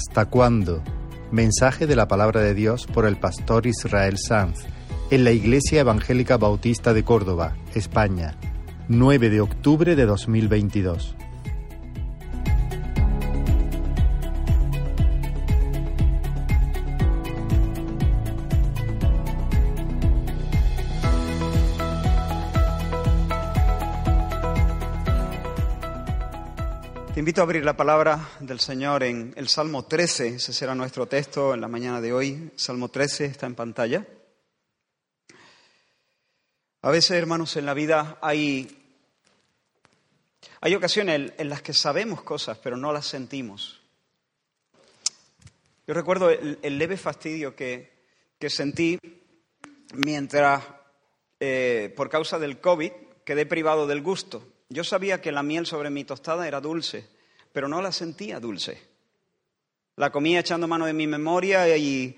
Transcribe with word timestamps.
¿Hasta 0.00 0.24
cuándo? 0.24 0.82
Mensaje 1.30 1.86
de 1.86 1.94
la 1.94 2.08
palabra 2.08 2.40
de 2.40 2.54
Dios 2.54 2.86
por 2.86 3.04
el 3.04 3.18
pastor 3.18 3.66
Israel 3.66 4.16
Sanz 4.16 4.64
en 5.10 5.24
la 5.24 5.30
Iglesia 5.30 5.80
Evangélica 5.80 6.38
Bautista 6.38 6.94
de 6.94 7.04
Córdoba, 7.04 7.54
España, 7.74 8.34
9 8.88 9.28
de 9.28 9.42
octubre 9.42 9.96
de 9.96 10.06
2022. 10.06 11.16
Invito 27.40 27.48
a 27.48 27.56
abrir 27.56 27.64
la 27.64 27.76
palabra 27.76 28.28
del 28.40 28.60
Señor 28.60 29.02
en 29.02 29.32
el 29.34 29.48
Salmo 29.48 29.86
13, 29.86 30.34
ese 30.34 30.52
será 30.52 30.74
nuestro 30.74 31.06
texto 31.06 31.54
en 31.54 31.62
la 31.62 31.68
mañana 31.68 31.98
de 31.98 32.12
hoy. 32.12 32.50
Salmo 32.54 32.90
13 32.90 33.24
está 33.24 33.46
en 33.46 33.54
pantalla. 33.54 34.06
A 36.82 36.90
veces, 36.90 37.12
hermanos, 37.12 37.56
en 37.56 37.64
la 37.64 37.72
vida 37.72 38.18
hay, 38.20 38.68
hay 40.60 40.74
ocasiones 40.74 41.32
en 41.38 41.48
las 41.48 41.62
que 41.62 41.72
sabemos 41.72 42.20
cosas, 42.20 42.58
pero 42.58 42.76
no 42.76 42.92
las 42.92 43.06
sentimos. 43.06 43.80
Yo 45.86 45.94
recuerdo 45.94 46.28
el, 46.28 46.78
leve 46.78 46.98
fastidio 46.98 47.56
que, 47.56 48.04
que 48.38 48.50
sentí 48.50 48.98
mientras, 49.94 50.62
eh, 51.38 51.90
por 51.96 52.10
causa 52.10 52.38
del 52.38 52.60
COVID, 52.60 52.92
quedé 53.24 53.46
privado 53.46 53.86
del 53.86 54.02
gusto. 54.02 54.46
Yo 54.68 54.84
sabía 54.84 55.22
que 55.22 55.32
la 55.32 55.42
miel 55.42 55.64
sobre 55.64 55.88
mi 55.88 56.04
tostada 56.04 56.46
era 56.46 56.60
dulce, 56.60 57.08
pero 57.52 57.68
no 57.68 57.80
la 57.82 57.92
sentía 57.92 58.40
dulce. 58.40 58.80
La 59.96 60.10
comía 60.10 60.40
echando 60.40 60.66
mano 60.66 60.86
de 60.86 60.92
mi 60.92 61.06
memoria 61.06 61.76
y, 61.76 62.16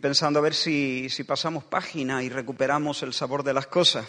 pensando 0.00 0.38
a 0.38 0.42
ver 0.42 0.54
si, 0.54 1.08
pasamos 1.26 1.64
página 1.64 2.22
y 2.22 2.28
recuperamos 2.28 3.02
el 3.02 3.12
sabor 3.12 3.42
de 3.42 3.54
las 3.54 3.66
cosas. 3.66 4.06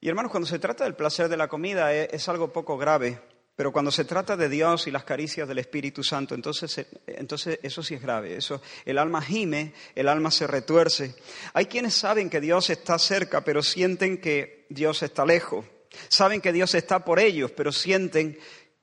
Y 0.00 0.08
hermanos, 0.08 0.30
cuando 0.30 0.48
se 0.48 0.58
trata 0.58 0.84
del 0.84 0.96
placer 0.96 1.28
de 1.28 1.36
la 1.36 1.48
comida 1.48 1.94
es, 1.94 2.12
es 2.12 2.28
algo 2.28 2.52
poco 2.52 2.76
grave, 2.76 3.20
pero 3.54 3.70
cuando 3.70 3.90
se 3.90 4.04
trata 4.04 4.36
de 4.36 4.48
Dios 4.48 4.86
y 4.86 4.90
las 4.90 5.04
caricias 5.04 5.46
del 5.46 5.58
Espíritu 5.58 6.02
Santo, 6.02 6.34
entonces, 6.34 6.86
entonces 7.06 7.58
eso 7.62 7.82
sí 7.82 7.94
es 7.94 8.02
grave. 8.02 8.36
Eso, 8.36 8.62
el 8.84 8.98
alma 8.98 9.20
gime, 9.20 9.74
el 9.94 10.08
alma 10.08 10.30
se 10.30 10.46
retuerce. 10.46 11.14
Hay 11.52 11.66
quienes 11.66 11.94
saben 11.94 12.30
que 12.30 12.40
Dios 12.40 12.70
está 12.70 12.98
cerca, 12.98 13.44
pero 13.44 13.62
sienten 13.62 14.18
que 14.18 14.66
Dios 14.70 15.02
está 15.02 15.26
lejos. 15.26 15.66
Saben 16.08 16.40
que 16.40 16.52
Dios 16.52 16.74
está 16.74 17.04
por 17.04 17.20
ellos, 17.20 17.50
pero 17.50 17.72
sienten 17.72 18.38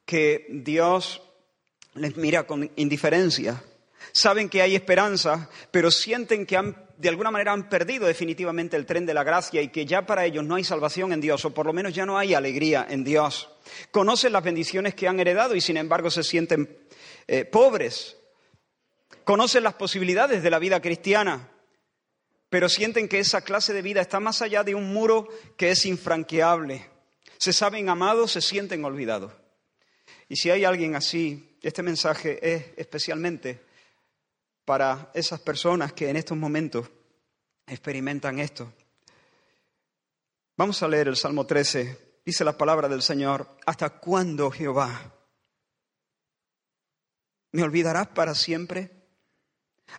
que 0.10 0.48
Dios 0.50 1.22
les 1.94 2.18
mira 2.18 2.48
con 2.48 2.72
indiferencia. 2.78 3.64
Saben 4.12 4.50
que 4.50 4.64
hay 4.64 4.74
esperanza, 4.74 5.52
pero 5.70 5.92
sienten 5.92 6.48
que 6.48 6.58
de 6.98 7.10
alguna 7.10 7.30
manera 7.30 7.54
han 7.54 7.70
perdido 7.70 8.08
definitivamente 8.08 8.76
el 8.76 8.88
tren 8.88 9.06
de 9.06 9.14
la 9.14 9.24
gracia 9.24 9.62
y 9.62 9.68
que 9.68 9.86
ya 9.86 10.08
para 10.08 10.26
ellos 10.26 10.44
no 10.44 10.56
hay 10.56 10.64
salvación 10.64 11.14
en 11.14 11.22
Dios, 11.22 11.46
o 11.46 11.54
por 11.54 11.68
lo 11.68 11.74
menos 11.74 11.94
ya 11.94 12.08
no 12.08 12.18
hay 12.18 12.34
alegría 12.34 12.88
en 12.90 13.04
Dios. 13.04 13.52
Conocen 13.92 14.34
las 14.34 14.44
bendiciones 14.44 14.96
que 14.96 15.08
han 15.08 15.20
heredado 15.20 15.54
y 15.54 15.62
sin 15.62 15.78
embargo 15.78 16.10
se 16.10 16.24
sienten 16.24 16.76
eh, 17.28 17.46
pobres. 17.46 18.18
Conocen 19.24 19.62
las 19.62 19.76
posibilidades 19.76 20.42
de 20.42 20.50
la 20.50 20.58
vida 20.58 20.82
cristiana, 20.82 21.52
pero 22.50 22.68
sienten 22.68 23.08
que 23.08 23.20
esa 23.20 23.42
clase 23.42 23.74
de 23.74 23.84
vida 23.84 24.02
está 24.02 24.20
más 24.20 24.42
allá 24.42 24.64
de 24.64 24.74
un 24.74 24.92
muro 24.92 25.28
que 25.56 25.70
es 25.70 25.86
infranqueable 25.86 26.90
se 27.40 27.54
saben 27.54 27.88
amados, 27.88 28.34
se 28.34 28.42
sienten 28.42 28.84
olvidados. 28.84 29.32
Y 30.30 30.36
si 30.36 30.52
hay 30.52 30.64
alguien 30.64 30.96
así, 30.96 31.58
este 31.62 31.82
mensaje 31.82 32.40
es 32.42 32.68
especialmente 32.78 33.66
para 34.64 35.10
esas 35.16 35.40
personas 35.40 35.92
que 35.94 36.08
en 36.08 36.16
estos 36.16 36.38
momentos 36.38 36.88
experimentan 37.66 38.38
esto. 38.38 38.72
Vamos 40.56 40.82
a 40.84 40.88
leer 40.88 41.08
el 41.08 41.16
Salmo 41.16 41.48
13. 41.48 42.22
Dice 42.24 42.44
la 42.44 42.56
palabra 42.56 42.88
del 42.88 43.02
Señor, 43.02 43.48
¿hasta 43.66 43.90
cuándo, 43.90 44.52
Jehová? 44.52 45.16
¿Me 47.52 47.64
olvidarás 47.64 48.10
para 48.10 48.36
siempre? 48.36 48.92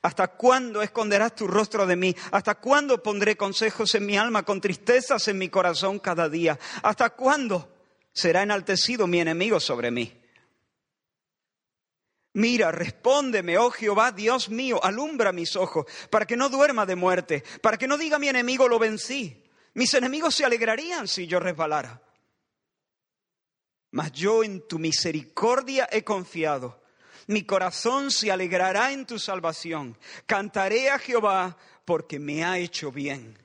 ¿Hasta 0.02 0.28
cuándo 0.28 0.80
esconderás 0.80 1.34
tu 1.34 1.48
rostro 1.48 1.86
de 1.86 1.96
mí? 1.96 2.14
¿Hasta 2.30 2.54
cuándo 2.54 3.02
pondré 3.02 3.36
consejos 3.36 3.92
en 3.96 4.06
mi 4.06 4.16
alma 4.16 4.44
con 4.44 4.60
tristezas 4.60 5.26
en 5.26 5.38
mi 5.38 5.48
corazón 5.48 5.98
cada 5.98 6.28
día? 6.28 6.56
¿Hasta 6.84 7.10
cuándo 7.10 7.68
será 8.12 8.44
enaltecido 8.44 9.08
mi 9.08 9.20
enemigo 9.20 9.58
sobre 9.58 9.90
mí? 9.90 10.19
Mira, 12.32 12.70
respóndeme, 12.70 13.58
oh 13.58 13.70
Jehová, 13.70 14.12
Dios 14.12 14.48
mío, 14.48 14.82
alumbra 14.82 15.32
mis 15.32 15.56
ojos, 15.56 15.86
para 16.10 16.26
que 16.26 16.36
no 16.36 16.48
duerma 16.48 16.86
de 16.86 16.96
muerte, 16.96 17.42
para 17.60 17.76
que 17.76 17.88
no 17.88 17.98
diga 17.98 18.18
mi 18.18 18.28
enemigo 18.28 18.68
lo 18.68 18.78
vencí. 18.78 19.44
Mis 19.74 19.94
enemigos 19.94 20.34
se 20.34 20.44
alegrarían 20.44 21.08
si 21.08 21.26
yo 21.26 21.40
resbalara. 21.40 22.02
Mas 23.92 24.12
yo 24.12 24.44
en 24.44 24.66
tu 24.68 24.78
misericordia 24.78 25.88
he 25.90 26.04
confiado 26.04 26.80
mi 27.30 27.44
corazón 27.44 28.10
se 28.10 28.32
alegrará 28.32 28.90
en 28.90 29.06
tu 29.06 29.16
salvación. 29.20 29.96
Cantaré 30.26 30.90
a 30.90 30.98
Jehová 30.98 31.56
porque 31.84 32.18
me 32.18 32.44
ha 32.44 32.58
hecho 32.58 32.90
bien. 32.90 33.38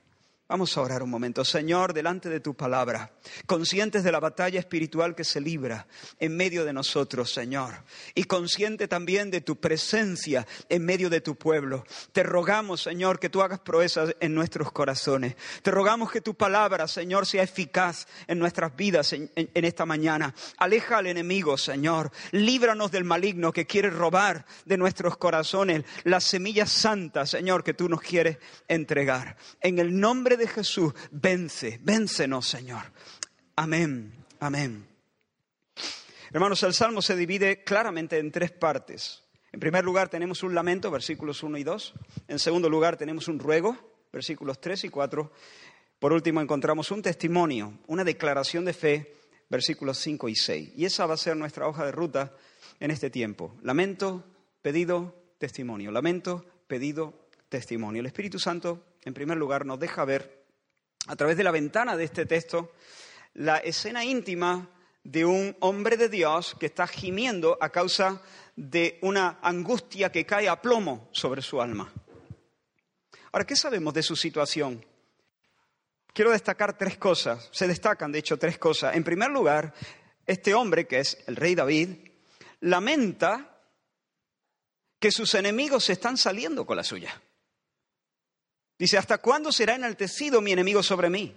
Vamos 0.48 0.76
a 0.76 0.80
orar 0.80 1.02
un 1.02 1.10
momento. 1.10 1.44
Señor, 1.44 1.92
delante 1.92 2.28
de 2.28 2.38
tu 2.38 2.54
palabra, 2.54 3.10
conscientes 3.46 4.04
de 4.04 4.12
la 4.12 4.20
batalla 4.20 4.60
espiritual 4.60 5.16
que 5.16 5.24
se 5.24 5.40
libra 5.40 5.88
en 6.20 6.36
medio 6.36 6.64
de 6.64 6.72
nosotros, 6.72 7.32
Señor, 7.32 7.82
y 8.14 8.24
consciente 8.24 8.86
también 8.86 9.32
de 9.32 9.40
tu 9.40 9.56
presencia 9.56 10.46
en 10.68 10.84
medio 10.84 11.10
de 11.10 11.20
tu 11.20 11.34
pueblo, 11.34 11.84
te 12.12 12.22
rogamos, 12.22 12.80
Señor, 12.80 13.18
que 13.18 13.28
tú 13.28 13.42
hagas 13.42 13.58
proezas 13.58 14.14
en 14.20 14.36
nuestros 14.36 14.70
corazones. 14.70 15.34
Te 15.62 15.72
rogamos 15.72 16.12
que 16.12 16.20
tu 16.20 16.34
palabra, 16.34 16.86
Señor, 16.86 17.26
sea 17.26 17.42
eficaz 17.42 18.06
en 18.28 18.38
nuestras 18.38 18.76
vidas 18.76 19.14
en, 19.14 19.30
esta 19.52 19.84
mañana. 19.84 20.32
Aleja 20.58 20.98
al 20.98 21.08
enemigo, 21.08 21.58
Señor. 21.58 22.12
Líbranos 22.30 22.92
del 22.92 23.02
maligno 23.02 23.52
que 23.52 23.66
quiere 23.66 23.90
robar 23.90 24.46
de 24.64 24.76
nuestros 24.76 25.16
corazones 25.16 25.82
las 26.04 26.22
semillas 26.22 26.70
santas, 26.70 27.30
Señor, 27.30 27.64
que 27.64 27.74
tú 27.74 27.88
nos 27.88 28.00
quieres 28.00 28.38
entregar. 28.68 29.36
En 29.60 29.80
el 29.80 29.98
nombre 29.98 30.35
de 30.36 30.48
Jesús, 30.48 30.92
vence, 31.10 31.78
véncenos, 31.82 32.46
Señor. 32.46 32.82
Amén, 33.56 34.12
amén. 34.40 34.86
Hermanos, 36.32 36.62
el 36.62 36.74
Salmo 36.74 37.00
se 37.02 37.16
divide 37.16 37.64
claramente 37.64 38.18
en 38.18 38.30
tres 38.30 38.50
partes. 38.50 39.22
En 39.52 39.60
primer 39.60 39.84
lugar 39.84 40.08
tenemos 40.08 40.42
un 40.42 40.54
lamento, 40.54 40.90
versículos 40.90 41.42
1 41.42 41.56
y 41.58 41.64
2. 41.64 41.94
En 42.28 42.38
segundo 42.38 42.68
lugar 42.68 42.96
tenemos 42.96 43.28
un 43.28 43.38
ruego, 43.38 43.76
versículos 44.12 44.60
3 44.60 44.84
y 44.84 44.88
4. 44.88 45.32
Por 45.98 46.12
último 46.12 46.40
encontramos 46.40 46.90
un 46.90 47.00
testimonio, 47.00 47.78
una 47.86 48.04
declaración 48.04 48.64
de 48.64 48.74
fe, 48.74 49.14
versículos 49.48 49.98
5 49.98 50.28
y 50.28 50.36
6. 50.36 50.72
Y 50.76 50.84
esa 50.84 51.06
va 51.06 51.14
a 51.14 51.18
ser 51.18 51.36
nuestra 51.36 51.68
hoja 51.68 51.86
de 51.86 51.92
ruta 51.92 52.34
en 52.80 52.90
este 52.90 53.08
tiempo. 53.08 53.56
Lamento, 53.62 54.24
pedido, 54.60 55.14
testimonio. 55.38 55.90
Lamento, 55.90 56.44
pedido, 56.66 57.28
testimonio. 57.48 58.00
El 58.00 58.06
Espíritu 58.06 58.38
Santo 58.38 58.84
en 59.06 59.14
primer 59.14 59.38
lugar, 59.38 59.64
nos 59.64 59.78
deja 59.78 60.04
ver 60.04 60.44
a 61.06 61.14
través 61.14 61.36
de 61.36 61.44
la 61.44 61.52
ventana 61.52 61.96
de 61.96 62.02
este 62.02 62.26
texto 62.26 62.72
la 63.34 63.58
escena 63.58 64.04
íntima 64.04 64.68
de 65.04 65.24
un 65.24 65.56
hombre 65.60 65.96
de 65.96 66.08
Dios 66.08 66.56
que 66.58 66.66
está 66.66 66.88
gimiendo 66.88 67.56
a 67.60 67.70
causa 67.70 68.20
de 68.56 68.98
una 69.02 69.38
angustia 69.42 70.10
que 70.10 70.26
cae 70.26 70.48
a 70.48 70.60
plomo 70.60 71.08
sobre 71.12 71.40
su 71.40 71.62
alma. 71.62 71.92
Ahora, 73.30 73.46
¿qué 73.46 73.54
sabemos 73.54 73.94
de 73.94 74.02
su 74.02 74.16
situación? 74.16 74.84
Quiero 76.12 76.32
destacar 76.32 76.76
tres 76.76 76.98
cosas. 76.98 77.48
Se 77.52 77.68
destacan, 77.68 78.10
de 78.10 78.18
hecho, 78.18 78.38
tres 78.38 78.58
cosas. 78.58 78.96
En 78.96 79.04
primer 79.04 79.30
lugar, 79.30 79.72
este 80.26 80.52
hombre, 80.52 80.88
que 80.88 80.98
es 80.98 81.16
el 81.28 81.36
rey 81.36 81.54
David, 81.54 81.90
lamenta 82.58 83.56
que 84.98 85.12
sus 85.12 85.32
enemigos 85.36 85.84
se 85.84 85.92
están 85.92 86.16
saliendo 86.16 86.66
con 86.66 86.76
la 86.76 86.82
suya. 86.82 87.22
Dice, 88.78 88.98
¿hasta 88.98 89.18
cuándo 89.18 89.52
será 89.52 89.74
enaltecido 89.74 90.40
mi 90.40 90.52
enemigo 90.52 90.82
sobre 90.82 91.08
mí? 91.08 91.34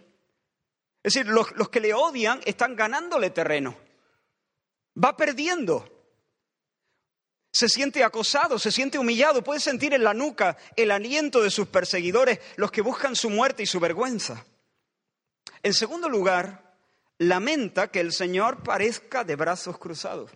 Es 1.01 1.13
decir, 1.13 1.27
los, 1.27 1.69
que 1.69 1.79
le 1.79 1.93
odian 1.93 2.41
están 2.45 2.75
ganándole 2.75 3.29
terreno. 3.29 3.77
Va 5.01 5.15
perdiendo. 5.15 5.87
Se 7.51 7.69
siente 7.69 8.03
acosado, 8.03 8.59
se 8.59 8.71
siente 8.71 8.99
humillado, 8.99 9.43
puede 9.43 9.59
sentir 9.59 9.93
en 9.93 10.03
la 10.03 10.13
nuca 10.13 10.57
el 10.75 10.91
aliento 10.91 11.41
de 11.41 11.49
sus 11.49 11.67
perseguidores, 11.67 12.39
los 12.57 12.71
que 12.71 12.81
buscan 12.81 13.15
su 13.15 13.29
muerte 13.29 13.63
y 13.63 13.65
su 13.65 13.79
vergüenza. 13.79 14.45
En 15.63 15.73
segundo 15.73 16.09
lugar, 16.09 16.75
lamenta 17.17 17.89
que 17.89 18.01
el 18.01 18.11
Señor 18.13 18.61
parezca 18.63 19.23
de 19.23 19.35
brazos 19.35 19.77
cruzados. 19.77 20.31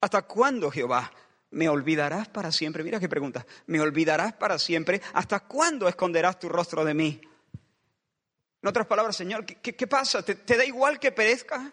¿Hasta 0.00 0.22
cuándo, 0.22 0.70
Jehová? 0.70 1.12
¿Me 1.50 1.68
olvidarás 1.68 2.28
para 2.28 2.52
siempre? 2.52 2.84
Mira 2.84 3.00
qué 3.00 3.08
pregunta. 3.08 3.44
¿Me 3.66 3.80
olvidarás 3.80 4.34
para 4.34 4.58
siempre? 4.58 5.02
¿Hasta 5.14 5.40
cuándo 5.40 5.88
esconderás 5.88 6.38
tu 6.38 6.48
rostro 6.48 6.84
de 6.84 6.94
mí? 6.94 7.20
En 8.62 8.68
otras 8.68 8.86
palabras, 8.86 9.16
Señor, 9.16 9.44
¿qué, 9.44 9.86
pasa? 9.86 10.22
¿Te, 10.22 10.56
da 10.56 10.64
igual 10.64 11.00
que 11.00 11.10
perezca? 11.10 11.72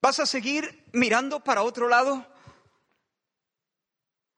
¿Vas 0.00 0.20
a 0.20 0.26
seguir 0.26 0.84
mirando 0.92 1.40
para 1.40 1.62
otro 1.62 1.88
lado? 1.88 2.26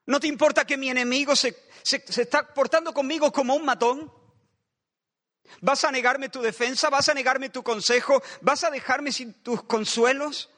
¿No 0.06 0.18
te 0.18 0.26
importa 0.26 0.64
que 0.64 0.76
mi 0.76 0.88
enemigo 0.88 1.36
se, 1.36 1.56
se, 1.84 2.02
está 2.22 2.54
portando 2.54 2.92
conmigo 2.92 3.30
como 3.30 3.54
un 3.54 3.64
matón? 3.64 4.12
¿Vas 5.60 5.84
a 5.84 5.92
negarme 5.92 6.28
tu 6.28 6.40
defensa? 6.40 6.90
¿Vas 6.90 7.08
a 7.08 7.14
negarme 7.14 7.50
tu 7.50 7.62
consejo? 7.62 8.20
¿Vas 8.40 8.64
a 8.64 8.70
dejarme 8.70 9.12
sin 9.12 9.34
tus 9.42 9.62
consuelos? 9.64 10.50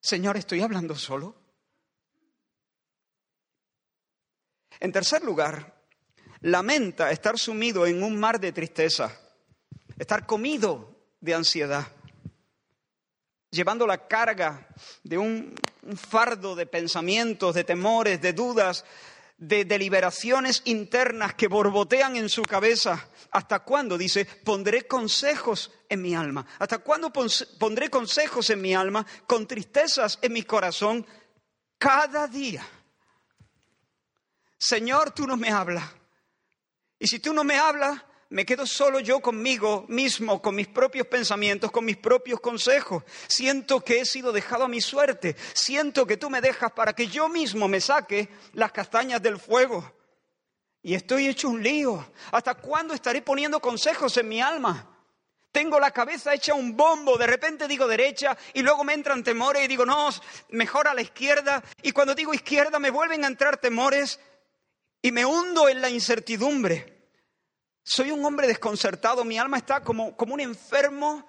Señor, 0.00 0.36
¿estoy 0.36 0.62
hablando 0.62 0.96
solo? 0.96 1.36
En 4.80 4.92
tercer 4.92 5.22
lugar, 5.22 5.84
lamenta 6.40 7.10
estar 7.10 7.38
sumido 7.38 7.86
en 7.86 8.02
un 8.02 8.18
mar 8.18 8.40
de 8.40 8.52
tristeza, 8.52 9.14
estar 9.98 10.24
comido 10.26 10.96
de 11.20 11.34
ansiedad, 11.34 11.86
llevando 13.50 13.86
la 13.86 14.08
carga 14.08 14.68
de 15.02 15.18
un, 15.18 15.54
fardo 15.96 16.54
de 16.54 16.66
pensamientos, 16.66 17.54
de 17.54 17.64
temores, 17.64 18.20
de 18.20 18.32
dudas, 18.32 18.84
de 19.36 19.64
deliberaciones 19.64 20.62
internas 20.66 21.34
que 21.34 21.48
borbotean 21.48 22.16
en 22.16 22.28
su 22.28 22.42
cabeza. 22.42 23.08
¿Hasta 23.30 23.60
cuándo? 23.60 23.98
Dice, 23.98 24.24
pondré 24.24 24.86
consejos 24.86 25.70
en 25.90 26.00
mi 26.00 26.14
alma. 26.14 26.46
¿Hasta 26.58 26.78
cuándo 26.78 27.12
pondré 27.12 27.90
consejos 27.90 28.48
en 28.48 28.62
mi 28.62 28.74
alma 28.74 29.04
con 29.26 29.46
tristezas 29.46 30.18
en 30.22 30.32
mi 30.32 30.44
corazón 30.44 31.06
cada 31.76 32.26
día? 32.26 32.66
Señor, 34.56 35.10
tú 35.10 35.26
no 35.26 35.36
me 35.36 35.50
hablas. 35.50 35.84
Y 36.98 37.06
si 37.06 37.18
tú 37.18 37.34
no 37.34 37.44
me 37.44 37.58
hablas, 37.58 38.00
me 38.28 38.46
quedo 38.46 38.64
solo 38.64 39.00
yo 39.00 39.20
conmigo 39.20 39.86
mismo, 39.88 40.40
con 40.40 40.54
mis 40.54 40.68
propios 40.68 41.08
pensamientos, 41.08 41.72
con 41.72 41.84
mis 41.84 41.96
propios 41.96 42.38
consejos. 42.40 43.02
Siento 43.26 43.80
que 43.80 44.00
he 44.00 44.04
sido 44.04 44.30
dejado 44.32 44.64
a 44.64 44.68
mi 44.68 44.80
suerte. 44.80 45.34
Siento 45.52 46.06
que 46.06 46.16
tú 46.16 46.30
me 46.30 46.40
dejas 46.40 46.70
para 46.72 46.92
que 46.92 47.08
yo 47.08 47.28
mismo 47.28 47.66
me 47.66 47.80
saque 47.80 48.28
las 48.52 48.70
castañas 48.70 49.20
del 49.20 49.38
fuego. 49.38 49.92
Y 50.82 50.94
estoy 50.94 51.26
hecho 51.26 51.48
un 51.48 51.62
lío. 51.62 52.06
¿Hasta 52.30 52.54
cuándo 52.54 52.94
estaré 52.94 53.20
poniendo 53.20 53.60
consejos 53.60 54.16
en 54.16 54.28
mi 54.28 54.40
alma? 54.40 54.99
Tengo 55.52 55.80
la 55.80 55.90
cabeza 55.90 56.32
hecha 56.32 56.54
un 56.54 56.76
bombo, 56.76 57.18
de 57.18 57.26
repente 57.26 57.66
digo 57.66 57.88
derecha 57.88 58.36
y 58.54 58.62
luego 58.62 58.84
me 58.84 58.94
entran 58.94 59.24
temores 59.24 59.64
y 59.64 59.68
digo 59.68 59.84
no, 59.84 60.08
mejor 60.50 60.86
a 60.86 60.94
la 60.94 61.02
izquierda. 61.02 61.62
Y 61.82 61.90
cuando 61.90 62.14
digo 62.14 62.32
izquierda 62.32 62.78
me 62.78 62.90
vuelven 62.90 63.24
a 63.24 63.26
entrar 63.26 63.56
temores 63.56 64.20
y 65.02 65.10
me 65.10 65.24
hundo 65.24 65.68
en 65.68 65.80
la 65.80 65.90
incertidumbre. 65.90 67.00
Soy 67.82 68.12
un 68.12 68.24
hombre 68.24 68.46
desconcertado, 68.46 69.24
mi 69.24 69.38
alma 69.38 69.56
está 69.56 69.82
como, 69.82 70.16
como 70.16 70.34
un 70.34 70.40
enfermo 70.40 71.28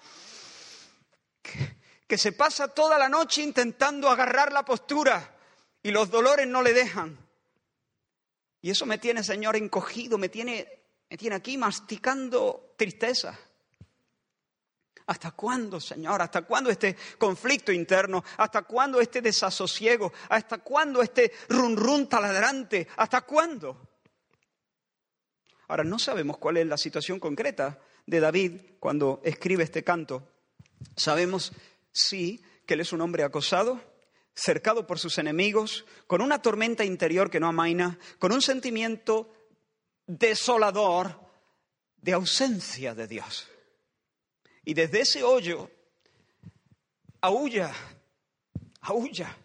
que, 2.07 2.17
se 2.17 2.33
pasa 2.33 2.67
toda 2.67 2.99
la 2.99 3.09
noche 3.09 3.41
intentando 3.41 4.09
agarrar 4.09 4.51
la 4.51 4.65
postura 4.65 5.33
y 5.81 5.91
los 5.91 6.11
dolores 6.11 6.45
no 6.45 6.61
le 6.61 6.73
dejan. 6.73 7.17
Y 8.61 8.69
eso 8.69 8.85
me 8.85 8.97
tiene, 8.97 9.23
Señor, 9.23 9.55
encogido, 9.55 10.17
me 10.17 10.29
tiene, 10.29 10.67
me 11.09 11.17
tiene 11.17 11.37
aquí 11.37 11.57
masticando 11.57 12.75
tristeza. 12.77 13.39
¿Hasta 15.07 15.31
cuándo, 15.31 15.79
Señor? 15.79 16.21
¿Hasta 16.21 16.43
cuándo 16.43 16.69
este 16.69 16.95
conflicto 17.17 17.71
interno? 17.71 18.23
¿Hasta 18.37 18.63
cuándo 18.63 19.01
este 19.01 19.21
desasosiego? 19.21 20.13
¿Hasta 20.29 20.59
cuándo 20.59 21.01
este 21.01 21.31
run 21.49 21.75
run 21.75 22.07
taladrante? 22.07 22.87
¿Hasta 22.97 23.21
cuándo? 23.21 23.89
Ahora, 25.67 25.83
no 25.83 25.99
sabemos 25.99 26.37
cuál 26.37 26.57
es 26.57 26.67
la 26.67 26.77
situación 26.77 27.19
concreta 27.19 27.79
de 28.05 28.19
David 28.19 28.61
cuando 28.79 29.21
escribe 29.23 29.63
este 29.63 29.83
canto. 29.83 30.27
Sabemos, 30.95 31.53
sí, 31.91 32.43
que 32.65 32.73
él 32.73 32.81
es 32.81 32.93
un 32.93 33.01
hombre 33.01 33.23
acosado, 33.23 33.81
cercado 34.33 34.87
por 34.87 34.99
sus 34.99 35.17
enemigos, 35.17 35.85
con 36.07 36.21
una 36.21 36.41
tormenta 36.41 36.83
interior 36.83 37.29
que 37.29 37.39
no 37.39 37.47
amaina, 37.47 37.99
con 38.19 38.31
un 38.31 38.41
sentimiento 38.41 39.33
desolador 40.07 41.19
de 41.97 42.13
ausencia 42.13 42.95
de 42.95 43.07
Dios. 43.07 43.50
Y 44.63 44.73
desde 44.73 45.01
ese 45.01 45.23
hoyo, 45.23 45.69
aúlla, 47.21 47.73
aúlla. 48.81 49.37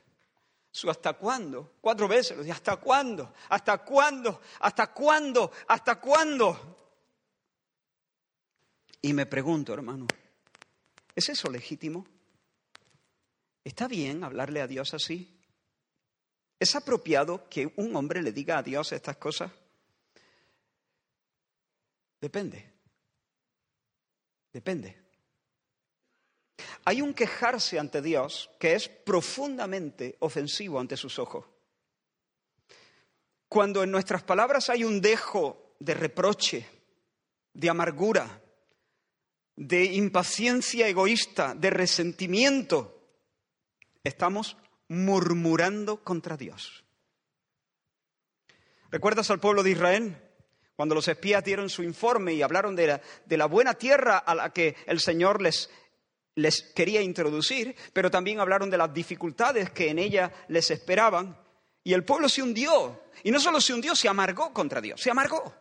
Su 0.70 0.90
hasta 0.90 1.14
cuándo, 1.14 1.72
cuatro 1.80 2.06
veces, 2.06 2.36
lo 2.36 2.52
hasta 2.52 2.76
cuándo, 2.76 3.32
hasta 3.48 3.78
cuándo, 3.78 4.42
hasta 4.60 4.92
cuándo, 4.92 5.50
hasta 5.68 5.98
cuándo. 5.98 6.76
Y 9.00 9.14
me 9.14 9.24
pregunto, 9.24 9.72
hermano, 9.72 10.06
¿es 11.14 11.30
eso 11.30 11.50
legítimo? 11.50 12.06
¿Está 13.64 13.88
bien 13.88 14.22
hablarle 14.22 14.60
a 14.60 14.66
Dios 14.66 14.92
así? 14.92 15.40
¿Es 16.60 16.76
apropiado 16.76 17.48
que 17.48 17.72
un 17.76 17.96
hombre 17.96 18.22
le 18.22 18.32
diga 18.32 18.58
a 18.58 18.62
Dios 18.62 18.92
estas 18.92 19.16
cosas? 19.16 19.50
Depende. 22.20 22.70
Depende. 24.52 25.05
Hay 26.84 27.02
un 27.02 27.14
quejarse 27.14 27.78
ante 27.78 28.00
Dios 28.00 28.50
que 28.58 28.74
es 28.74 28.88
profundamente 28.88 30.16
ofensivo 30.20 30.80
ante 30.80 30.96
sus 30.96 31.18
ojos. 31.18 31.44
Cuando 33.48 33.82
en 33.82 33.90
nuestras 33.90 34.22
palabras 34.22 34.70
hay 34.70 34.84
un 34.84 35.00
dejo 35.00 35.74
de 35.78 35.94
reproche, 35.94 36.66
de 37.52 37.70
amargura, 37.70 38.42
de 39.56 39.84
impaciencia 39.84 40.88
egoísta, 40.88 41.54
de 41.54 41.70
resentimiento, 41.70 43.00
estamos 44.04 44.56
murmurando 44.88 46.02
contra 46.02 46.36
Dios. 46.36 46.84
¿Recuerdas 48.90 49.30
al 49.30 49.40
pueblo 49.40 49.62
de 49.62 49.70
Israel? 49.70 50.22
Cuando 50.76 50.94
los 50.94 51.08
espías 51.08 51.42
dieron 51.42 51.70
su 51.70 51.82
informe 51.82 52.34
y 52.34 52.42
hablaron 52.42 52.76
de 52.76 53.00
la, 53.28 53.46
buena 53.46 53.74
tierra 53.74 54.18
a 54.18 54.34
la 54.34 54.52
que 54.52 54.76
el 54.86 55.00
Señor 55.00 55.40
les 55.40 55.70
les 56.36 56.62
quería 56.62 57.00
introducir, 57.00 57.74
pero 57.92 58.10
también 58.10 58.40
hablaron 58.40 58.70
de 58.70 58.76
las 58.76 58.92
dificultades 58.92 59.70
que 59.70 59.88
en 59.88 59.98
ella 59.98 60.32
les 60.48 60.70
esperaban. 60.70 61.36
Y 61.82 61.94
el 61.94 62.04
pueblo 62.04 62.28
se 62.28 62.42
hundió. 62.42 63.02
Y 63.24 63.30
no 63.30 63.40
solo 63.40 63.60
se 63.60 63.72
hundió, 63.72 63.96
se 63.96 64.08
amargó 64.08 64.52
contra 64.52 64.80
Dios, 64.80 65.00
se 65.00 65.10
amargó. 65.10 65.54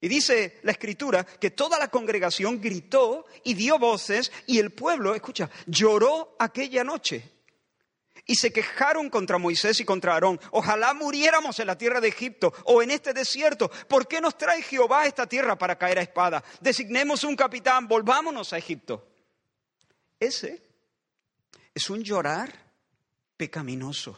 Y 0.00 0.08
dice 0.08 0.58
la 0.64 0.72
escritura 0.72 1.24
que 1.24 1.52
toda 1.52 1.78
la 1.78 1.88
congregación 1.88 2.60
gritó 2.60 3.24
y 3.44 3.54
dio 3.54 3.78
voces 3.78 4.32
y 4.48 4.58
el 4.58 4.72
pueblo, 4.72 5.14
escucha, 5.14 5.48
lloró 5.66 6.34
aquella 6.40 6.82
noche. 6.82 7.30
Y 8.26 8.34
se 8.34 8.52
quejaron 8.52 9.10
contra 9.10 9.38
Moisés 9.38 9.78
y 9.78 9.84
contra 9.84 10.14
Aarón. 10.14 10.40
Ojalá 10.50 10.92
muriéramos 10.92 11.58
en 11.60 11.68
la 11.68 11.78
tierra 11.78 12.00
de 12.00 12.08
Egipto 12.08 12.52
o 12.64 12.82
en 12.82 12.90
este 12.90 13.12
desierto. 13.12 13.70
¿Por 13.88 14.08
qué 14.08 14.20
nos 14.20 14.36
trae 14.36 14.62
Jehová 14.62 15.02
a 15.02 15.06
esta 15.06 15.26
tierra 15.26 15.56
para 15.56 15.78
caer 15.78 15.98
a 15.98 16.02
espada? 16.02 16.42
Designemos 16.60 17.22
un 17.22 17.36
capitán, 17.36 17.86
volvámonos 17.86 18.52
a 18.52 18.58
Egipto. 18.58 19.11
Ese 20.22 20.62
es 21.74 21.90
un 21.90 22.04
llorar 22.04 22.54
pecaminoso. 23.36 24.16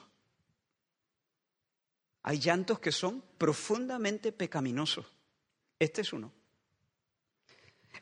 Hay 2.25 2.39
llantos 2.39 2.79
que 2.79 2.93
son 2.93 3.25
profundamente 3.39 4.31
pecaminosos. 4.31 5.07
Este 5.79 6.03
es 6.03 6.13
uno. 6.13 6.31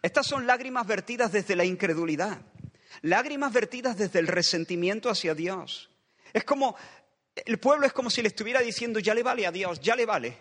Estas 0.02 0.26
son 0.26 0.48
lágrimas 0.48 0.84
vertidas 0.84 1.30
desde 1.30 1.54
la 1.54 1.64
incredulidad, 1.64 2.42
lágrimas 3.02 3.52
vertidas 3.52 3.96
desde 3.96 4.18
el 4.18 4.26
resentimiento 4.26 5.08
hacia 5.08 5.36
Dios. 5.36 5.88
Es 6.32 6.42
como, 6.42 6.74
el 7.36 7.60
pueblo 7.60 7.86
es 7.86 7.92
como 7.92 8.10
si 8.10 8.20
le 8.20 8.28
estuviera 8.28 8.62
diciendo, 8.62 8.98
ya 8.98 9.14
le 9.14 9.22
vale 9.22 9.46
a 9.46 9.52
Dios, 9.52 9.78
ya 9.78 9.94
le 9.94 10.06
vale. 10.06 10.36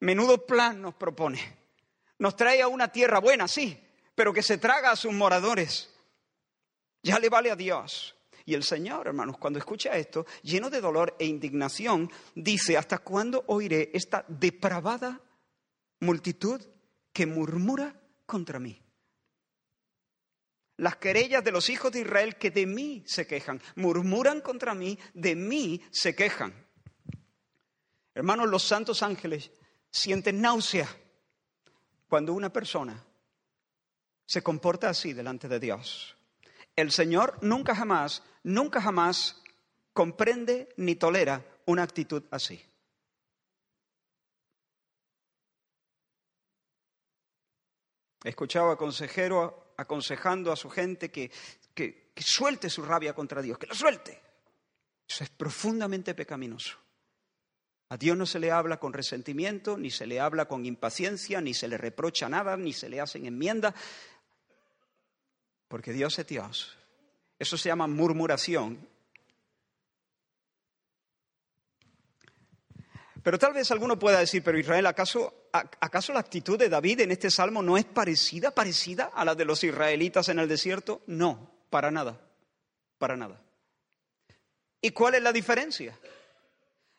Menudo 0.00 0.44
plan 0.44 0.82
nos 0.82 0.92
propone. 0.92 1.40
Nos 2.18 2.36
trae 2.36 2.60
a 2.60 2.68
una 2.68 2.92
tierra 2.92 3.18
buena, 3.18 3.48
sí, 3.48 3.82
pero 4.14 4.34
que 4.34 4.42
se 4.42 4.58
traga 4.58 4.90
a 4.90 4.96
sus 4.96 5.14
moradores. 5.14 5.93
Ya 7.04 7.18
le 7.18 7.28
vale 7.28 7.50
a 7.50 7.56
Dios. 7.56 8.16
Y 8.46 8.54
el 8.54 8.64
Señor, 8.64 9.06
hermanos, 9.06 9.36
cuando 9.38 9.58
escucha 9.58 9.96
esto, 9.96 10.26
lleno 10.42 10.70
de 10.70 10.80
dolor 10.80 11.14
e 11.18 11.26
indignación, 11.26 12.10
dice, 12.34 12.76
¿hasta 12.76 12.98
cuándo 12.98 13.44
oiré 13.46 13.90
esta 13.92 14.24
depravada 14.26 15.20
multitud 16.00 16.60
que 17.12 17.26
murmura 17.26 17.94
contra 18.26 18.58
mí? 18.58 18.80
Las 20.78 20.96
querellas 20.96 21.44
de 21.44 21.52
los 21.52 21.68
hijos 21.68 21.92
de 21.92 22.00
Israel 22.00 22.36
que 22.36 22.50
de 22.50 22.66
mí 22.66 23.04
se 23.06 23.26
quejan, 23.26 23.60
murmuran 23.76 24.40
contra 24.40 24.74
mí, 24.74 24.98
de 25.12 25.36
mí 25.36 25.82
se 25.90 26.16
quejan. 26.16 26.66
Hermanos, 28.14 28.48
los 28.48 28.62
santos 28.64 29.02
ángeles 29.02 29.50
sienten 29.90 30.40
náusea 30.40 30.88
cuando 32.08 32.32
una 32.32 32.50
persona 32.52 33.04
se 34.26 34.42
comporta 34.42 34.88
así 34.88 35.12
delante 35.12 35.48
de 35.48 35.60
Dios. 35.60 36.16
El 36.76 36.90
Señor 36.90 37.38
nunca 37.42 37.74
jamás, 37.74 38.22
nunca 38.42 38.80
jamás 38.80 39.42
comprende 39.92 40.74
ni 40.76 40.96
tolera 40.96 41.44
una 41.66 41.82
actitud 41.82 42.24
así. 42.30 42.60
He 48.24 48.30
escuchado 48.30 48.70
a 48.70 48.78
consejeros 48.78 49.52
aconsejando 49.76 50.50
a 50.50 50.56
su 50.56 50.70
gente 50.70 51.10
que, 51.10 51.30
que, 51.74 52.12
que 52.14 52.22
suelte 52.22 52.70
su 52.70 52.82
rabia 52.82 53.14
contra 53.14 53.42
Dios, 53.42 53.58
que 53.58 53.66
lo 53.66 53.74
suelte. 53.74 54.20
Eso 55.06 55.24
es 55.24 55.30
profundamente 55.30 56.14
pecaminoso. 56.14 56.78
A 57.90 57.98
Dios 57.98 58.16
no 58.16 58.24
se 58.24 58.40
le 58.40 58.50
habla 58.50 58.80
con 58.80 58.92
resentimiento, 58.92 59.76
ni 59.76 59.90
se 59.90 60.06
le 60.06 60.18
habla 60.18 60.46
con 60.46 60.64
impaciencia, 60.64 61.40
ni 61.40 61.52
se 61.52 61.68
le 61.68 61.76
reprocha 61.76 62.28
nada, 62.28 62.56
ni 62.56 62.72
se 62.72 62.88
le 62.88 63.00
hacen 63.00 63.26
enmiendas, 63.26 63.74
porque 65.74 65.92
Dios 65.92 66.16
es 66.20 66.26
Dios. 66.28 66.76
Eso 67.36 67.58
se 67.58 67.68
llama 67.68 67.88
murmuración. 67.88 68.86
Pero 73.20 73.40
tal 73.40 73.54
vez 73.54 73.72
alguno 73.72 73.98
pueda 73.98 74.20
decir, 74.20 74.44
pero 74.44 74.56
Israel, 74.56 74.86
¿acaso, 74.86 75.48
¿acaso 75.52 76.12
la 76.12 76.20
actitud 76.20 76.56
de 76.56 76.68
David 76.68 77.00
en 77.00 77.10
este 77.10 77.28
salmo 77.28 77.60
no 77.60 77.76
es 77.76 77.84
parecida, 77.84 78.52
parecida 78.52 79.06
a 79.06 79.24
la 79.24 79.34
de 79.34 79.46
los 79.46 79.64
israelitas 79.64 80.28
en 80.28 80.38
el 80.38 80.46
desierto? 80.46 81.02
No, 81.08 81.50
para 81.70 81.90
nada, 81.90 82.20
para 82.96 83.16
nada. 83.16 83.42
¿Y 84.80 84.92
cuál 84.92 85.16
es 85.16 85.22
la 85.24 85.32
diferencia? 85.32 85.98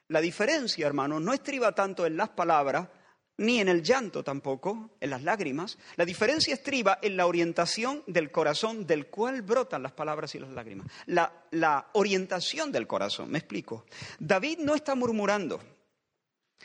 La 0.10 0.20
diferencia, 0.20 0.86
hermano, 0.86 1.22
no 1.22 1.32
estriba 1.32 1.74
tanto 1.74 2.06
en 2.06 2.18
las 2.18 2.28
palabras, 2.28 2.90
ni 3.38 3.60
en 3.60 3.68
el 3.68 3.84
llanto 3.84 4.24
tampoco, 4.24 4.92
en 5.00 5.10
las 5.10 5.24
lágrimas. 5.24 5.78
La 5.96 6.06
diferencia 6.06 6.54
estriba 6.54 7.00
en 7.02 7.18
la 7.18 7.28
orientación 7.28 8.04
del 8.08 8.32
corazón 8.32 8.88
del 8.88 9.08
cual 9.08 9.42
brotan 9.42 9.84
las 9.84 9.92
palabras 9.92 10.34
y 10.36 10.40
las 10.40 10.52
lágrimas. 10.52 10.88
La, 11.08 11.90
orientación 11.94 12.72
del 12.72 12.88
corazón, 12.88 13.30
me 13.30 13.40
explico. 13.40 13.86
David 14.20 14.60
no 14.60 14.76
está 14.76 14.96
murmurando. 14.96 15.62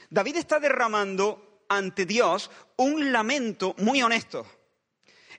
David 0.08 0.36
está 0.36 0.60
derramando 0.60 1.64
ante 1.68 2.06
Dios 2.06 2.50
un 2.76 3.12
lamento 3.12 3.74
muy 3.78 4.02
honesto. 4.02 4.46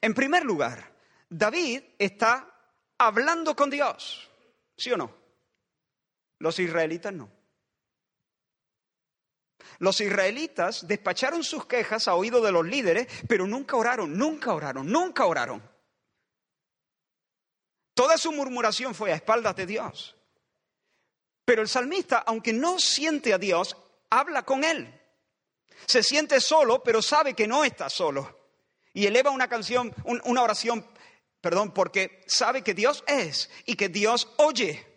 En 0.02 0.14
primer 0.14 0.44
lugar, 0.44 0.94
David 1.30 1.82
está 1.98 2.48
hablando 2.98 3.56
con 3.56 3.70
Dios, 3.70 4.30
¿sí 4.76 4.92
o 4.92 4.98
no? 4.98 5.14
Los 6.40 6.60
israelitas 6.60 7.14
no. 7.14 7.41
Los 9.80 10.02
israelitas 10.02 10.88
despacharon 10.88 11.44
sus 11.44 11.66
quejas 11.66 12.08
a 12.08 12.16
oído 12.16 12.42
de 12.42 12.52
los 12.52 12.66
líderes, 12.66 13.08
pero 13.28 13.48
nunca 13.48 13.76
oraron, 13.78 14.18
nunca 14.18 14.54
oraron, 14.54 14.92
nunca 14.92 15.26
oraron. 15.26 15.62
Toda 17.94 18.18
su 18.18 18.32
murmuración 18.32 18.96
fue 18.96 19.12
a 19.12 19.16
espaldas 19.16 19.56
de 19.56 19.66
Dios. 19.66 20.16
Pero 21.46 21.62
el 21.62 21.68
salmista, 21.68 22.20
aunque 22.20 22.54
no 22.54 22.80
siente 22.80 23.34
a 23.34 23.38
Dios, 23.38 23.76
habla 24.10 24.44
con 24.44 24.64
él. 24.64 25.00
Se 25.86 26.04
siente 26.04 26.40
solo, 26.40 26.84
pero 26.84 27.02
sabe 27.02 27.34
que 27.34 27.48
no 27.48 27.64
está 27.64 27.90
solo. 27.90 28.40
Y 28.94 29.06
eleva 29.06 29.32
una 29.32 29.48
canción, 29.48 29.94
una 30.06 30.44
oración, 30.44 30.86
perdón, 31.40 31.74
porque 31.74 32.24
sabe 32.28 32.62
que 32.62 32.74
Dios 32.74 33.04
es 33.08 33.50
y 33.66 33.76
que 33.76 33.90
Dios 33.90 34.30
oye. 34.38 34.91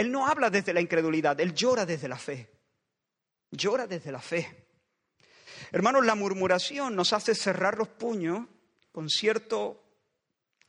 Él 0.00 0.10
no 0.10 0.26
habla 0.26 0.48
desde 0.48 0.72
la 0.72 0.80
incredulidad, 0.80 1.38
él 1.40 1.52
llora 1.52 1.84
desde 1.84 2.08
la 2.08 2.16
fe. 2.16 2.48
Llora 3.50 3.86
desde 3.86 4.10
la 4.10 4.22
fe. 4.22 4.66
Hermanos, 5.72 6.06
la 6.06 6.14
murmuración 6.14 6.96
nos 6.96 7.12
hace 7.12 7.34
cerrar 7.34 7.76
los 7.76 7.88
puños 7.88 8.46
con 8.92 9.10
cierto 9.10 9.84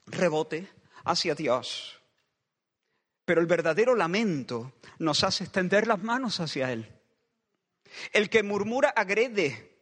rebote 0.05 0.67
hacia 1.05 1.33
Dios. 1.33 1.97
Pero 3.23 3.39
el 3.39 3.47
verdadero 3.47 3.95
lamento 3.95 4.73
nos 4.99 5.23
hace 5.23 5.45
extender 5.45 5.87
las 5.87 6.03
manos 6.03 6.41
hacia 6.41 6.73
Él. 6.73 6.91
El 8.11 8.29
que 8.29 8.43
murmura 8.43 8.89
agrede, 8.89 9.77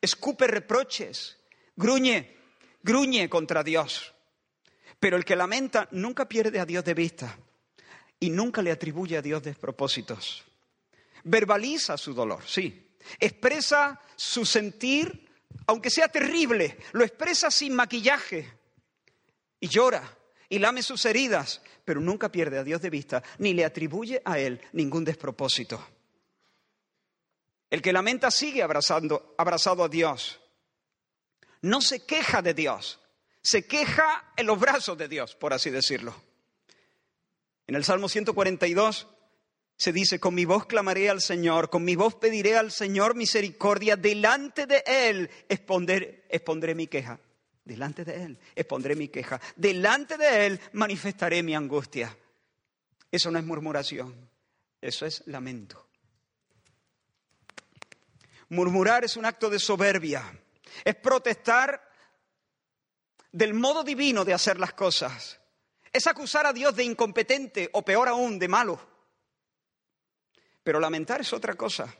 escupe 0.00 0.46
reproches, 0.46 1.36
gruñe, 1.76 2.34
gruñe 2.82 3.28
contra 3.28 3.62
Dios. 3.62 4.14
Pero 4.98 5.18
el 5.18 5.26
que 5.26 5.36
lamenta 5.36 5.86
nunca 5.90 6.26
pierde 6.26 6.60
a 6.60 6.64
Dios 6.64 6.82
de 6.82 6.94
vista 6.94 7.38
y 8.20 8.30
nunca 8.30 8.62
le 8.62 8.70
atribuye 8.70 9.16
a 9.16 9.22
Dios 9.22 9.42
despropósitos. 9.42 10.44
Verbaliza 11.24 11.96
su 11.96 12.14
dolor, 12.14 12.44
sí. 12.46 12.94
Expresa 13.18 14.00
su 14.16 14.44
sentir, 14.44 15.28
aunque 15.66 15.90
sea 15.90 16.08
terrible, 16.08 16.78
lo 16.92 17.04
expresa 17.04 17.50
sin 17.50 17.74
maquillaje. 17.74 18.52
Y 19.60 19.68
llora 19.68 20.16
y 20.48 20.58
lame 20.58 20.82
sus 20.82 21.04
heridas, 21.04 21.62
pero 21.84 22.00
nunca 22.00 22.30
pierde 22.30 22.58
a 22.58 22.64
Dios 22.64 22.80
de 22.80 22.90
vista, 22.90 23.22
ni 23.38 23.54
le 23.54 23.64
atribuye 23.64 24.22
a 24.24 24.38
Él 24.38 24.60
ningún 24.72 25.04
despropósito. 25.04 25.84
El 27.70 27.82
que 27.82 27.92
lamenta 27.92 28.30
sigue 28.30 28.62
abrazando, 28.62 29.34
abrazado 29.38 29.82
a 29.82 29.88
Dios. 29.88 30.40
No 31.62 31.80
se 31.80 32.04
queja 32.06 32.42
de 32.42 32.54
Dios, 32.54 33.00
se 33.42 33.66
queja 33.66 34.32
en 34.36 34.46
los 34.46 34.58
brazos 34.58 34.96
de 34.96 35.08
Dios, 35.08 35.34
por 35.34 35.52
así 35.52 35.70
decirlo. 35.70 36.14
En 37.66 37.74
el 37.74 37.84
Salmo 37.84 38.08
142 38.08 39.08
se 39.76 39.92
dice, 39.92 40.20
con 40.20 40.34
mi 40.34 40.44
voz 40.44 40.66
clamaré 40.66 41.10
al 41.10 41.20
Señor, 41.20 41.68
con 41.68 41.84
mi 41.84 41.96
voz 41.96 42.14
pediré 42.14 42.56
al 42.56 42.70
Señor 42.70 43.14
misericordia, 43.14 43.96
delante 43.96 44.66
de 44.66 44.82
Él 44.86 45.30
expondré, 45.48 46.74
mi 46.74 46.86
queja. 46.86 47.18
Delante 47.64 48.04
de 48.04 48.22
Él 48.22 48.38
expondré 48.54 48.94
mi 48.94 49.08
queja. 49.08 49.40
Delante 49.56 50.16
de 50.16 50.46
Él 50.46 50.60
manifestaré 50.72 51.42
mi 51.42 51.54
angustia. 51.54 52.16
Eso 53.10 53.30
no 53.30 53.38
es 53.38 53.44
murmuración, 53.44 54.14
eso 54.80 55.04
es 55.04 55.22
lamento. 55.26 55.86
Murmurar 58.48 59.04
es 59.04 59.16
un 59.16 59.26
acto 59.26 59.50
de 59.50 59.58
soberbia, 59.58 60.22
es 60.84 60.94
protestar 60.94 61.82
del 63.32 63.54
modo 63.54 63.82
divino 63.82 64.24
de 64.24 64.32
hacer 64.32 64.58
las 64.60 64.72
cosas 64.72 65.40
es 65.96 66.06
acusar 66.06 66.46
a 66.46 66.52
Dios 66.52 66.74
de 66.76 66.84
incompetente 66.84 67.68
o 67.72 67.82
peor 67.82 68.08
aún, 68.08 68.38
de 68.38 68.48
malo. 68.48 68.80
Pero 70.62 70.80
lamentar 70.80 71.20
es 71.20 71.32
otra 71.32 71.54
cosa. 71.54 71.94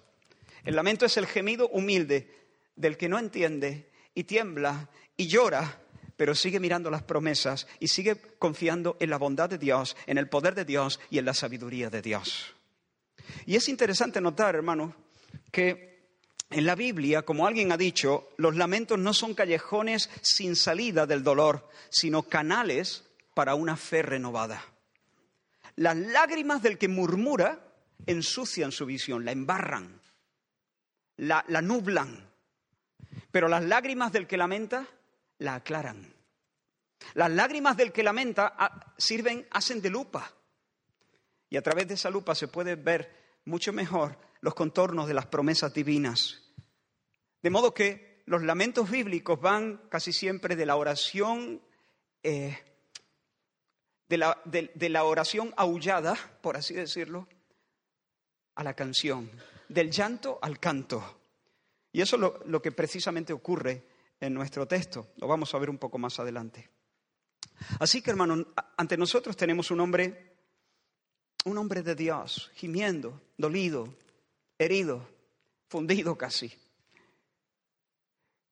El 0.65 0.75
lamento 0.75 1.07
es 1.07 1.17
el 1.17 1.27
gemido 1.27 1.69
humilde 1.69 2.35
del 2.75 2.97
que 2.97 3.09
no 3.09 3.19
entiende 3.19 3.91
y 4.15 4.25
tiembla 4.25 4.91
y 5.17 5.29
llora, 5.29 5.81
pero 6.17 6.35
sigue 6.35 6.61
mirando 6.61 6.91
las 6.91 7.03
promesas 7.03 7.67
y 7.79 7.89
sigue 7.89 8.21
confiando 8.39 8.97
en 9.01 9.11
la 9.11 9.19
bondad 9.19 9.49
de 9.49 9.59
Dios, 9.59 9.97
en 10.07 10.19
el 10.19 10.29
poder 10.29 10.55
de 10.55 10.65
Dios 10.65 11.01
y 11.11 11.19
en 11.19 11.25
la 11.25 11.35
sabiduría 11.35 11.91
de 11.91 12.03
Dios. 12.03 12.55
Y 13.47 13.57
es 13.57 13.69
interesante 13.69 14.21
notar, 14.21 14.55
hermanos, 14.55 14.95
que 15.51 15.97
en 16.51 16.67
la 16.67 16.75
Biblia, 16.75 17.23
como 17.23 17.47
alguien 17.47 17.73
ha 17.73 17.77
dicho, 17.77 18.29
los 18.37 18.57
lamentos 18.57 18.99
no 18.99 19.13
son 19.13 19.35
callejones 19.35 20.11
sin 20.23 20.55
salida 20.55 21.07
del 21.07 21.23
dolor, 21.23 21.69
sino 21.91 22.23
canales 22.25 23.06
para 23.37 23.55
una 23.55 23.77
fe 23.77 24.01
renovada. 24.01 24.65
Las 25.75 25.95
lágrimas 25.95 26.63
del 26.63 26.79
que 26.79 26.89
murmura 26.89 27.61
ensucian 28.07 28.73
su 28.73 28.87
visión, 28.87 29.27
la 29.27 29.33
embarran, 29.33 30.01
la, 31.19 31.45
nublan. 31.61 32.31
Pero 33.31 33.49
las 33.49 33.63
lágrimas 33.63 34.11
del 34.11 34.27
que 34.27 34.39
lamenta 34.39 34.87
la 35.37 35.57
aclaran. 35.57 36.15
Las 37.13 37.31
lágrimas 37.31 37.77
del 37.77 37.93
que 37.93 38.03
lamenta 38.03 38.55
ah, 38.57 38.95
sirven, 38.97 39.47
hacen 39.51 39.83
de 39.83 39.91
lupa. 39.91 40.33
Y 41.51 41.59
a 41.59 41.63
través 41.63 41.89
de 41.89 41.95
esa 41.95 42.09
lupa 42.09 42.35
se 42.35 42.49
puede 42.49 42.75
ver 42.75 43.39
mucho 43.45 43.71
mejor 43.71 44.19
los 44.41 44.55
contornos 44.55 45.07
de 45.09 45.15
las 45.15 45.27
promesas 45.27 45.75
divinas. 45.75 46.43
De 47.43 47.51
modo 47.51 47.75
que 47.75 48.23
los 48.25 48.43
lamentos 48.43 48.91
bíblicos 48.91 49.39
van 49.39 49.83
casi 49.91 50.15
siempre 50.15 50.57
de 50.57 50.65
la 50.65 50.77
oración 50.77 51.61
eh, 52.23 52.76
de 54.09 54.89
la, 54.89 55.05
oración 55.05 55.53
aullada, 55.57 56.17
por 56.41 56.57
así 56.57 56.75
decirlo, 56.75 57.29
a 58.55 58.63
la 58.63 58.75
canción, 58.75 59.31
del 59.69 59.91
llanto 59.91 60.39
al 60.43 60.59
canto. 60.59 61.21
Y 61.93 62.01
eso 62.01 62.17
es 62.17 62.21
lo, 62.21 62.41
lo 62.47 62.63
que 62.63 62.73
precisamente 62.73 63.33
ocurre 63.33 63.87
en 64.21 64.35
nuestro 64.35 64.67
texto. 64.67 65.09
Lo 65.17 65.27
vamos 65.27 65.55
a 65.55 65.59
ver 65.59 65.71
un 65.71 65.79
poco 65.79 65.99
más 65.99 66.19
adelante. 66.21 66.71
Así 67.81 68.03
que, 68.03 68.11
hermano, 68.11 68.47
ante 68.77 68.97
nosotros 68.97 69.37
tenemos 69.37 69.71
un 69.71 69.81
hombre, 69.81 70.37
un 71.45 71.59
hombre 71.59 71.83
de 71.83 71.95
Dios, 71.95 72.51
gimiendo, 72.55 73.21
dolido, 73.37 73.97
herido, 74.59 75.09
fundido 75.69 76.17
casi. 76.17 76.53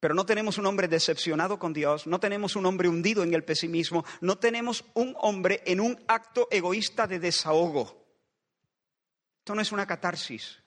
Pero 0.05 0.15
no 0.15 0.27
tenemos 0.27 0.59
un 0.59 0.67
hombre 0.67 0.87
decepcionado 0.87 1.59
con 1.59 1.73
Dios, 1.73 2.07
no 2.07 2.21
tenemos 2.21 2.57
un 2.57 2.67
hombre 2.67 2.91
hundido 2.91 3.23
en 3.23 3.33
el 3.33 3.43
pesimismo, 3.43 4.05
no 4.21 4.37
tenemos 4.37 4.85
un 4.93 5.17
hombre 5.19 5.63
en 5.65 5.81
un 5.81 5.99
acto 6.07 6.47
egoísta 6.51 7.07
de 7.07 7.19
desahogo. 7.19 8.05
Esto 9.39 9.55
no 9.55 9.63
es 9.63 9.73
una 9.73 9.87
catarsis. 9.87 10.59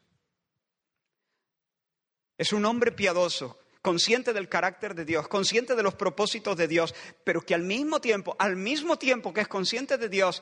Es 2.36 2.52
un 2.52 2.66
hombre 2.66 2.92
piadoso, 2.92 3.60
consciente 3.84 4.34
del 4.34 4.50
carácter 4.50 4.96
de 4.96 5.06
Dios, 5.06 5.28
consciente 5.28 5.76
de 5.76 5.84
los 5.84 5.94
propósitos 5.94 6.58
de 6.58 6.68
Dios, 6.68 6.96
pero 7.24 7.42
que 7.42 7.54
al 7.54 7.62
mismo 7.62 8.02
tiempo, 8.02 8.36
al 8.40 8.56
mismo 8.56 8.98
tiempo 8.98 9.36
que 9.36 9.42
es 9.42 9.48
consciente 9.48 10.00
de 10.00 10.10
Dios, 10.10 10.42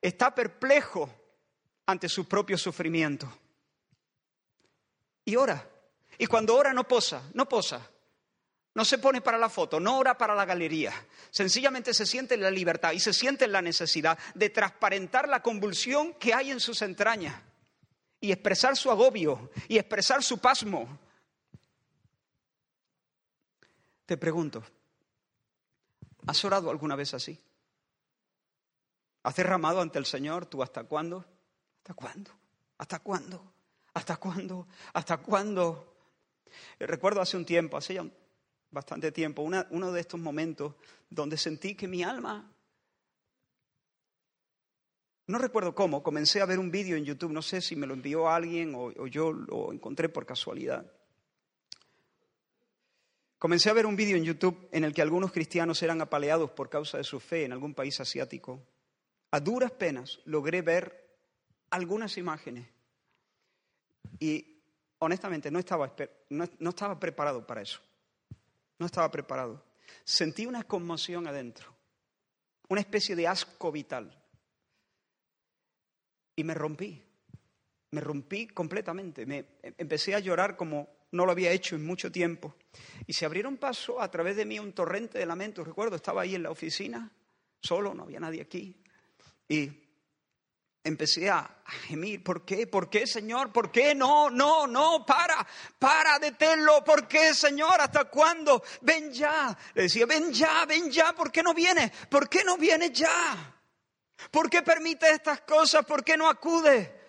está 0.00 0.34
perplejo 0.34 1.08
ante 1.86 2.08
su 2.08 2.26
propio 2.26 2.58
sufrimiento. 2.58 3.32
Y 5.24 5.36
ora. 5.36 5.64
Y 6.18 6.26
cuando 6.26 6.56
ora 6.56 6.72
no 6.72 6.88
posa, 6.88 7.22
no 7.34 7.48
posa 7.48 7.91
No 8.74 8.84
se 8.84 8.98
pone 8.98 9.20
para 9.20 9.36
la 9.36 9.50
foto, 9.50 9.78
no 9.78 9.98
ora 9.98 10.16
para 10.16 10.34
la 10.34 10.46
galería. 10.46 10.92
Sencillamente 11.30 11.92
se 11.92 12.06
siente 12.06 12.34
en 12.34 12.40
la 12.40 12.50
libertad 12.50 12.92
y 12.92 13.00
se 13.00 13.12
siente 13.12 13.44
en 13.44 13.52
la 13.52 13.60
necesidad 13.60 14.18
de 14.34 14.48
transparentar 14.48 15.28
la 15.28 15.42
convulsión 15.42 16.14
que 16.14 16.32
hay 16.32 16.50
en 16.50 16.60
sus 16.60 16.80
entrañas 16.80 17.34
y 18.18 18.32
expresar 18.32 18.76
su 18.76 18.90
agobio 18.90 19.50
y 19.68 19.76
expresar 19.76 20.22
su 20.22 20.38
pasmo. 20.38 20.98
Te 24.06 24.16
pregunto, 24.16 24.62
¿has 26.26 26.42
orado 26.44 26.70
alguna 26.70 26.96
vez 26.96 27.12
así? 27.12 27.38
¿Has 29.22 29.36
derramado 29.36 29.82
ante 29.82 29.98
el 29.98 30.06
Señor 30.06 30.46
tú 30.46 30.62
hasta 30.62 30.84
cuándo? 30.84 31.26
¿Hasta 31.78 31.94
cuándo? 31.94 32.30
¿Hasta 32.78 32.98
cuándo? 33.00 33.52
¿Hasta 33.92 34.16
cuándo? 34.16 34.66
¿Hasta 34.94 35.16
cuándo? 35.18 35.94
Recuerdo 36.78 37.20
hace 37.20 37.36
un 37.36 37.44
tiempo, 37.44 37.76
hace 37.76 37.94
ya 37.94 38.04
bastante 38.72 39.12
tiempo, 39.12 39.42
uno 39.42 39.92
de 39.92 40.00
estos 40.00 40.18
momentos 40.18 40.74
donde 41.08 41.36
sentí 41.36 41.74
que 41.74 41.86
mi 41.86 42.02
alma, 42.02 42.52
no 45.26 45.38
recuerdo 45.38 45.74
cómo, 45.74 46.02
comencé 46.02 46.40
a 46.40 46.46
ver 46.46 46.58
un 46.58 46.70
vídeo 46.70 46.96
en 46.96 47.04
YouTube, 47.04 47.32
no 47.32 47.42
sé 47.42 47.60
si 47.60 47.76
me 47.76 47.86
lo 47.86 47.94
envió 47.94 48.28
alguien 48.28 48.74
o, 48.74 49.06
yo 49.06 49.32
lo 49.32 49.72
encontré 49.72 50.08
por 50.08 50.26
casualidad. 50.26 50.90
Comencé 53.38 53.70
a 53.70 53.72
ver 53.72 53.86
un 53.86 53.96
vídeo 53.96 54.16
en 54.16 54.24
YouTube 54.24 54.68
en 54.72 54.84
el 54.84 54.92
que 54.92 55.02
algunos 55.02 55.32
cristianos 55.32 55.82
eran 55.82 56.00
apaleados 56.00 56.50
por 56.50 56.68
causa 56.68 56.98
de 56.98 57.04
su 57.04 57.18
fe 57.18 57.44
en 57.44 57.52
algún 57.52 57.74
país 57.74 58.00
asiático. 58.00 58.62
A 59.30 59.40
duras 59.40 59.72
penas 59.72 60.20
logré 60.24 60.62
ver 60.62 61.16
algunas 61.70 62.18
imágenes 62.18 62.68
y 64.18 64.60
honestamente 64.98 65.50
no 65.50 65.58
estaba, 65.58 65.94
no 66.28 66.68
estaba 66.68 67.00
preparado 67.00 67.46
para 67.46 67.62
eso. 67.62 67.80
No 68.82 68.86
estaba 68.86 69.12
preparado. 69.12 69.64
Sentí 70.02 70.44
una 70.44 70.64
conmoción 70.64 71.28
adentro, 71.28 71.72
una 72.68 72.80
especie 72.80 73.14
de 73.14 73.28
asco 73.28 73.70
vital. 73.70 74.20
Y 76.34 76.42
me 76.42 76.52
rompí, 76.52 77.00
me 77.92 78.00
rompí 78.00 78.48
completamente. 78.48 79.24
Me 79.24 79.46
empecé 79.78 80.16
a 80.16 80.18
llorar 80.18 80.56
como 80.56 81.06
no 81.12 81.24
lo 81.24 81.30
había 81.30 81.52
hecho 81.52 81.76
en 81.76 81.86
mucho 81.86 82.10
tiempo. 82.10 82.56
Y 83.06 83.12
se 83.12 83.24
abrieron 83.24 83.56
paso 83.56 84.00
a 84.00 84.10
través 84.10 84.34
de 84.34 84.46
mí 84.46 84.58
un 84.58 84.72
torrente 84.72 85.16
de 85.16 85.26
lamentos. 85.26 85.64
Recuerdo, 85.64 85.94
estaba 85.94 86.22
ahí 86.22 86.34
en 86.34 86.42
la 86.42 86.50
oficina, 86.50 87.08
solo, 87.60 87.94
no 87.94 88.02
había 88.02 88.18
nadie 88.18 88.42
aquí. 88.42 88.82
Y 89.48 89.70
empecé 90.84 91.30
a 91.30 91.62
gemir. 91.86 92.22
¿Por 92.22 92.44
qué? 92.44 92.66
¿Por 92.66 92.90
qué, 92.90 93.06
Señor? 93.06 93.52
¿Por 93.52 93.70
qué? 93.70 93.94
No, 93.94 94.30
no, 94.30 94.66
no, 94.66 95.04
para, 95.06 95.46
para, 95.78 96.18
deténlo. 96.18 96.82
¿Por 96.84 97.06
qué, 97.06 97.34
Señor? 97.34 97.80
¿Hasta 97.80 98.04
cuándo? 98.04 98.62
Ven 98.80 99.12
ya. 99.12 99.56
Le 99.74 99.82
decía, 99.84 100.06
ven 100.06 100.32
ya, 100.32 100.64
ven 100.66 100.90
ya. 100.90 101.12
¿Por 101.12 101.30
qué 101.30 101.42
no 101.42 101.54
viene? 101.54 101.92
¿Por 102.10 102.28
qué 102.28 102.44
no 102.44 102.56
viene 102.56 102.90
ya? 102.90 103.56
¿Por 104.30 104.48
qué 104.50 104.62
permite 104.62 105.10
estas 105.10 105.42
cosas? 105.42 105.84
¿Por 105.84 106.04
qué 106.04 106.16
no 106.16 106.28
acude? 106.28 107.00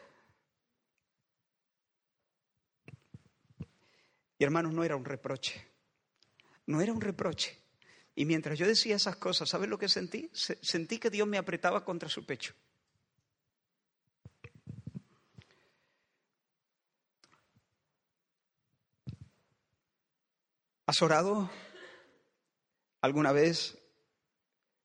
Y 4.37 4.43
hermanos, 4.43 4.73
no 4.73 4.83
era 4.83 4.95
un 4.95 5.05
reproche. 5.05 5.73
No 6.65 6.81
era 6.81 6.91
un 6.91 7.01
reproche. 7.01 7.59
Y 8.15 8.25
mientras 8.25 8.59
yo 8.59 8.67
decía 8.67 8.95
esas 8.95 9.15
cosas, 9.15 9.49
¿sabes 9.49 9.69
lo 9.69 9.77
que 9.77 9.89
sentí? 9.89 10.29
Sentí 10.33 10.99
que 10.99 11.09
Dios 11.09 11.27
me 11.27 11.37
apretaba 11.37 11.83
contra 11.83 12.09
su 12.09 12.25
pecho. 12.25 12.53
¿Has 20.85 21.01
orado 21.01 21.49
alguna 23.01 23.31
vez 23.31 23.77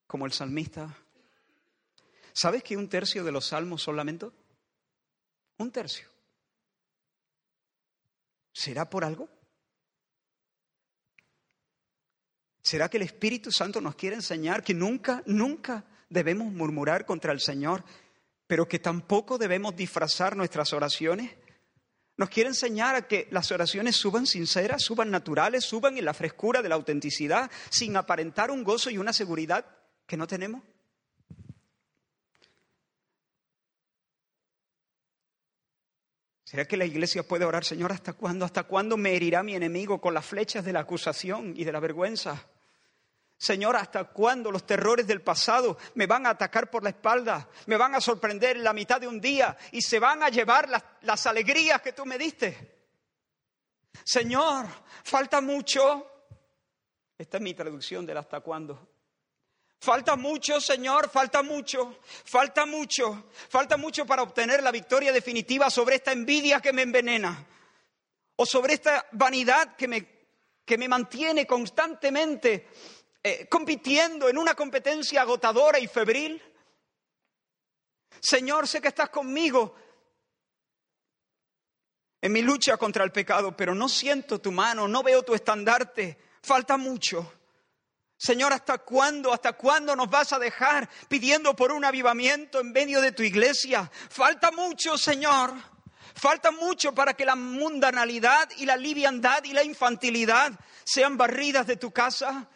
como 0.07 0.27
el 0.27 0.33
salmista? 0.33 0.97
¿Sabes 2.33 2.63
que 2.63 2.77
un 2.77 2.89
tercio 2.89 3.25
de 3.25 3.33
los 3.33 3.47
salmos 3.47 3.83
son 3.83 3.97
lamentos? 3.97 4.33
Un 5.57 5.73
tercio. 5.73 6.09
¿Será 8.53 8.89
por 8.89 9.05
algo? 9.05 9.29
¿Será 12.63 12.89
que 12.89 12.99
el 12.99 13.03
Espíritu 13.03 13.51
Santo 13.51 13.81
nos 13.81 13.97
quiere 13.97 14.15
enseñar 14.15 14.63
que 14.63 14.75
nunca, 14.75 15.23
nunca 15.27 15.85
debemos 16.09 16.53
murmurar 16.53 17.07
contra 17.07 17.33
el 17.33 17.41
Señor, 17.41 17.83
pero 18.47 18.69
que 18.69 18.79
tampoco 18.79 19.37
debemos 19.37 19.75
disfrazar 19.75 20.37
nuestras 20.37 20.73
oraciones? 20.73 21.35
Nos 22.19 22.31
quiere 22.31 22.49
enseñar 22.49 22.97
a 22.97 23.07
que 23.07 23.29
las 23.31 23.53
oraciones 23.53 23.95
suban 23.95 24.27
sinceras, 24.27 24.83
suban 24.83 25.09
naturales, 25.09 25.65
suban 25.65 25.97
en 25.97 26.05
la 26.05 26.13
frescura 26.13 26.63
de 26.63 26.69
la 26.69 26.75
autenticidad, 26.75 27.49
sin 27.71 27.97
aparentar 27.97 28.51
un 28.51 28.65
gozo 28.65 28.91
y 28.91 28.99
una 28.99 29.13
seguridad 29.13 29.65
que 30.05 30.17
no 30.17 30.27
tenemos. 30.27 30.63
¿Será 36.43 36.65
que 36.65 36.77
la 36.77 36.87
iglesia 36.87 37.23
puede 37.23 37.45
orar, 37.45 37.65
Señor, 37.65 37.93
hasta 37.93 38.15
cuándo? 38.15 38.45
¿Hasta 38.45 38.65
cuándo 38.65 38.97
me 38.97 39.15
herirá 39.15 39.45
mi 39.45 39.55
enemigo 39.55 40.01
con 40.01 40.13
las 40.13 40.27
flechas 40.27 40.65
de 40.65 40.73
la 40.73 40.81
acusación 40.81 41.55
y 41.57 41.63
de 41.63 41.73
la 41.73 41.79
vergüenza? 41.79 42.49
Señor, 43.39 43.77
¿hasta 43.77 44.03
cuándo 44.03 44.51
los 44.51 44.67
terrores 44.67 45.07
del 45.07 45.23
pasado 45.23 45.79
me 45.95 46.07
van 46.07 46.27
a 46.27 46.31
atacar 46.31 46.69
por 46.69 46.83
la 46.83 46.91
espalda? 46.91 47.49
Me 47.67 47.77
van 47.77 47.95
a 47.95 48.01
sorprender 48.01 48.57
en 48.57 48.65
la 48.65 48.73
mitad 48.73 49.01
de 49.01 49.07
un 49.07 49.21
día 49.21 49.57
y 49.71 49.81
se 49.81 50.01
van 50.01 50.25
a 50.25 50.29
llevar 50.29 50.69
las, 51.03 51.27
alegrías 51.27 51.81
que 51.81 51.93
tú 51.93 52.05
me 52.05 52.19
diste. 52.19 52.91
Señor, 54.05 54.67
falta 55.05 55.41
mucho. 55.41 56.27
Esta 57.17 57.37
es 57.37 57.43
mi 57.43 57.55
traducción 57.55 58.05
del 58.05 58.17
hasta 58.17 58.41
cuándo. 58.41 58.89
Falta 59.81 60.17
mucho, 60.17 60.61
Señor, 60.61 61.09
falta 61.09 61.45
mucho, 61.45 62.01
falta 62.25 62.67
mucho, 62.67 63.31
falta 63.49 63.77
mucho 63.77 64.05
para 64.05 64.25
obtener 64.25 64.65
la 64.65 64.73
victoria 64.73 65.13
definitiva 65.13 65.71
sobre 65.71 65.95
esta 65.95 66.11
envidia 66.11 66.61
que 66.61 66.73
me 66.73 66.83
envenena 66.83 67.47
o 68.35 68.45
sobre 68.45 68.75
esta 68.75 69.07
vanidad 69.13 69.77
que 69.77 69.87
me, 69.87 70.09
que 70.65 70.77
me 70.77 70.89
mantiene 70.89 71.47
constantemente 71.47 72.67
eh, 73.29 73.49
compitiendo 73.49 74.29
en 74.29 74.39
una 74.39 74.55
competencia 74.55 75.21
agotadora 75.21 75.79
y 75.79 75.87
febril? 75.87 76.43
Señor, 78.21 78.67
sé 78.67 78.81
que 78.81 78.89
estás 78.89 79.11
conmigo 79.11 79.75
en 82.21 82.33
mi 82.33 82.43
lucha 82.43 82.77
contra 82.77 83.05
el 83.05 83.13
pecado, 83.13 83.57
pero 83.57 83.75
no 83.75 83.89
siento 83.89 84.41
tu 84.41 84.51
mano, 84.51 84.89
no 84.89 85.03
veo 85.03 85.23
tu 85.23 85.35
estandarte, 85.35 86.19
falta 86.43 86.77
mucho. 86.77 87.33
Señor, 88.17 88.53
¿hasta 88.53 88.79
cuándo? 88.79 89.33
¿Hasta 89.33 89.53
cuándo 89.53 89.95
nos 89.95 90.11
vas 90.11 90.33
a 90.33 90.39
dejar 90.39 90.89
pidiendo 91.09 91.55
por 91.55 91.71
un 91.71 91.85
avivamiento 91.85 92.61
en 92.61 92.73
medio 92.73 93.01
de 93.01 93.13
tu 93.13 93.23
iglesia? 93.23 93.91
Falta 94.09 94.51
mucho, 94.51 94.99
Señor. 94.99 95.55
Falta 96.15 96.51
mucho 96.51 96.93
para 96.93 97.15
que 97.15 97.25
la 97.25 97.37
mundanalidad 97.37 98.49
y 98.57 98.67
la 98.67 98.77
liviandad 98.77 99.45
y 99.45 99.53
la 99.53 99.63
infantilidad 99.63 100.59
sean 100.83 101.17
barridas 101.17 101.69
de 101.69 101.77
tu 101.77 101.93
casa. 101.93 102.49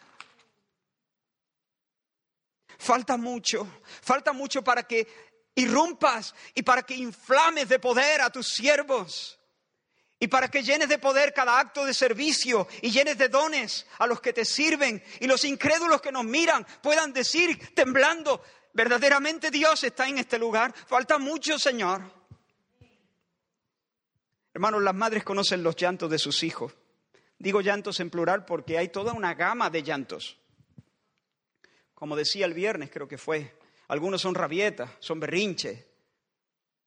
Falta 2.83 3.15
mucho, 3.15 3.65
falta 4.01 4.33
mucho 4.33 4.61
para 4.61 4.83
que 4.83 5.07
irrumpas 5.55 6.35
y 6.53 6.63
para 6.63 6.83
que 6.83 6.93
inflames 6.93 7.69
de 7.69 7.79
poder 7.79 8.19
a 8.19 8.29
tus 8.29 8.49
siervos 8.49 9.39
y 10.19 10.27
para 10.27 10.49
que 10.49 10.63
llenes 10.63 10.89
de 10.89 10.97
poder 10.97 11.33
cada 11.33 11.57
acto 11.57 11.85
de 11.85 11.93
servicio 11.93 12.67
y 12.81 12.91
llenes 12.91 13.17
de 13.17 13.29
dones 13.29 13.87
a 13.99 14.05
los 14.05 14.19
que 14.19 14.33
te 14.33 14.43
sirven 14.43 15.01
y 15.21 15.27
los 15.27 15.45
incrédulos 15.45 16.01
que 16.01 16.11
nos 16.11 16.25
miran 16.25 16.67
puedan 16.81 17.13
decir 17.13 17.73
temblando, 17.73 18.43
verdaderamente 18.73 19.49
Dios 19.49 19.81
está 19.85 20.09
en 20.09 20.17
este 20.17 20.37
lugar. 20.37 20.73
Falta 20.85 21.17
mucho, 21.17 21.57
Señor. 21.57 22.01
Hermanos, 24.53 24.83
las 24.83 24.93
madres 24.93 25.23
conocen 25.23 25.63
los 25.63 25.77
llantos 25.77 26.09
de 26.09 26.19
sus 26.19 26.43
hijos. 26.43 26.73
Digo 27.39 27.61
llantos 27.61 28.01
en 28.01 28.09
plural 28.09 28.43
porque 28.43 28.77
hay 28.77 28.89
toda 28.89 29.13
una 29.13 29.35
gama 29.35 29.69
de 29.69 29.83
llantos 29.83 30.42
como 32.03 32.17
decía 32.17 32.45
el 32.45 32.53
viernes, 32.53 32.89
creo 32.91 33.07
que 33.07 33.17
fue. 33.17 33.57
Algunos 33.87 34.21
son 34.21 34.35
rabietas, 34.35 34.89
son 34.99 35.21
berrinches. 35.21 35.85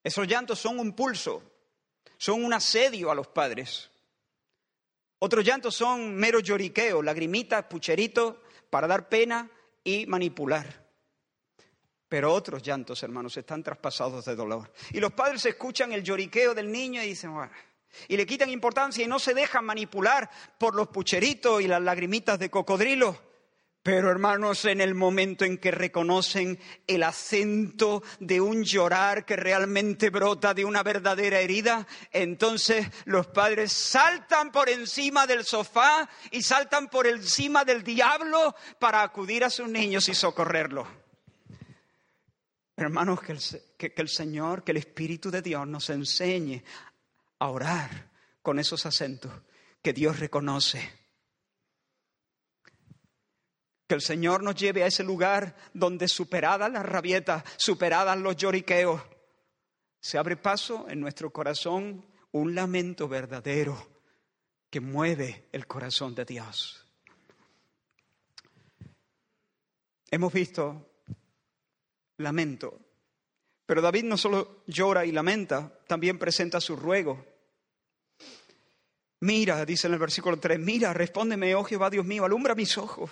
Esos 0.05 0.29
llantos 0.29 0.59
son 0.59 0.79
un 0.79 0.93
pulso, 0.93 1.43
son 2.19 2.45
un 2.45 2.53
asedio 2.53 3.11
a 3.11 3.15
los 3.15 3.27
padres. 3.27 3.91
Otros 5.19 5.43
llantos 5.43 5.75
son 5.75 6.15
mero 6.15 6.41
lloriqueo, 6.41 7.01
lagrimitas, 7.01 7.65
pucheritos 7.65 8.35
para 8.69 8.87
dar 8.87 9.09
pena 9.09 9.51
y 9.83 10.05
manipular. 10.05 10.87
Pero 12.11 12.35
otros 12.35 12.63
llantos, 12.63 13.03
hermanos, 13.03 13.39
están 13.39 13.63
traspasados 13.63 14.27
de 14.27 14.37
dolor. 14.37 14.71
Y 14.91 15.01
los 15.01 15.15
padres 15.15 15.47
escuchan 15.47 15.93
el 15.93 16.03
lloriqueo 16.03 16.55
del 16.55 16.71
niño 16.71 17.03
y 17.03 17.07
dicen, 17.07 17.33
bueno, 17.33 17.53
y 18.07 18.19
le 18.19 18.27
quitan 18.27 18.51
importancia 18.51 19.03
y 19.03 19.09
no 19.09 19.19
se 19.19 19.33
dejan 19.33 19.65
manipular 19.65 20.29
por 20.59 20.75
los 20.75 20.89
pucheritos 20.89 21.63
y 21.63 21.69
las 21.69 21.81
lagrimitas 21.81 22.39
de 22.39 22.51
cocodrilo 22.51 23.25
Pero 23.87 24.11
hermanos, 24.11 24.65
en 24.65 24.81
el 24.81 24.97
momento 24.97 25.45
en 25.45 25.59
que 25.59 25.71
reconocen 25.71 26.59
el 26.89 27.05
acento 27.05 28.03
de 28.19 28.41
un 28.41 28.65
llorar 28.65 29.25
que 29.25 29.37
realmente 29.37 30.11
brota 30.11 30.55
de 30.55 30.65
una 30.65 30.83
verdadera 30.83 31.39
herida, 31.39 31.87
entonces 32.11 32.89
los 33.05 33.29
padres 33.29 33.73
saltan 33.73 34.51
por 34.51 34.69
encima 34.69 35.25
del 35.29 35.45
sofá 35.45 36.11
y 36.33 36.43
saltan 36.43 36.89
por 36.89 37.07
encima 37.07 37.65
del 37.65 37.85
diablo 37.85 38.57
para 38.81 39.05
acudir 39.05 39.45
a 39.45 39.51
sus 39.51 39.69
niños 39.69 40.09
y 40.09 40.17
socorrerlos. 40.17 40.89
Hermanos, 42.75 43.21
que 43.21 43.93
el, 43.95 44.09
Señor, 44.09 44.65
que 44.65 44.73
el 44.73 44.79
Espíritu 44.79 45.31
de 45.31 45.43
Dios 45.43 45.65
nos 45.65 45.91
enseñe 45.91 46.65
a 47.39 47.49
orar 47.51 48.11
con 48.43 48.59
esos 48.59 48.85
acentos 48.85 49.31
que 49.81 49.93
Dios 49.93 50.19
reconoce 50.19 51.06
que 53.87 53.95
el 53.95 54.01
Señor 54.01 54.43
nos 54.43 54.57
lleve 54.57 54.83
a 54.83 54.89
ese 54.89 55.05
lugar 55.05 55.55
donde 55.73 56.09
superadas 56.09 56.71
las 56.71 56.85
rabietas, 56.85 57.45
superadas 57.57 58.19
los 58.19 58.37
lloriqueos, 58.37 59.01
se 60.01 60.19
abre 60.19 60.37
paso 60.37 60.87
en 60.89 61.01
nuestro 61.01 61.33
corazón 61.33 62.05
un 62.33 62.55
lamento 62.55 63.09
verdadero 63.09 63.95
que 64.71 64.81
mueve 64.81 65.49
el 65.53 65.67
corazón 65.67 66.15
de 66.15 66.25
Dios. 66.25 66.85
Hemos 70.11 70.33
visto 70.33 70.91
lamento, 72.19 72.79
pero 73.67 73.83
David 73.83 74.05
no 74.05 74.17
solo 74.17 74.63
llora 74.67 75.05
y 75.05 75.13
lamenta, 75.13 75.81
también 75.87 76.19
presenta 76.19 76.61
su 76.61 76.77
ruego. 76.77 77.25
Mira, 79.21 79.65
dice 79.65 79.87
en 79.87 79.95
el 79.95 79.99
versículo 79.99 80.39
3, 80.39 80.59
mira, 80.59 80.93
respóndeme, 80.93 81.55
oh 81.55 81.65
Jehová 81.65 81.91
Dios 81.91 82.05
mío, 82.05 82.25
alumbra 82.25 82.55
mis 82.55 82.77
ojos 82.79 83.11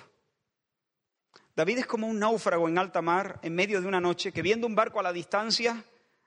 David 1.57 1.79
es 1.79 1.87
como 1.87 2.09
un 2.09 2.19
náufrago 2.19 2.69
en 2.69 2.79
alta 2.79 3.01
mar 3.01 3.39
en 3.43 3.55
medio 3.55 3.81
de 3.81 3.87
una 3.87 4.01
noche 4.01 4.33
que 4.33 4.43
viendo 4.43 4.67
un 4.67 4.75
barco 4.75 4.99
a 4.99 5.05
la 5.05 5.13
distancia 5.13 5.85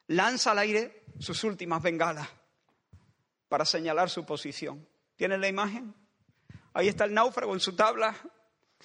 lanza 0.07 0.51
al 0.51 0.59
aire 0.59 1.03
sus 1.19 1.43
últimas 1.43 1.81
bengalas 1.81 2.27
para 3.49 3.65
señalar 3.65 4.09
su 4.09 4.25
posición. 4.25 4.87
¿Tienen 5.15 5.41
la 5.41 5.47
imagen? 5.47 5.93
Ahí 6.73 6.87
está 6.87 7.03
el 7.05 7.13
náufrago 7.13 7.53
en 7.53 7.59
su 7.59 7.75
tabla 7.75 8.15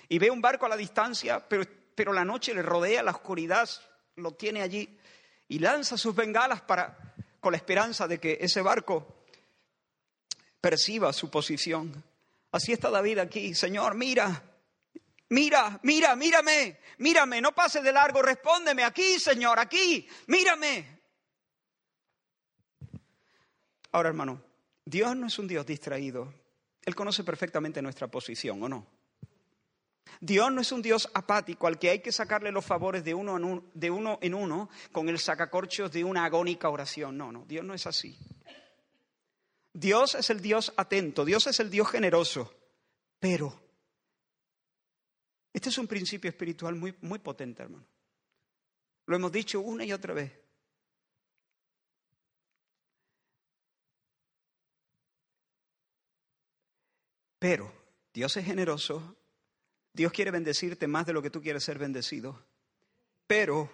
y 0.09 0.19
ve 0.19 0.31
un 0.31 0.41
barco 0.41 0.67
a 0.67 0.69
la 0.69 0.77
distancia, 0.77 1.47
pero, 1.49 1.65
pero 1.95 2.13
la 2.13 2.25
noche 2.25 2.55
le 2.55 2.63
rodea, 2.63 3.03
la 3.03 3.13
oscuridad 3.13 3.69
lo 4.17 4.33
tiene 4.33 4.63
allí 4.63 4.99
y 5.49 5.59
lanza 5.61 5.97
sus 5.97 6.15
bengalas 6.15 6.63
para, 6.63 7.15
con 7.39 7.53
la 7.53 7.59
esperanza 7.59 8.09
de 8.09 8.19
que 8.19 8.39
ese 8.41 8.63
barco 8.63 9.25
perciba 10.61 11.13
su 11.13 11.31
posición. 11.31 12.03
Así 12.51 12.73
está 12.73 12.91
David 12.91 13.19
aquí, 13.19 13.55
Señor, 13.55 13.95
mira, 13.95 14.43
Mira, 15.33 15.81
mira, 15.83 16.15
mírame, 16.15 16.79
mírame, 16.99 17.41
no 17.41 17.55
pase 17.55 17.81
de 17.81 17.91
largo, 17.91 18.21
respóndeme 18.21 18.85
aquí, 18.85 19.19
Señor, 19.19 19.59
aquí, 19.59 20.07
mírame. 20.27 21.01
Ahora, 23.93 24.11
hermano, 24.11 24.43
Dios 24.85 25.17
no 25.17 25.29
es 25.29 25.39
un 25.39 25.49
Dios 25.49 25.65
distraído. 25.65 26.35
Él 26.85 26.95
conoce 26.95 27.25
perfectamente 27.25 27.81
nuestra 27.81 28.09
posición, 28.09 28.63
¿o 28.63 28.69
no? 28.69 28.87
Dios 30.21 30.53
no 30.53 30.61
es 30.61 30.71
un 30.71 30.83
Dios 30.83 31.09
apático 31.15 31.67
al 31.67 31.79
que 31.79 31.89
hay 31.89 32.01
que 32.01 32.13
sacarle 32.13 32.53
los 32.53 32.67
favores 32.67 33.03
de 33.03 33.15
uno 33.15 33.39
en 33.39 33.45
uno, 33.45 33.65
de 33.73 33.91
uno, 33.91 34.19
en 34.21 34.35
uno 34.35 34.69
con 34.93 35.09
el 35.09 35.19
sacacorchos 35.19 35.91
de 35.93 36.05
una 36.05 36.27
agónica 36.27 36.69
oración. 36.69 37.17
No, 37.17 37.33
no, 37.33 37.47
Dios 37.47 37.65
no 37.65 37.73
es 37.73 37.87
así. 37.87 38.19
Dios 39.73 40.15
es 40.15 40.29
el 40.29 40.43
Dios 40.43 40.75
atento, 40.77 41.25
Dios 41.25 41.47
es 41.47 41.59
el 41.59 41.71
Dios 41.71 41.89
generoso, 41.91 42.53
pero 43.19 43.62
este 45.53 45.69
es 45.69 45.79
un 45.79 45.87
principio 45.87 46.31
espiritual 46.31 46.75
muy, 46.75 46.95
muy 47.03 47.19
potente, 47.19 47.63
hermano. 47.63 47.87
Lo 49.07 49.17
hemos 49.17 49.33
dicho 49.33 49.61
una 49.61 49.85
y 49.85 49.93
otra 49.93 50.15
vez. 50.15 50.33
Pero 57.39 57.73
Dios 58.15 58.37
es 58.37 58.45
generoso, 58.45 59.17
Dios 59.93 60.13
quiere 60.13 60.31
bendecirte 60.31 60.87
más 60.87 61.07
de 61.07 61.13
lo 61.13 61.21
que 61.21 61.31
tú 61.31 61.43
quieres 61.43 61.65
ser 61.65 61.77
bendecido, 61.77 62.47
pero 63.27 63.69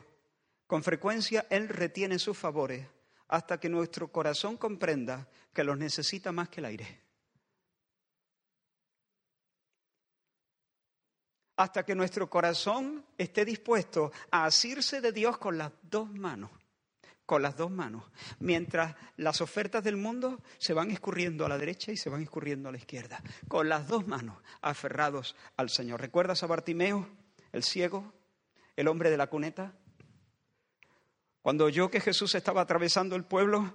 con 0.66 0.82
frecuencia 0.82 1.46
Él 1.50 1.68
retiene 1.68 2.18
sus 2.18 2.36
favores 2.36 2.86
hasta 3.28 3.60
que 3.60 3.68
nuestro 3.68 4.10
corazón 4.10 4.56
comprenda 4.56 5.28
que 5.52 5.64
los 5.64 5.76
necesita 5.76 6.32
más 6.32 6.48
que 6.48 6.60
el 6.60 6.64
aire. 6.64 7.07
Hasta 11.58 11.84
que 11.84 11.96
nuestro 11.96 12.30
corazón 12.30 13.04
esté 13.18 13.44
dispuesto 13.44 14.12
a 14.30 14.44
asirse 14.44 15.00
de 15.00 15.10
Dios 15.10 15.38
con 15.38 15.58
las 15.58 15.72
dos 15.82 16.08
manos, 16.08 16.52
con 17.26 17.42
las 17.42 17.56
dos 17.56 17.68
manos, 17.68 18.04
mientras 18.38 18.94
las 19.16 19.40
ofertas 19.40 19.82
del 19.82 19.96
mundo 19.96 20.40
se 20.58 20.72
van 20.72 20.92
escurriendo 20.92 21.44
a 21.44 21.48
la 21.48 21.58
derecha 21.58 21.90
y 21.90 21.96
se 21.96 22.10
van 22.10 22.22
escurriendo 22.22 22.68
a 22.68 22.72
la 22.72 22.78
izquierda, 22.78 23.20
con 23.48 23.68
las 23.68 23.88
dos 23.88 24.06
manos 24.06 24.40
aferrados 24.60 25.34
al 25.56 25.68
Señor. 25.68 26.00
¿Recuerdas 26.00 26.44
a 26.44 26.46
Bartimeo, 26.46 27.08
el 27.50 27.64
ciego, 27.64 28.14
el 28.76 28.86
hombre 28.86 29.10
de 29.10 29.16
la 29.16 29.26
cuneta? 29.26 29.74
Cuando 31.42 31.64
oyó 31.64 31.90
que 31.90 32.00
Jesús 32.00 32.36
estaba 32.36 32.60
atravesando 32.60 33.16
el 33.16 33.24
pueblo, 33.24 33.74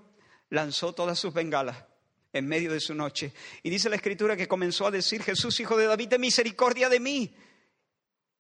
lanzó 0.50 0.94
todas 0.94 1.20
sus 1.20 1.34
bengalas 1.34 1.84
en 2.32 2.48
medio 2.48 2.72
de 2.72 2.80
su 2.80 2.96
noche. 2.96 3.34
Y 3.62 3.70
dice 3.70 3.90
la 3.90 3.98
escritura 3.98 4.38
que 4.38 4.48
comenzó 4.48 4.88
a 4.88 4.92
decir, 4.92 5.22
Jesús, 5.22 5.60
hijo 5.60 5.76
de 5.76 5.88
David, 5.88 6.08
ten 6.08 6.22
misericordia 6.22 6.88
de 6.88 7.02
mí. 7.02 7.36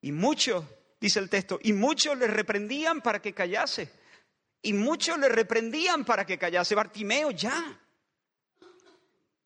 Y 0.03 0.11
muchos, 0.11 0.65
dice 0.99 1.19
el 1.19 1.29
texto, 1.29 1.59
y 1.63 1.71
muchos 1.71 2.17
le 2.17 2.27
reprendían 2.27 2.99
para 2.99 3.21
que 3.21 3.33
callase. 3.33 3.89
Y 4.61 4.73
muchos 4.73 5.17
le 5.17 5.29
reprendían 5.29 6.03
para 6.03 6.25
que 6.25 6.37
callase. 6.37 6.75
Bartimeo, 6.75 7.31
ya. 7.31 7.79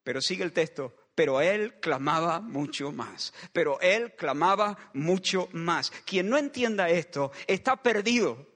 Pero 0.03 0.19
sigue 0.19 0.43
el 0.43 0.53
texto, 0.53 0.95
pero 1.13 1.41
él 1.41 1.79
clamaba 1.79 2.39
mucho 2.39 2.91
más. 2.91 3.35
Pero 3.53 3.79
él 3.81 4.15
clamaba 4.15 4.75
mucho 4.93 5.47
más. 5.51 5.91
Quien 6.05 6.27
no 6.27 6.39
entienda 6.39 6.89
esto 6.89 7.31
está 7.45 7.75
perdido. 7.75 8.47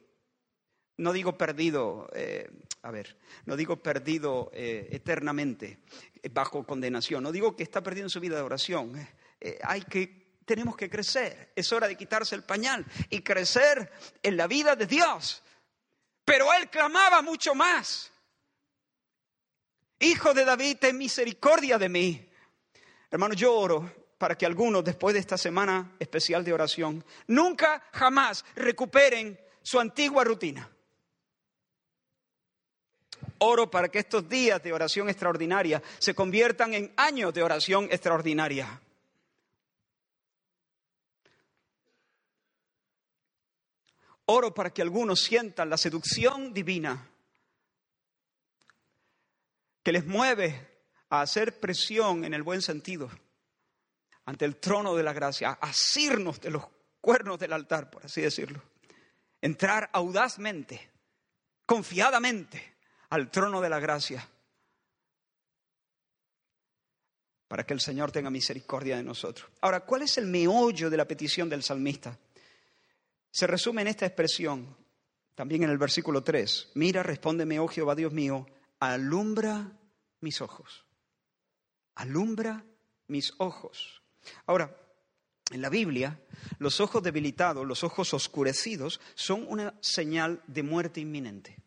No 0.97 1.13
digo 1.13 1.37
perdido, 1.37 2.09
eh, 2.15 2.49
a 2.81 2.89
ver, 2.89 3.15
no 3.45 3.55
digo 3.55 3.77
perdido 3.83 4.49
eh, 4.53 4.87
eternamente, 4.91 5.79
bajo 6.31 6.65
condenación. 6.65 7.21
No 7.21 7.31
digo 7.31 7.55
que 7.55 7.61
está 7.61 7.83
perdido 7.83 8.07
en 8.07 8.09
su 8.09 8.19
vida 8.19 8.37
de 8.37 8.41
oración. 8.41 9.07
Eh, 9.39 9.59
hay 9.63 9.81
que 9.81 10.20
tenemos 10.45 10.75
que 10.75 10.89
crecer. 10.89 11.51
Es 11.55 11.71
hora 11.71 11.87
de 11.87 11.95
quitarse 11.95 12.35
el 12.35 12.43
pañal 12.43 12.85
y 13.09 13.21
crecer 13.21 13.91
en 14.21 14.37
la 14.37 14.47
vida 14.47 14.75
de 14.75 14.85
Dios. 14.85 15.43
Pero 16.25 16.53
él 16.53 16.69
clamaba 16.69 17.21
mucho 17.21 17.55
más. 17.55 18.11
Hijo 19.99 20.33
de 20.33 20.45
David, 20.45 20.77
ten 20.79 20.97
misericordia 20.97 21.77
de 21.77 21.89
mí. 21.89 22.29
Hermano, 23.09 23.33
yo 23.33 23.53
oro 23.53 23.93
para 24.17 24.37
que 24.37 24.45
algunos, 24.45 24.83
después 24.83 25.13
de 25.13 25.19
esta 25.19 25.37
semana 25.37 25.95
especial 25.99 26.43
de 26.43 26.53
oración, 26.53 27.03
nunca 27.27 27.83
jamás 27.91 28.45
recuperen 28.55 29.39
su 29.61 29.79
antigua 29.79 30.23
rutina. 30.23 30.69
Oro 33.39 33.69
para 33.69 33.89
que 33.89 33.99
estos 33.99 34.27
días 34.29 34.61
de 34.61 34.73
oración 34.73 35.09
extraordinaria 35.09 35.81
se 35.99 36.13
conviertan 36.13 36.73
en 36.73 36.93
años 36.95 37.33
de 37.33 37.43
oración 37.43 37.85
extraordinaria. 37.91 38.79
Oro 44.31 44.53
para 44.53 44.73
que 44.73 44.81
algunos 44.81 45.21
sientan 45.21 45.69
la 45.69 45.77
seducción 45.77 46.53
divina 46.53 47.09
que 49.83 49.91
les 49.91 50.05
mueve 50.05 50.83
a 51.09 51.21
hacer 51.21 51.59
presión 51.59 52.23
en 52.23 52.33
el 52.33 52.43
buen 52.43 52.61
sentido 52.61 53.09
ante 54.25 54.45
el 54.45 54.57
trono 54.57 54.95
de 54.95 55.03
la 55.03 55.13
gracia, 55.13 55.49
a 55.49 55.69
asirnos 55.69 56.39
de 56.39 56.51
los 56.51 56.63
cuernos 57.01 57.39
del 57.39 57.53
altar, 57.53 57.89
por 57.89 58.05
así 58.05 58.21
decirlo. 58.21 58.61
Entrar 59.41 59.89
audazmente, 59.91 60.91
confiadamente 61.65 62.77
al 63.09 63.29
trono 63.29 63.59
de 63.59 63.69
la 63.69 63.79
gracia 63.79 64.27
para 67.47 67.65
que 67.65 67.73
el 67.73 67.81
Señor 67.81 68.13
tenga 68.13 68.29
misericordia 68.29 68.95
de 68.95 69.03
nosotros. 69.03 69.51
Ahora, 69.59 69.81
¿cuál 69.81 70.03
es 70.03 70.17
el 70.17 70.25
meollo 70.25 70.89
de 70.89 70.95
la 70.95 71.05
petición 71.05 71.49
del 71.49 71.63
salmista? 71.63 72.17
Se 73.31 73.47
resume 73.47 73.81
en 73.81 73.87
esta 73.87 74.05
expresión, 74.05 74.75
también 75.35 75.63
en 75.63 75.69
el 75.69 75.77
versículo 75.77 76.23
3. 76.23 76.71
Mira, 76.75 77.01
respóndeme, 77.01 77.59
oh 77.59 77.67
Jehová 77.67 77.95
Dios 77.95 78.13
mío, 78.13 78.45
alumbra 78.79 79.71
mis 80.19 80.41
ojos. 80.41 80.85
Alumbra 81.95 82.65
mis 83.07 83.33
ojos. 83.37 84.03
Ahora, 84.45 84.75
en 85.51 85.61
la 85.61 85.69
Biblia, 85.69 86.21
los 86.59 86.79
ojos 86.79 87.03
debilitados, 87.03 87.65
los 87.65 87.83
ojos 87.83 88.13
oscurecidos, 88.13 89.01
son 89.15 89.45
una 89.47 89.73
señal 89.81 90.41
de 90.47 90.63
muerte 90.63 90.99
inminente. 91.01 91.57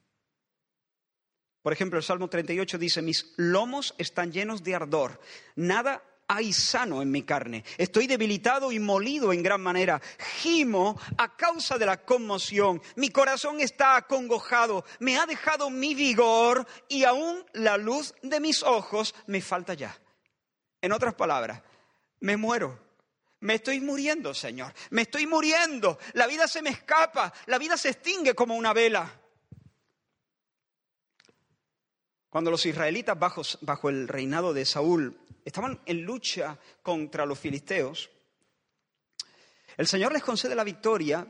Por 1.62 1.72
ejemplo, 1.72 1.98
el 1.98 2.04
Salmo 2.04 2.28
38 2.28 2.76
dice, 2.76 3.00
mis 3.00 3.32
lomos 3.36 3.94
están 3.96 4.32
llenos 4.32 4.62
de 4.62 4.74
ardor, 4.74 5.18
nada 5.56 6.02
hay 6.28 6.52
sano 6.52 7.02
en 7.02 7.10
mi 7.10 7.22
carne. 7.22 7.64
Estoy 7.78 8.06
debilitado 8.06 8.72
y 8.72 8.78
molido 8.78 9.32
en 9.32 9.42
gran 9.42 9.60
manera. 9.60 10.00
Gimo 10.40 10.98
a 11.18 11.36
causa 11.36 11.78
de 11.78 11.86
la 11.86 12.04
conmoción. 12.04 12.82
Mi 12.96 13.10
corazón 13.10 13.60
está 13.60 13.96
acongojado. 13.96 14.84
Me 15.00 15.18
ha 15.18 15.26
dejado 15.26 15.70
mi 15.70 15.94
vigor 15.94 16.66
y 16.88 17.04
aún 17.04 17.44
la 17.52 17.76
luz 17.76 18.14
de 18.22 18.40
mis 18.40 18.62
ojos 18.62 19.14
me 19.26 19.40
falta 19.40 19.74
ya. 19.74 19.98
En 20.80 20.92
otras 20.92 21.14
palabras, 21.14 21.62
me 22.20 22.36
muero. 22.36 22.82
Me 23.40 23.56
estoy 23.56 23.80
muriendo, 23.80 24.32
Señor. 24.32 24.72
Me 24.90 25.02
estoy 25.02 25.26
muriendo. 25.26 25.98
La 26.14 26.26
vida 26.26 26.48
se 26.48 26.62
me 26.62 26.70
escapa. 26.70 27.32
La 27.46 27.58
vida 27.58 27.76
se 27.76 27.90
extingue 27.90 28.34
como 28.34 28.56
una 28.56 28.72
vela. 28.72 29.20
Cuando 32.34 32.50
los 32.50 32.66
israelitas 32.66 33.16
bajo, 33.16 33.42
bajo 33.60 33.88
el 33.88 34.08
reinado 34.08 34.52
de 34.52 34.64
Saúl 34.64 35.16
estaban 35.44 35.78
en 35.86 36.02
lucha 36.02 36.58
contra 36.82 37.24
los 37.24 37.38
filisteos, 37.38 38.10
el 39.76 39.86
Señor 39.86 40.12
les 40.12 40.24
concede 40.24 40.56
la 40.56 40.64
victoria, 40.64 41.24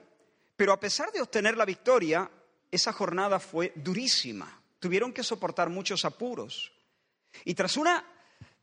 pero 0.57 0.73
a 0.73 0.81
pesar 0.81 1.12
de 1.12 1.21
obtener 1.21 1.59
la 1.59 1.67
victoria, 1.67 2.31
esa 2.71 2.95
jornada 2.95 3.38
fue 3.38 3.75
durísima. 3.75 4.62
Tuvieron 4.79 5.12
que 5.12 5.23
soportar 5.23 5.69
muchos 5.69 6.07
apuros. 6.07 6.73
Y 7.45 7.53
tras, 7.53 7.77
una, 7.77 8.03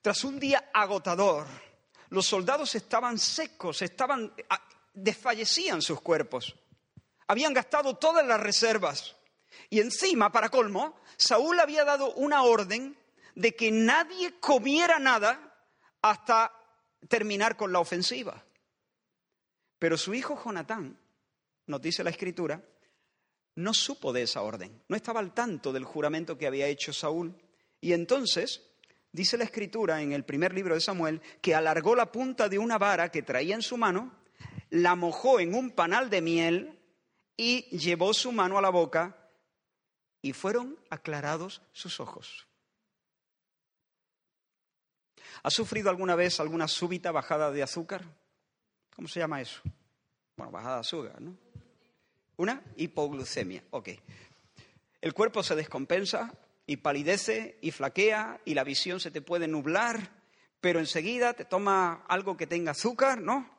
tras 0.02 0.24
un 0.24 0.40
día 0.40 0.72
agotador, 0.74 1.46
los 2.10 2.26
soldados 2.26 2.74
estaban 2.74 3.20
secos, 3.20 3.84
estaban, 3.84 4.34
ah, 4.50 4.68
desfallecían 4.96 5.80
sus 5.84 6.02
cuerpos. 6.02 6.56
Habían 7.28 7.54
gastado 7.54 7.98
todas 7.98 8.26
las 8.26 8.40
reservas. 8.40 9.16
Y 9.72 9.80
encima, 9.80 10.34
para 10.34 10.50
colmo, 10.50 10.98
Saúl 11.16 11.58
había 11.62 11.86
dado 11.86 12.14
una 12.16 12.44
orden 12.44 12.98
de 13.36 13.56
que 13.56 13.72
nadie 13.72 14.38
comiera 14.42 15.00
nada 15.00 15.56
hasta 16.02 16.52
terminar 17.08 17.56
con 17.56 17.72
la 17.72 17.80
ofensiva. 17.80 18.44
Pero 19.80 19.98
su 19.98 20.14
hijo 20.14 20.38
Jonatán, 20.44 21.00
nos 21.68 21.82
dice 21.82 22.04
la 22.04 22.10
escritura, 22.10 22.62
no 23.56 23.74
supo 23.74 24.12
de 24.12 24.24
esa 24.24 24.42
orden, 24.42 24.84
no 24.90 24.98
estaba 24.98 25.22
al 25.22 25.34
tanto 25.34 25.72
del 25.72 25.86
juramento 25.86 26.38
que 26.38 26.48
había 26.48 26.68
hecho 26.68 26.92
Saúl. 26.92 27.34
Y 27.80 27.94
entonces, 27.94 28.62
dice 29.14 29.38
la 29.38 29.46
escritura 29.46 30.02
en 30.02 30.12
el 30.12 30.26
primer 30.26 30.54
libro 30.54 30.76
de 30.76 30.82
Samuel, 30.82 31.22
que 31.42 31.56
alargó 31.56 31.96
la 31.96 32.12
punta 32.12 32.50
de 32.50 32.60
una 32.60 32.78
vara 32.78 33.10
que 33.10 33.24
traía 33.24 33.56
en 33.56 33.62
su 33.62 33.78
mano, 33.78 34.20
la 34.70 34.96
mojó 34.96 35.40
en 35.40 35.54
un 35.54 35.72
panal 35.72 36.10
de 36.10 36.20
miel 36.20 36.80
y 37.38 37.62
llevó 37.78 38.14
su 38.14 38.34
mano 38.34 38.58
a 38.58 38.62
la 38.62 38.70
boca 38.70 39.16
y 40.22 40.34
fueron 40.34 40.78
aclarados 40.90 41.62
sus 41.74 42.00
ojos. 42.00 42.48
¿Ha 45.44 45.50
sufrido 45.50 45.90
alguna 45.90 46.16
vez 46.16 46.40
alguna 46.40 46.68
súbita 46.68 47.12
bajada 47.12 47.52
de 47.52 47.64
azúcar? 47.64 48.04
¿Cómo 48.96 49.08
se 49.08 49.20
llama 49.20 49.42
eso? 49.42 49.62
Bueno, 50.36 50.52
bajada 50.52 50.76
de 50.76 50.82
azúcar, 50.82 51.22
¿no? 51.22 51.36
Una 52.38 52.62
hipoglucemia, 52.76 53.64
ok. 53.72 53.90
El 55.00 55.14
cuerpo 55.14 55.42
se 55.42 55.56
descompensa 55.56 56.34
y 56.66 56.78
palidece 56.78 57.58
y 57.62 57.72
flaquea 57.72 58.42
y 58.46 58.54
la 58.54 58.64
visión 58.64 59.00
se 59.00 59.12
te 59.12 59.22
puede 59.22 59.48
nublar, 59.48 60.12
pero 60.60 60.80
enseguida 60.80 61.34
te 61.34 61.46
toma 61.46 62.06
algo 62.08 62.38
que 62.38 62.48
tenga 62.48 62.72
azúcar, 62.72 63.20
¿no? 63.20 63.50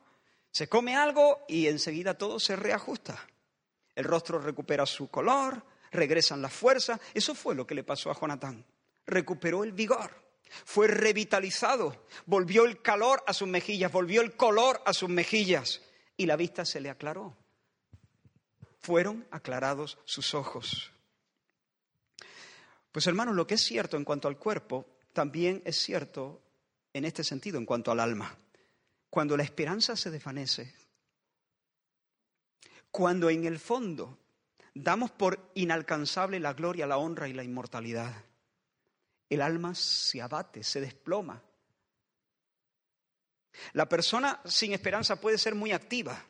Se 0.51 0.69
come 0.69 0.95
algo 0.95 1.43
y 1.47 1.67
enseguida 1.67 2.17
todo 2.17 2.39
se 2.39 2.55
reajusta. 2.55 3.27
El 3.95 4.05
rostro 4.05 4.39
recupera 4.39 4.85
su 4.85 5.09
color, 5.09 5.65
regresan 5.93 6.41
las 6.41 6.53
fuerzas. 6.53 6.99
Eso 7.13 7.33
fue 7.35 7.55
lo 7.55 7.65
que 7.65 7.75
le 7.75 7.83
pasó 7.83 8.11
a 8.11 8.19
Jonatán. 8.19 8.65
Recuperó 9.05 9.63
el 9.63 9.71
vigor 9.71 10.23
fue 10.65 10.87
revitalizado, 10.87 12.05
volvió 12.25 12.65
el 12.65 12.81
calor 12.81 13.23
a 13.27 13.33
sus 13.33 13.47
mejillas, 13.47 13.91
volvió 13.91 14.21
el 14.21 14.35
color 14.35 14.81
a 14.85 14.93
sus 14.93 15.09
mejillas 15.09 15.81
y 16.17 16.25
la 16.25 16.35
vista 16.35 16.65
se 16.65 16.79
le 16.79 16.89
aclaró. 16.89 17.35
Fueron 18.79 19.25
aclarados 19.31 19.97
sus 20.05 20.33
ojos. 20.33 20.91
Pues 22.91 23.07
hermanos, 23.07 23.35
lo 23.35 23.47
que 23.47 23.55
es 23.55 23.61
cierto 23.61 23.97
en 23.97 24.03
cuanto 24.03 24.27
al 24.27 24.37
cuerpo, 24.37 24.85
también 25.13 25.61
es 25.65 25.77
cierto 25.77 26.41
en 26.91 27.05
este 27.05 27.23
sentido 27.23 27.57
en 27.57 27.65
cuanto 27.65 27.91
al 27.91 27.99
alma. 27.99 28.37
Cuando 29.09 29.37
la 29.37 29.43
esperanza 29.43 29.95
se 29.95 30.11
desvanece, 30.11 30.73
cuando 32.91 33.29
en 33.29 33.45
el 33.45 33.57
fondo 33.57 34.19
damos 34.73 35.11
por 35.11 35.51
inalcanzable 35.55 36.39
la 36.39 36.53
gloria, 36.53 36.87
la 36.87 36.97
honra 36.97 37.27
y 37.27 37.33
la 37.33 37.43
inmortalidad, 37.43 38.13
el 39.29 39.41
alma 39.41 39.75
se 39.75 40.21
abate, 40.21 40.63
se 40.63 40.81
desploma. 40.81 41.41
La 43.73 43.87
persona 43.87 44.41
sin 44.45 44.73
esperanza 44.73 45.19
puede 45.19 45.37
ser 45.37 45.53
muy 45.55 45.71
activa, 45.71 46.23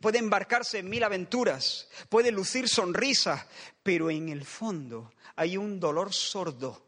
puede 0.00 0.18
embarcarse 0.18 0.78
en 0.78 0.88
mil 0.88 1.02
aventuras, 1.02 1.88
puede 2.08 2.30
lucir 2.30 2.68
sonrisas, 2.68 3.46
pero 3.82 4.10
en 4.10 4.28
el 4.28 4.44
fondo 4.44 5.12
hay 5.34 5.56
un 5.56 5.80
dolor 5.80 6.12
sordo. 6.12 6.84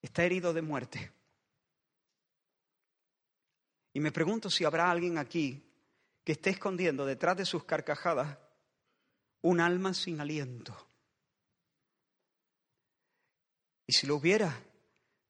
Está 0.00 0.24
herido 0.24 0.52
de 0.52 0.62
muerte. 0.62 1.12
Y 3.92 4.00
me 4.00 4.12
pregunto 4.12 4.48
si 4.48 4.64
habrá 4.64 4.90
alguien 4.90 5.18
aquí 5.18 5.67
que 6.28 6.32
esté 6.32 6.50
escondiendo 6.50 7.06
detrás 7.06 7.38
de 7.38 7.46
sus 7.46 7.64
carcajadas 7.64 8.36
un 9.40 9.60
alma 9.60 9.94
sin 9.94 10.20
aliento 10.20 10.76
y 13.86 13.94
si 13.94 14.06
lo 14.06 14.16
hubiera, 14.16 14.62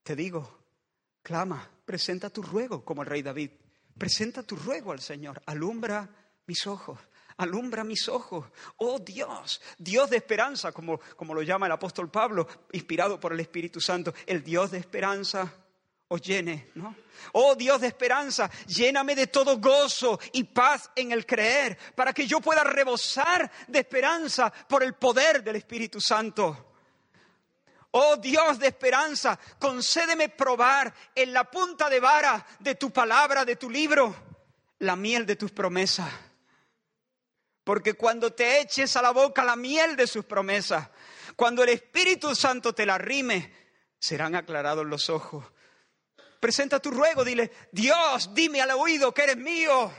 te 0.03 0.13
digo, 0.13 0.59
clama, 1.21 1.71
presenta 1.85 2.29
tu 2.29 2.41
ruego 2.41 2.83
como 2.83 3.03
el 3.03 3.07
rey 3.07 3.21
David. 3.21 3.51
Presenta 3.97 4.43
tu 4.43 4.57
ruego 4.57 4.91
al 4.91 4.99
Señor. 4.99 5.41
Alumbra 5.45 6.09
mis 6.45 6.67
ojos. 6.67 6.99
Alumbra 7.37 7.85
mis 7.85 8.09
ojos. 8.09 8.47
Oh 8.75 8.99
Dios, 8.99 9.61
Dios 9.77 10.09
de 10.09 10.17
esperanza, 10.17 10.73
como, 10.73 10.99
como 11.15 11.33
lo 11.33 11.43
llama 11.43 11.67
el 11.67 11.71
apóstol 11.71 12.11
Pablo, 12.11 12.45
inspirado 12.73 13.17
por 13.21 13.31
el 13.31 13.39
Espíritu 13.39 13.79
Santo. 13.79 14.13
El 14.25 14.43
Dios 14.43 14.71
de 14.71 14.79
esperanza 14.79 15.58
os 16.09 16.21
llene, 16.21 16.71
¿no? 16.75 16.95
Oh 17.33 17.55
Dios 17.55 17.81
de 17.81 17.87
esperanza, 17.87 18.49
lléname 18.65 19.15
de 19.15 19.27
todo 19.27 19.59
gozo 19.59 20.19
y 20.33 20.43
paz 20.43 20.89
en 20.95 21.11
el 21.11 21.25
creer, 21.25 21.77
para 21.95 22.13
que 22.13 22.25
yo 22.25 22.41
pueda 22.41 22.63
rebosar 22.63 23.49
de 23.67 23.79
esperanza 23.79 24.51
por 24.51 24.83
el 24.83 24.95
poder 24.95 25.43
del 25.43 25.55
Espíritu 25.55 26.01
Santo. 26.01 26.73
Oh 27.91 28.17
Dios 28.17 28.59
de 28.59 28.67
esperanza, 28.67 29.39
concédeme 29.59 30.29
probar 30.29 30.93
en 31.13 31.31
la 31.31 31.43
punta 31.43 31.89
de 31.89 31.99
vara 31.99 32.45
de 32.59 32.75
tu 32.75 32.91
palabra, 32.91 33.45
de 33.45 33.55
tu 33.55 33.69
libro, 33.69 34.15
la 34.79 34.95
miel 34.95 35.25
de 35.25 35.35
tus 35.35 35.51
promesas. 35.51 36.09
Porque 37.63 37.93
cuando 37.93 38.33
te 38.33 38.61
eches 38.61 38.95
a 38.95 39.01
la 39.03 39.11
boca 39.11 39.43
la 39.43 39.55
miel 39.55 39.95
de 39.95 40.07
sus 40.07 40.25
promesas, 40.25 40.89
cuando 41.35 41.63
el 41.63 41.69
Espíritu 41.69 42.35
Santo 42.35 42.73
te 42.73 42.85
la 42.85 42.97
rime, 42.97 43.53
serán 43.99 44.35
aclarados 44.35 44.87
los 44.87 45.09
ojos. 45.09 45.45
Presenta 46.39 46.79
tu 46.79 46.91
ruego, 46.91 47.23
dile, 47.23 47.51
Dios, 47.71 48.33
dime 48.33 48.61
al 48.61 48.71
oído 48.71 49.13
que 49.13 49.23
eres 49.23 49.37
mío, 49.37 49.91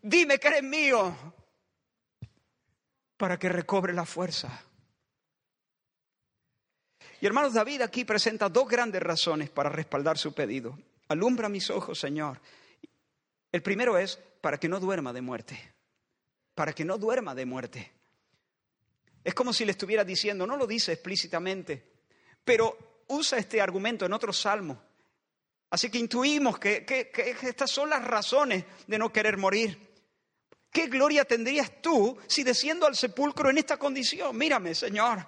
dime 0.00 0.38
que 0.38 0.48
eres 0.48 0.62
mío, 0.62 1.34
para 3.16 3.38
que 3.38 3.48
recobre 3.48 3.92
la 3.92 4.04
fuerza. 4.04 4.64
Y 7.20 7.26
hermanos, 7.26 7.54
David 7.54 7.80
aquí 7.80 8.04
presenta 8.04 8.48
dos 8.48 8.68
grandes 8.68 9.02
razones 9.02 9.50
para 9.50 9.70
respaldar 9.70 10.18
su 10.18 10.34
pedido. 10.34 10.78
Alumbra 11.08 11.48
mis 11.48 11.70
ojos, 11.70 11.98
Señor. 11.98 12.40
El 13.50 13.62
primero 13.62 13.96
es 13.96 14.18
para 14.40 14.58
que 14.58 14.68
no 14.68 14.78
duerma 14.78 15.12
de 15.12 15.22
muerte. 15.22 15.74
Para 16.54 16.72
que 16.72 16.84
no 16.84 16.98
duerma 16.98 17.34
de 17.34 17.46
muerte. 17.46 17.92
Es 19.24 19.32
como 19.32 19.52
si 19.52 19.64
le 19.64 19.72
estuviera 19.72 20.04
diciendo, 20.04 20.46
no 20.46 20.56
lo 20.56 20.66
dice 20.66 20.92
explícitamente, 20.92 21.82
pero 22.44 23.04
usa 23.08 23.38
este 23.38 23.60
argumento 23.60 24.04
en 24.04 24.12
otro 24.12 24.32
salmo. 24.32 24.82
Así 25.74 25.90
que 25.90 25.98
intuimos 25.98 26.56
que, 26.60 27.10
estas 27.42 27.68
son 27.68 27.90
las 27.90 28.04
razones 28.04 28.64
de 28.86 28.96
no 28.96 29.12
querer 29.12 29.36
morir. 29.36 29.76
¿Qué 30.70 30.86
gloria 30.86 31.24
tendrías 31.24 31.82
tú 31.82 32.16
si 32.28 32.44
desciendo 32.44 32.86
al 32.86 32.94
sepulcro 32.94 33.50
en 33.50 33.58
esta 33.58 33.76
condición? 33.76 34.38
Mírame, 34.38 34.72
Señor. 34.76 35.26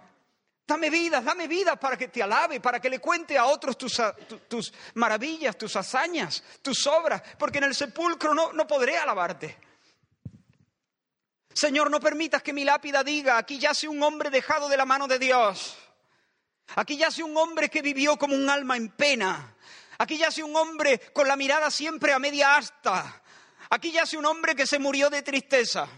Dame 0.65 0.89
vida, 0.89 1.21
dame 1.21 1.49
vida 1.49 1.75
para 1.75 1.97
que 1.97 2.07
te 2.07 2.23
alabe, 2.23 2.61
para 2.61 2.79
que 2.79 2.89
le 2.89 3.01
cuente 3.01 3.37
a 3.37 3.47
otros 3.47 3.77
tus, 3.77 4.01
tus 4.47 4.73
maravillas, 4.95 5.59
tus 5.59 5.75
hazañas, 5.75 6.45
tus 6.63 6.87
obras, 6.87 7.21
porque 7.37 7.59
en 7.59 7.65
el 7.65 7.75
sepulcro 7.75 8.33
no, 8.33 8.53
no 8.53 8.69
podré 8.69 8.97
alabarte. 8.97 9.59
Señor, 11.53 11.91
no 11.91 11.99
permitas 11.99 12.41
que 12.41 12.53
mi 12.53 12.63
lápida 12.63 13.03
diga, 13.03 13.37
aquí 13.37 13.59
yace 13.59 13.89
un 13.89 14.01
hombre 14.01 14.31
dejado 14.31 14.69
de 14.69 14.77
la 14.77 14.85
mano 14.85 15.09
de 15.09 15.19
Dios. 15.19 15.77
Aquí 16.77 16.97
yace 16.97 17.25
un 17.25 17.37
hombre 17.37 17.69
que 17.69 17.83
vivió 17.83 18.17
como 18.17 18.37
un 18.37 18.49
alma 18.49 18.77
en 18.77 18.91
pena. 18.91 19.57
Aquí 19.99 20.19
yace 20.19 20.43
un 20.43 20.55
hombre 20.55 20.99
con 21.13 21.27
la 21.27 21.37
mirada 21.37 21.71
siempre 21.71 22.13
a 22.13 22.19
media 22.19 22.57
asta. 22.57 23.23
Aquí 23.71 23.91
yace 23.93 24.17
un 24.17 24.27
hombre 24.27 24.55
que 24.55 24.67
se 24.67 24.79
murió 24.79 25.11
de 25.11 25.23
tristeza. 25.23 25.89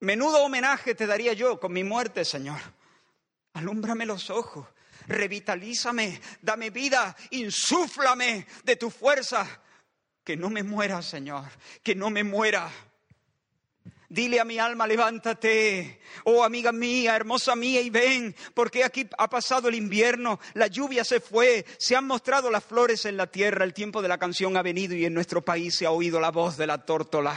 Menudo 0.00 0.42
homenaje 0.44 0.94
te 0.94 1.06
daría 1.06 1.32
yo 1.32 1.58
con 1.58 1.72
mi 1.72 1.84
muerte, 1.84 2.24
Señor. 2.24 2.60
Alúmbrame 3.54 4.06
los 4.06 4.30
ojos. 4.30 4.66
revitalízame, 5.06 6.20
dame 6.40 6.70
vida, 6.70 7.14
insúflame 7.30 8.46
de 8.64 8.76
tu 8.76 8.90
fuerza. 8.90 9.46
Que 10.24 10.36
no 10.36 10.48
me 10.48 10.62
muera, 10.62 11.02
Señor, 11.02 11.44
que 11.82 11.94
no 11.94 12.08
me 12.08 12.24
muera. 12.24 12.70
Dile 14.14 14.38
a 14.38 14.44
mi 14.44 14.60
alma, 14.60 14.86
levántate, 14.86 15.98
oh 16.22 16.44
amiga 16.44 16.70
mía, 16.70 17.16
hermosa 17.16 17.56
mía, 17.56 17.80
y 17.80 17.90
ven, 17.90 18.32
porque 18.54 18.84
aquí 18.84 19.08
ha 19.18 19.28
pasado 19.28 19.68
el 19.68 19.74
invierno, 19.74 20.38
la 20.52 20.68
lluvia 20.68 21.02
se 21.02 21.18
fue, 21.18 21.66
se 21.78 21.96
han 21.96 22.06
mostrado 22.06 22.48
las 22.48 22.62
flores 22.62 23.06
en 23.06 23.16
la 23.16 23.26
tierra, 23.26 23.64
el 23.64 23.74
tiempo 23.74 24.02
de 24.02 24.06
la 24.06 24.16
canción 24.16 24.56
ha 24.56 24.62
venido 24.62 24.94
y 24.94 25.04
en 25.04 25.14
nuestro 25.14 25.42
país 25.42 25.74
se 25.74 25.84
ha 25.84 25.90
oído 25.90 26.20
la 26.20 26.30
voz 26.30 26.56
de 26.56 26.68
la 26.68 26.86
tórtola. 26.86 27.34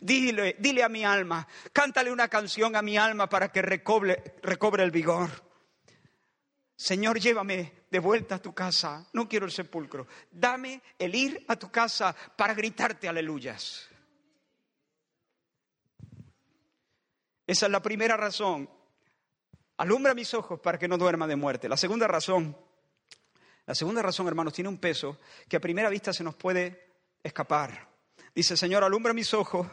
Dile, 0.00 0.56
dile 0.58 0.82
a 0.82 0.88
mi 0.88 1.04
alma, 1.04 1.46
cántale 1.72 2.10
una 2.10 2.26
canción 2.26 2.74
a 2.74 2.82
mi 2.82 2.96
alma 2.96 3.28
para 3.28 3.52
que 3.52 3.62
recobre, 3.62 4.34
recobre 4.42 4.82
el 4.82 4.90
vigor. 4.90 5.30
Señor, 6.74 7.20
llévame 7.20 7.74
de 7.92 7.98
vuelta 8.00 8.34
a 8.34 8.42
tu 8.42 8.52
casa, 8.52 9.06
no 9.12 9.28
quiero 9.28 9.46
el 9.46 9.52
sepulcro, 9.52 10.08
dame 10.32 10.82
el 10.98 11.14
ir 11.14 11.44
a 11.46 11.54
tu 11.54 11.70
casa 11.70 12.12
para 12.36 12.54
gritarte 12.54 13.08
aleluyas. 13.08 13.87
Esa 17.48 17.64
es 17.64 17.72
la 17.72 17.80
primera 17.80 18.14
razón. 18.14 18.68
Alumbra 19.78 20.12
mis 20.12 20.34
ojos 20.34 20.60
para 20.60 20.78
que 20.78 20.86
no 20.86 20.98
duerma 20.98 21.26
de 21.26 21.34
muerte. 21.34 21.66
La 21.66 21.78
segunda 21.78 22.06
razón, 22.06 22.54
la 23.64 23.74
segunda 23.74 24.02
razón, 24.02 24.28
hermanos, 24.28 24.52
tiene 24.52 24.68
un 24.68 24.76
peso 24.76 25.18
que 25.48 25.56
a 25.56 25.60
primera 25.60 25.88
vista 25.88 26.12
se 26.12 26.22
nos 26.22 26.34
puede 26.34 26.90
escapar. 27.22 27.88
Dice, 28.34 28.54
Señor, 28.54 28.84
alumbra 28.84 29.14
mis 29.14 29.32
ojos 29.32 29.66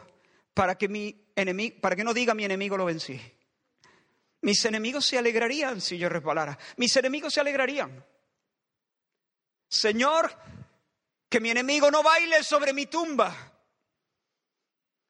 para 0.54 0.78
que 0.78 0.88
mi 0.88 1.26
enemigo, 1.36 1.76
para 1.82 1.94
que 1.94 2.02
no 2.02 2.14
diga 2.14 2.32
mi 2.32 2.46
enemigo 2.46 2.78
lo 2.78 2.86
vencí. 2.86 3.20
Mis 4.40 4.64
enemigos 4.64 5.04
se 5.04 5.18
alegrarían 5.18 5.82
si 5.82 5.98
yo 5.98 6.08
resbalara. 6.08 6.58
Mis 6.78 6.96
enemigos 6.96 7.34
se 7.34 7.40
alegrarían. 7.40 8.02
Señor, 9.68 10.34
que 11.28 11.40
mi 11.40 11.50
enemigo 11.50 11.90
no 11.90 12.02
baile 12.02 12.42
sobre 12.42 12.72
mi 12.72 12.86
tumba. 12.86 13.52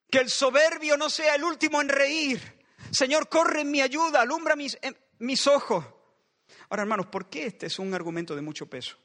Que 0.09 0.17
el 0.19 0.29
soberbio 0.29 0.97
no 0.97 1.09
sea 1.09 1.35
el 1.35 1.45
último 1.45 1.79
en 1.81 1.87
reír. 1.87 2.56
Señor, 2.91 3.29
corre 3.29 3.61
en 3.61 3.71
mi 3.71 3.81
ayuda, 3.81 4.21
alumbra 4.21 4.55
mis, 4.55 4.77
em, 4.81 4.93
mis 5.19 5.47
ojos. 5.47 5.85
Ahora, 6.69 6.83
hermanos, 6.83 7.07
¿por 7.07 7.29
qué 7.29 7.47
este 7.47 7.67
es 7.67 7.79
un 7.79 7.93
argumento 7.93 8.35
de 8.35 8.41
mucho 8.41 8.67
peso? 8.69 8.97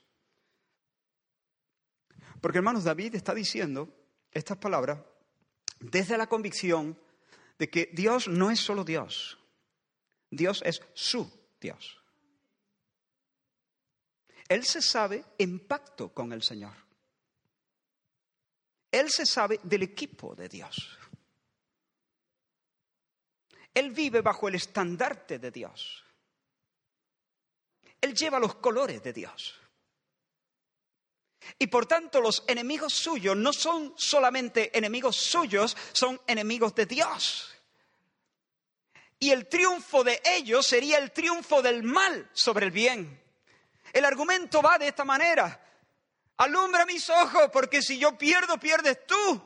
Porque, 2.41 2.59
hermanos, 2.59 2.85
David 2.85 3.15
está 3.15 3.35
diciendo 3.35 3.89
estas 4.33 4.59
palabras 4.59 5.01
desde 5.79 6.17
la 6.17 6.29
convicción 6.29 6.99
de 7.59 7.71
que 7.71 7.91
Dios 7.93 8.29
no 8.29 8.51
es 8.51 8.61
solo 8.61 8.85
Dios, 8.85 9.39
Dios 10.31 10.63
es 10.65 10.83
su 10.95 11.31
Dios. 11.61 11.99
Él 14.49 14.65
se 14.65 14.83
sabe 14.83 15.25
en 15.39 15.61
pacto 15.61 16.13
con 16.13 16.33
el 16.33 16.43
Señor. 16.43 16.75
Él 18.91 19.11
se 19.11 19.25
sabe 19.25 19.61
del 19.63 19.83
equipo 19.83 20.35
de 20.35 20.49
Dios. 20.49 20.99
Él 23.75 23.91
vive 23.91 24.21
bajo 24.21 24.49
el 24.49 24.55
estandarte 24.55 25.39
de 25.39 25.51
Dios. 25.51 26.05
Él 28.01 28.15
lleva 28.15 28.39
los 28.39 28.57
colores 28.57 29.03
de 29.03 29.13
Dios. 29.13 29.59
Y 31.59 31.67
por 31.69 31.87
tanto 31.87 32.21
los 32.21 32.45
enemigos 32.47 32.93
suyos 32.93 33.37
no 33.37 33.53
son 33.53 33.95
solamente 33.97 34.77
enemigos 34.77 35.17
suyos, 35.17 35.77
son 35.93 36.21
enemigos 36.27 36.75
de 36.75 36.87
Dios. 36.87 37.53
Y 39.19 39.31
el 39.31 39.49
triunfo 39.49 40.03
de 40.03 40.21
ellos 40.25 40.67
sería 40.67 40.99
el 40.99 41.13
triunfo 41.13 41.63
del 41.63 41.83
mal 41.83 42.29
sobre 42.33 42.67
el 42.67 42.73
bien. 42.73 43.23
El 43.93 44.05
argumento 44.05 44.61
va 44.63 44.79
de 44.79 44.89
esta 44.89 45.05
manera. 45.05 45.61
Alumbra 46.39 46.85
mis 46.87 47.09
ojos 47.09 47.49
porque 47.53 47.83
si 47.83 47.99
yo 47.99 48.19
pierdo, 48.19 48.59
pierdes 48.59 49.07
tú. 49.07 49.43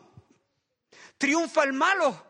Triunfa 1.19 1.65
el 1.65 1.75
malo. 1.75 2.26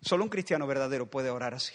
Solo 0.00 0.24
un 0.24 0.30
cristiano 0.30 0.66
verdadero 0.66 1.10
puede 1.10 1.30
orar 1.30 1.54
así. 1.54 1.74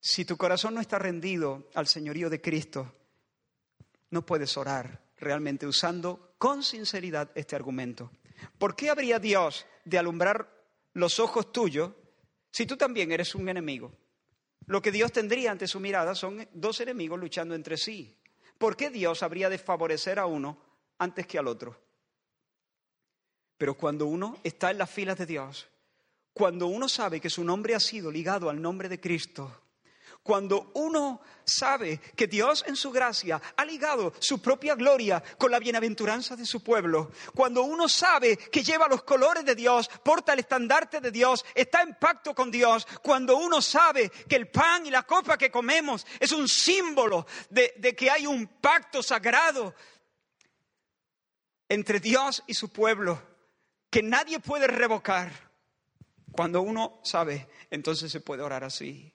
Si 0.00 0.24
tu 0.24 0.36
corazón 0.36 0.74
no 0.74 0.80
está 0.80 0.98
rendido 0.98 1.68
al 1.74 1.86
señorío 1.86 2.30
de 2.30 2.40
Cristo, 2.40 2.94
no 4.10 4.24
puedes 4.24 4.56
orar 4.56 5.02
realmente 5.18 5.66
usando 5.66 6.34
con 6.38 6.62
sinceridad 6.62 7.30
este 7.34 7.56
argumento. 7.56 8.10
¿Por 8.58 8.76
qué 8.76 8.90
habría 8.90 9.18
Dios 9.18 9.66
de 9.84 9.98
alumbrar 9.98 10.48
los 10.94 11.18
ojos 11.18 11.52
tuyos 11.52 11.92
si 12.50 12.64
tú 12.64 12.76
también 12.76 13.12
eres 13.12 13.34
un 13.34 13.48
enemigo? 13.48 13.92
Lo 14.66 14.80
que 14.80 14.92
Dios 14.92 15.12
tendría 15.12 15.50
ante 15.50 15.66
su 15.66 15.80
mirada 15.80 16.14
son 16.14 16.48
dos 16.52 16.80
enemigos 16.80 17.18
luchando 17.18 17.54
entre 17.54 17.76
sí. 17.76 18.16
¿Por 18.58 18.76
qué 18.76 18.90
Dios 18.90 19.22
habría 19.22 19.48
de 19.48 19.58
favorecer 19.58 20.18
a 20.18 20.26
uno 20.26 20.60
antes 20.98 21.26
que 21.26 21.38
al 21.38 21.48
otro? 21.48 21.87
Pero 23.58 23.74
cuando 23.74 24.06
uno 24.06 24.38
está 24.44 24.70
en 24.70 24.78
las 24.78 24.90
filas 24.90 25.18
de 25.18 25.26
Dios, 25.26 25.68
cuando 26.32 26.68
uno 26.68 26.88
sabe 26.88 27.20
que 27.20 27.28
su 27.28 27.42
nombre 27.42 27.74
ha 27.74 27.80
sido 27.80 28.10
ligado 28.10 28.48
al 28.48 28.62
nombre 28.62 28.88
de 28.88 29.00
Cristo, 29.00 29.62
cuando 30.22 30.70
uno 30.74 31.20
sabe 31.42 31.98
que 32.14 32.26
Dios 32.26 32.62
en 32.68 32.76
su 32.76 32.90
gracia 32.90 33.40
ha 33.56 33.64
ligado 33.64 34.12
su 34.18 34.40
propia 34.40 34.74
gloria 34.74 35.22
con 35.38 35.50
la 35.50 35.58
bienaventuranza 35.58 36.36
de 36.36 36.44
su 36.44 36.62
pueblo, 36.62 37.10
cuando 37.34 37.62
uno 37.62 37.88
sabe 37.88 38.36
que 38.36 38.62
lleva 38.62 38.88
los 38.88 39.02
colores 39.02 39.44
de 39.44 39.54
Dios, 39.54 39.88
porta 40.04 40.34
el 40.34 40.40
estandarte 40.40 41.00
de 41.00 41.10
Dios, 41.10 41.44
está 41.54 41.82
en 41.82 41.94
pacto 41.94 42.34
con 42.34 42.50
Dios, 42.50 42.86
cuando 43.02 43.36
uno 43.38 43.62
sabe 43.62 44.10
que 44.28 44.36
el 44.36 44.48
pan 44.48 44.86
y 44.86 44.90
la 44.90 45.04
copa 45.04 45.38
que 45.38 45.50
comemos 45.50 46.06
es 46.20 46.30
un 46.30 46.46
símbolo 46.46 47.26
de, 47.50 47.72
de 47.78 47.96
que 47.96 48.10
hay 48.10 48.26
un 48.26 48.46
pacto 48.46 49.02
sagrado 49.02 49.74
entre 51.68 52.00
Dios 52.00 52.42
y 52.46 52.54
su 52.54 52.68
pueblo, 52.68 53.20
que 53.90 54.02
nadie 54.02 54.40
puede 54.40 54.66
revocar. 54.66 55.30
Cuando 56.32 56.62
uno 56.62 57.00
sabe, 57.02 57.48
entonces 57.70 58.12
se 58.12 58.20
puede 58.20 58.42
orar 58.42 58.64
así. 58.64 59.12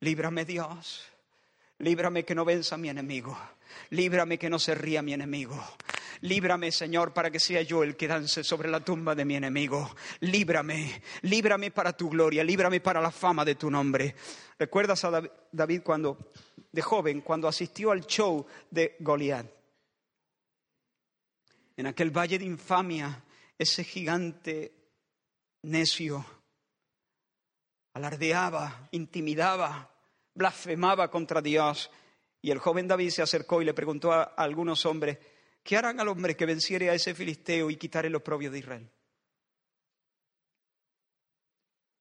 Líbrame 0.00 0.44
Dios, 0.44 1.02
líbrame 1.78 2.24
que 2.24 2.34
no 2.34 2.44
venza 2.44 2.76
mi 2.76 2.88
enemigo, 2.88 3.36
líbrame 3.90 4.38
que 4.38 4.50
no 4.50 4.58
se 4.58 4.74
ría 4.74 5.02
mi 5.02 5.14
enemigo. 5.14 5.62
Líbrame, 6.20 6.72
Señor, 6.72 7.12
para 7.12 7.30
que 7.30 7.40
sea 7.40 7.60
yo 7.62 7.82
el 7.82 7.96
que 7.96 8.08
dance 8.08 8.44
sobre 8.44 8.70
la 8.70 8.80
tumba 8.80 9.14
de 9.14 9.24
mi 9.24 9.36
enemigo. 9.36 9.94
Líbrame, 10.20 11.02
líbrame 11.22 11.70
para 11.70 11.92
tu 11.92 12.08
gloria, 12.08 12.42
líbrame 12.42 12.80
para 12.80 13.02
la 13.02 13.10
fama 13.10 13.44
de 13.44 13.56
tu 13.56 13.70
nombre. 13.70 14.14
¿Recuerdas 14.58 15.04
a 15.04 15.22
David 15.52 15.82
cuando, 15.82 16.30
de 16.72 16.80
joven, 16.80 17.20
cuando 17.20 17.46
asistió 17.48 17.90
al 17.90 18.06
show 18.06 18.46
de 18.70 18.96
Goliat? 19.00 19.46
En 21.76 21.86
aquel 21.86 22.10
valle 22.10 22.38
de 22.38 22.44
infamia, 22.44 23.24
ese 23.58 23.84
gigante 23.84 24.72
necio 25.62 26.24
alardeaba, 27.94 28.88
intimidaba, 28.92 29.90
blasfemaba 30.34 31.10
contra 31.10 31.40
Dios. 31.40 31.90
Y 32.42 32.50
el 32.50 32.58
joven 32.58 32.86
David 32.86 33.10
se 33.10 33.22
acercó 33.22 33.62
y 33.62 33.64
le 33.64 33.74
preguntó 33.74 34.12
a, 34.12 34.22
algunos 34.22 34.84
hombres, 34.84 35.18
¿qué 35.62 35.76
harán 35.76 36.00
al 36.00 36.08
hombre 36.08 36.36
que 36.36 36.46
venciere 36.46 36.90
a 36.90 36.94
ese 36.94 37.14
filisteo 37.14 37.70
y 37.70 37.76
quitare 37.76 38.10
los 38.10 38.22
propios 38.22 38.52
de 38.52 38.58
Israel? 38.58 38.90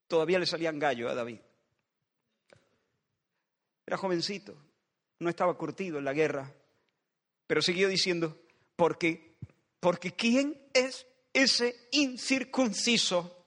Todavía 0.07 0.39
le 0.39 0.45
salían 0.45 0.79
gallos 0.79 1.09
a 1.09 1.15
David. 1.15 1.39
Era 3.85 3.97
jovencito, 3.97 4.55
no 5.19 5.29
estaba 5.29 5.57
curtido 5.57 5.97
en 5.97 6.05
la 6.05 6.13
guerra, 6.13 6.51
pero 7.47 7.61
siguió 7.61 7.87
diciendo, 7.87 8.37
porque 8.75 9.32
porque 9.83 10.13
¿quién 10.13 10.57
es 10.73 11.05
ese 11.33 11.89
incircunciso 11.91 13.45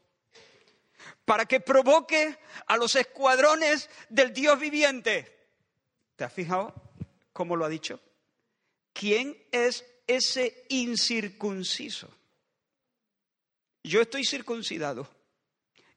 para 1.25 1.47
que 1.47 1.61
provoque 1.61 2.37
a 2.67 2.77
los 2.77 2.95
escuadrones 2.95 3.89
del 4.11 4.35
Dios 4.35 4.61
viviente? 4.61 5.49
¿Te 6.15 6.25
has 6.25 6.33
fijado 6.35 6.75
cómo 7.33 7.57
lo 7.57 7.65
ha 7.65 7.71
dicho? 7.71 7.99
¿Quién 8.93 9.35
es 9.51 9.87
ese 10.07 10.67
incircunciso? 10.69 12.15
Yo 13.83 14.03
estoy 14.03 14.27
circuncidado. 14.27 15.09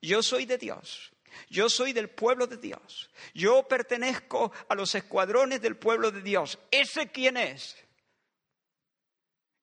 Yo 0.01 0.23
soy 0.23 0.45
de 0.45 0.57
Dios. 0.57 1.11
Yo 1.49 1.69
soy 1.69 1.91
del 1.91 2.09
pueblo 2.09 2.47
de 2.47 2.55
Dios. 2.55 3.09
Yo 3.33 3.67
pertenezco 3.67 4.53
a 4.69 4.75
los 4.75 4.95
escuadrones 4.95 5.61
del 5.61 5.75
pueblo 5.75 6.11
de 6.11 6.21
Dios. 6.21 6.59
¿Ese 6.71 7.11
quién 7.11 7.35
es? 7.35 7.75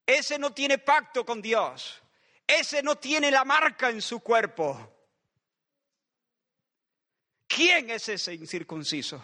Ese 0.07 0.39
no 0.39 0.53
tiene 0.53 0.79
pacto 0.79 1.25
con 1.25 1.43
Dios. 1.43 2.01
Ese 2.47 2.83
no 2.83 2.97
tiene 2.97 3.31
la 3.31 3.45
marca 3.45 3.91
en 3.91 4.01
su 4.01 4.21
cuerpo. 4.21 4.95
¿Quién 7.47 7.91
es 7.91 8.09
ese 8.09 8.35
incircunciso? 8.35 9.23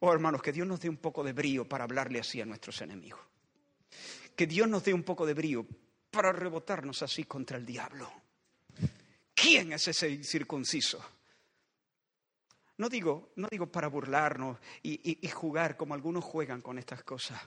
Oh, 0.00 0.12
hermanos, 0.12 0.42
que 0.42 0.52
Dios 0.52 0.66
nos 0.66 0.80
dé 0.80 0.88
un 0.88 0.96
poco 0.96 1.22
de 1.22 1.32
brío 1.32 1.68
para 1.68 1.84
hablarle 1.84 2.20
así 2.20 2.40
a 2.40 2.46
nuestros 2.46 2.80
enemigos. 2.80 3.20
Que 4.34 4.46
Dios 4.46 4.68
nos 4.68 4.84
dé 4.84 4.94
un 4.94 5.02
poco 5.02 5.26
de 5.26 5.34
brío 5.34 5.66
para 6.10 6.32
rebotarnos 6.32 7.02
así 7.02 7.24
contra 7.24 7.56
el 7.56 7.66
diablo. 7.66 8.10
¿quién 9.48 9.72
es 9.72 9.88
ese 9.88 10.10
incircunciso? 10.10 11.02
No 12.76 12.88
digo, 12.88 13.32
no 13.36 13.48
digo 13.50 13.66
para 13.70 13.88
burlarnos 13.88 14.58
y, 14.82 15.26
y 15.26 15.28
jugar 15.30 15.76
como 15.76 15.94
algunos 15.94 16.24
juegan 16.24 16.60
con 16.60 16.78
estas 16.78 17.02
cosas, 17.02 17.40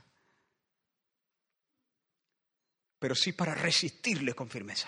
pero 3.01 3.15
sí 3.15 3.33
para 3.33 3.55
resistirle 3.55 4.35
con 4.35 4.47
firmeza. 4.47 4.87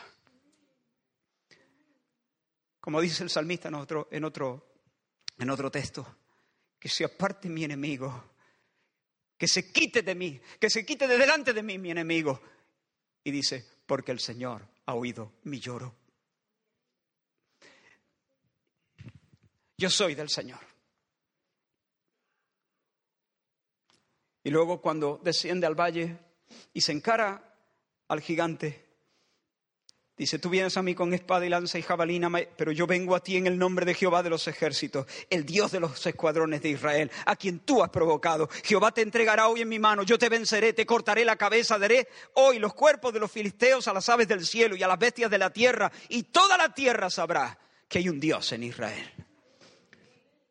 Como 2.79 3.01
dice 3.01 3.23
el 3.23 3.31
salmista 3.31 3.69
en 3.69 3.73
otro, 3.73 4.07
en 4.11 4.23
otro, 4.23 4.83
en 5.39 5.49
otro 5.49 5.71
texto, 5.71 6.17
que 6.77 6.89
se 6.89 7.05
aparte 7.05 7.49
mi 7.49 7.63
enemigo, 7.63 8.35
que 9.35 9.47
se 9.47 9.71
quite 9.71 10.03
de 10.03 10.13
mí, 10.13 10.39
que 10.59 10.69
se 10.69 10.85
quite 10.85 11.07
de 11.07 11.17
delante 11.17 11.53
de 11.53 11.63
mí 11.63 11.79
mi 11.79 11.89
enemigo. 11.89 12.39
Y 13.23 13.31
dice, 13.31 13.67
porque 13.87 14.11
el 14.11 14.19
Señor 14.19 14.67
ha 14.85 14.93
oído 14.93 15.33
mi 15.45 15.59
lloro. 15.59 15.95
Yo 19.75 19.89
soy 19.89 20.13
del 20.13 20.29
Señor. 20.29 20.59
Y 24.43 24.51
luego 24.51 24.79
cuando 24.79 25.19
desciende 25.23 25.65
al 25.65 25.73
valle 25.73 26.15
y 26.73 26.81
se 26.81 26.91
encara 26.91 27.49
al 28.07 28.21
gigante, 28.21 28.83
Dice, 30.15 30.37
tú 30.37 30.51
vienes 30.51 30.77
a 30.77 30.83
mí 30.83 30.93
con 30.93 31.11
espada 31.15 31.43
y 31.43 31.49
lanza 31.49 31.79
y 31.79 31.81
jabalina, 31.81 32.29
pero 32.55 32.71
yo 32.71 32.85
vengo 32.85 33.15
a 33.15 33.19
ti 33.19 33.35
en 33.35 33.47
el 33.47 33.57
nombre 33.57 33.83
de 33.83 33.95
Jehová 33.95 34.21
de 34.21 34.29
los 34.29 34.47
ejércitos, 34.47 35.07
el 35.27 35.43
Dios 35.43 35.71
de 35.71 35.79
los 35.79 36.05
escuadrones 36.05 36.61
de 36.61 36.69
Israel, 36.69 37.09
a 37.25 37.35
quien 37.35 37.59
tú 37.59 37.81
has 37.81 37.89
provocado. 37.89 38.47
Jehová 38.63 38.91
te 38.91 39.01
entregará 39.01 39.47
hoy 39.47 39.61
en 39.61 39.69
mi 39.69 39.79
mano, 39.79 40.03
yo 40.03 40.19
te 40.19 40.29
venceré, 40.29 40.73
te 40.73 40.85
cortaré 40.85 41.25
la 41.25 41.35
cabeza, 41.35 41.79
daré 41.79 42.07
hoy 42.35 42.59
los 42.59 42.75
cuerpos 42.75 43.11
de 43.11 43.19
los 43.19 43.31
filisteos 43.31 43.87
a 43.87 43.93
las 43.93 44.07
aves 44.07 44.27
del 44.27 44.45
cielo 44.45 44.75
y 44.75 44.83
a 44.83 44.87
las 44.87 44.99
bestias 44.99 45.31
de 45.31 45.39
la 45.39 45.51
tierra, 45.51 45.91
y 46.09 46.23
toda 46.23 46.57
la 46.57 46.71
tierra 46.75 47.09
sabrá 47.09 47.57
que 47.87 47.97
hay 47.97 48.07
un 48.07 48.19
Dios 48.19 48.51
en 48.51 48.63
Israel. 48.63 49.11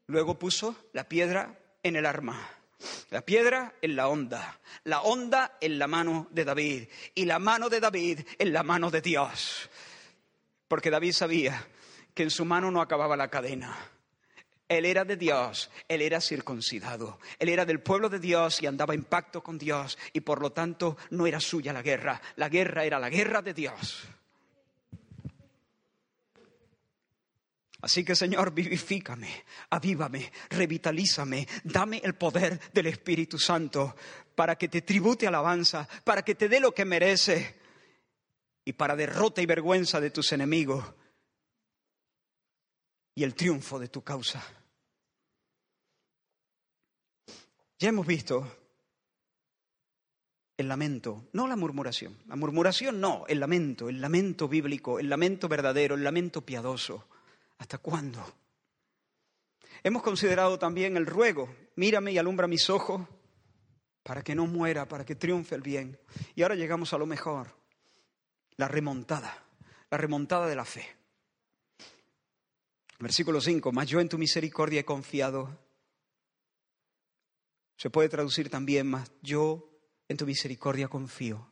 Luego 0.08 0.40
puso 0.40 0.74
la 0.92 1.08
piedra 1.08 1.56
en 1.84 1.94
el 1.94 2.04
arma. 2.04 2.61
La 3.10 3.22
piedra 3.22 3.74
en 3.82 3.96
la 3.96 4.08
onda, 4.08 4.60
la 4.84 5.02
onda 5.02 5.58
en 5.60 5.78
la 5.78 5.86
mano 5.86 6.28
de 6.30 6.44
David 6.44 6.88
y 7.14 7.24
la 7.24 7.38
mano 7.38 7.68
de 7.68 7.80
David 7.80 8.20
en 8.38 8.52
la 8.52 8.62
mano 8.62 8.90
de 8.90 9.00
Dios. 9.00 9.68
Porque 10.68 10.90
David 10.90 11.12
sabía 11.12 11.66
que 12.14 12.22
en 12.22 12.30
su 12.30 12.44
mano 12.44 12.70
no 12.70 12.80
acababa 12.80 13.16
la 13.16 13.28
cadena. 13.28 13.76
Él 14.68 14.86
era 14.86 15.04
de 15.04 15.16
Dios, 15.16 15.70
él 15.86 16.00
era 16.00 16.20
circuncidado, 16.20 17.18
él 17.38 17.50
era 17.50 17.66
del 17.66 17.80
pueblo 17.80 18.08
de 18.08 18.18
Dios 18.18 18.62
y 18.62 18.66
andaba 18.66 18.94
en 18.94 19.04
pacto 19.04 19.42
con 19.42 19.58
Dios 19.58 19.98
y 20.14 20.20
por 20.20 20.40
lo 20.40 20.52
tanto 20.52 20.96
no 21.10 21.26
era 21.26 21.40
suya 21.40 21.74
la 21.74 21.82
guerra, 21.82 22.22
la 22.36 22.48
guerra 22.48 22.84
era 22.84 22.98
la 22.98 23.10
guerra 23.10 23.42
de 23.42 23.52
Dios. 23.52 24.08
Así 27.82 28.04
que 28.04 28.14
Señor, 28.14 28.54
vivifícame, 28.54 29.44
avívame, 29.70 30.32
revitalízame, 30.50 31.46
dame 31.64 32.00
el 32.04 32.14
poder 32.14 32.60
del 32.72 32.86
Espíritu 32.86 33.38
Santo 33.38 33.96
para 34.36 34.56
que 34.56 34.68
te 34.68 34.82
tribute 34.82 35.26
alabanza, 35.26 35.88
para 36.04 36.22
que 36.22 36.36
te 36.36 36.48
dé 36.48 36.60
lo 36.60 36.72
que 36.72 36.84
merece 36.84 37.60
y 38.64 38.72
para 38.72 38.94
derrota 38.94 39.42
y 39.42 39.46
vergüenza 39.46 40.00
de 40.00 40.10
tus 40.10 40.30
enemigos 40.32 40.94
y 43.16 43.24
el 43.24 43.34
triunfo 43.34 43.80
de 43.80 43.88
tu 43.88 44.02
causa. 44.02 44.42
Ya 47.80 47.88
hemos 47.88 48.06
visto 48.06 48.58
el 50.56 50.68
lamento, 50.68 51.28
no 51.32 51.48
la 51.48 51.56
murmuración. 51.56 52.16
La 52.28 52.36
murmuración 52.36 53.00
no, 53.00 53.24
el 53.26 53.40
lamento, 53.40 53.88
el 53.88 54.00
lamento 54.00 54.46
bíblico, 54.46 55.00
el 55.00 55.08
lamento 55.08 55.48
verdadero, 55.48 55.96
el 55.96 56.04
lamento 56.04 56.42
piadoso. 56.42 57.08
¿Hasta 57.62 57.78
cuándo? 57.78 58.20
Hemos 59.84 60.02
considerado 60.02 60.58
también 60.58 60.96
el 60.96 61.06
ruego, 61.06 61.48
mírame 61.76 62.10
y 62.10 62.18
alumbra 62.18 62.48
mis 62.48 62.68
ojos 62.68 63.06
para 64.02 64.24
que 64.24 64.34
no 64.34 64.48
muera, 64.48 64.88
para 64.88 65.04
que 65.04 65.14
triunfe 65.14 65.54
el 65.54 65.62
bien. 65.62 65.96
Y 66.34 66.42
ahora 66.42 66.56
llegamos 66.56 66.92
a 66.92 66.98
lo 66.98 67.06
mejor, 67.06 67.54
la 68.56 68.66
remontada, 68.66 69.44
la 69.90 69.96
remontada 69.96 70.48
de 70.48 70.56
la 70.56 70.64
fe. 70.64 70.84
Versículo 72.98 73.40
5, 73.40 73.70
mas 73.70 73.86
yo 73.86 74.00
en 74.00 74.08
tu 74.08 74.18
misericordia 74.18 74.80
he 74.80 74.84
confiado. 74.84 75.56
Se 77.76 77.90
puede 77.90 78.08
traducir 78.08 78.50
también, 78.50 78.88
mas 78.90 79.12
yo 79.22 79.70
en 80.08 80.16
tu 80.16 80.26
misericordia 80.26 80.88
confío. 80.88 81.48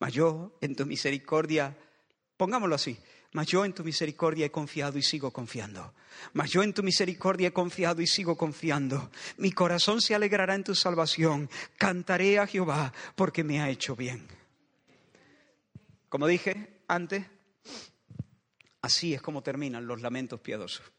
Mas 0.00 0.12
yo 0.12 0.58
en 0.60 0.74
tu 0.74 0.84
misericordia, 0.86 1.78
pongámoslo 2.36 2.74
así, 2.74 2.98
mas 3.34 3.48
yo 3.48 3.64
en 3.64 3.72
tu 3.72 3.82
misericordia 3.82 4.46
he 4.46 4.50
confiado 4.50 4.96
y 4.96 5.02
sigo 5.02 5.32
confiando. 5.32 5.92
Mas 6.34 6.52
yo 6.52 6.62
en 6.62 6.72
tu 6.72 6.84
misericordia 6.84 7.48
he 7.48 7.52
confiado 7.52 8.00
y 8.00 8.06
sigo 8.06 8.36
confiando. 8.36 9.10
Mi 9.38 9.50
corazón 9.50 10.00
se 10.00 10.14
alegrará 10.14 10.54
en 10.54 10.62
tu 10.62 10.76
salvación. 10.76 11.50
Cantaré 11.76 12.38
a 12.38 12.46
Jehová 12.46 12.92
porque 13.16 13.42
me 13.42 13.60
ha 13.60 13.68
hecho 13.70 13.96
bien. 13.96 14.24
Como 16.08 16.28
dije 16.28 16.78
antes, 16.86 17.26
así 18.82 19.14
es 19.14 19.20
como 19.20 19.42
terminan 19.42 19.88
los 19.88 20.00
lamentos 20.00 20.38
piadosos. 20.38 20.92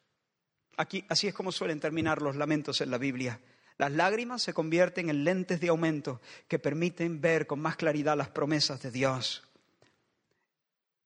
Aquí, 0.75 1.05
así 1.07 1.27
es 1.27 1.33
como 1.33 1.53
suelen 1.53 1.79
terminar 1.79 2.21
los 2.21 2.35
lamentos 2.35 2.81
en 2.81 2.91
la 2.91 2.97
Biblia. 2.97 3.39
Las 3.77 3.93
lágrimas 3.93 4.43
se 4.43 4.53
convierten 4.53 5.09
en 5.09 5.23
lentes 5.23 5.61
de 5.61 5.69
aumento 5.69 6.19
que 6.49 6.59
permiten 6.59 7.21
ver 7.21 7.47
con 7.47 7.61
más 7.61 7.77
claridad 7.77 8.17
las 8.17 8.27
promesas 8.27 8.81
de 8.81 8.91
Dios. 8.91 9.47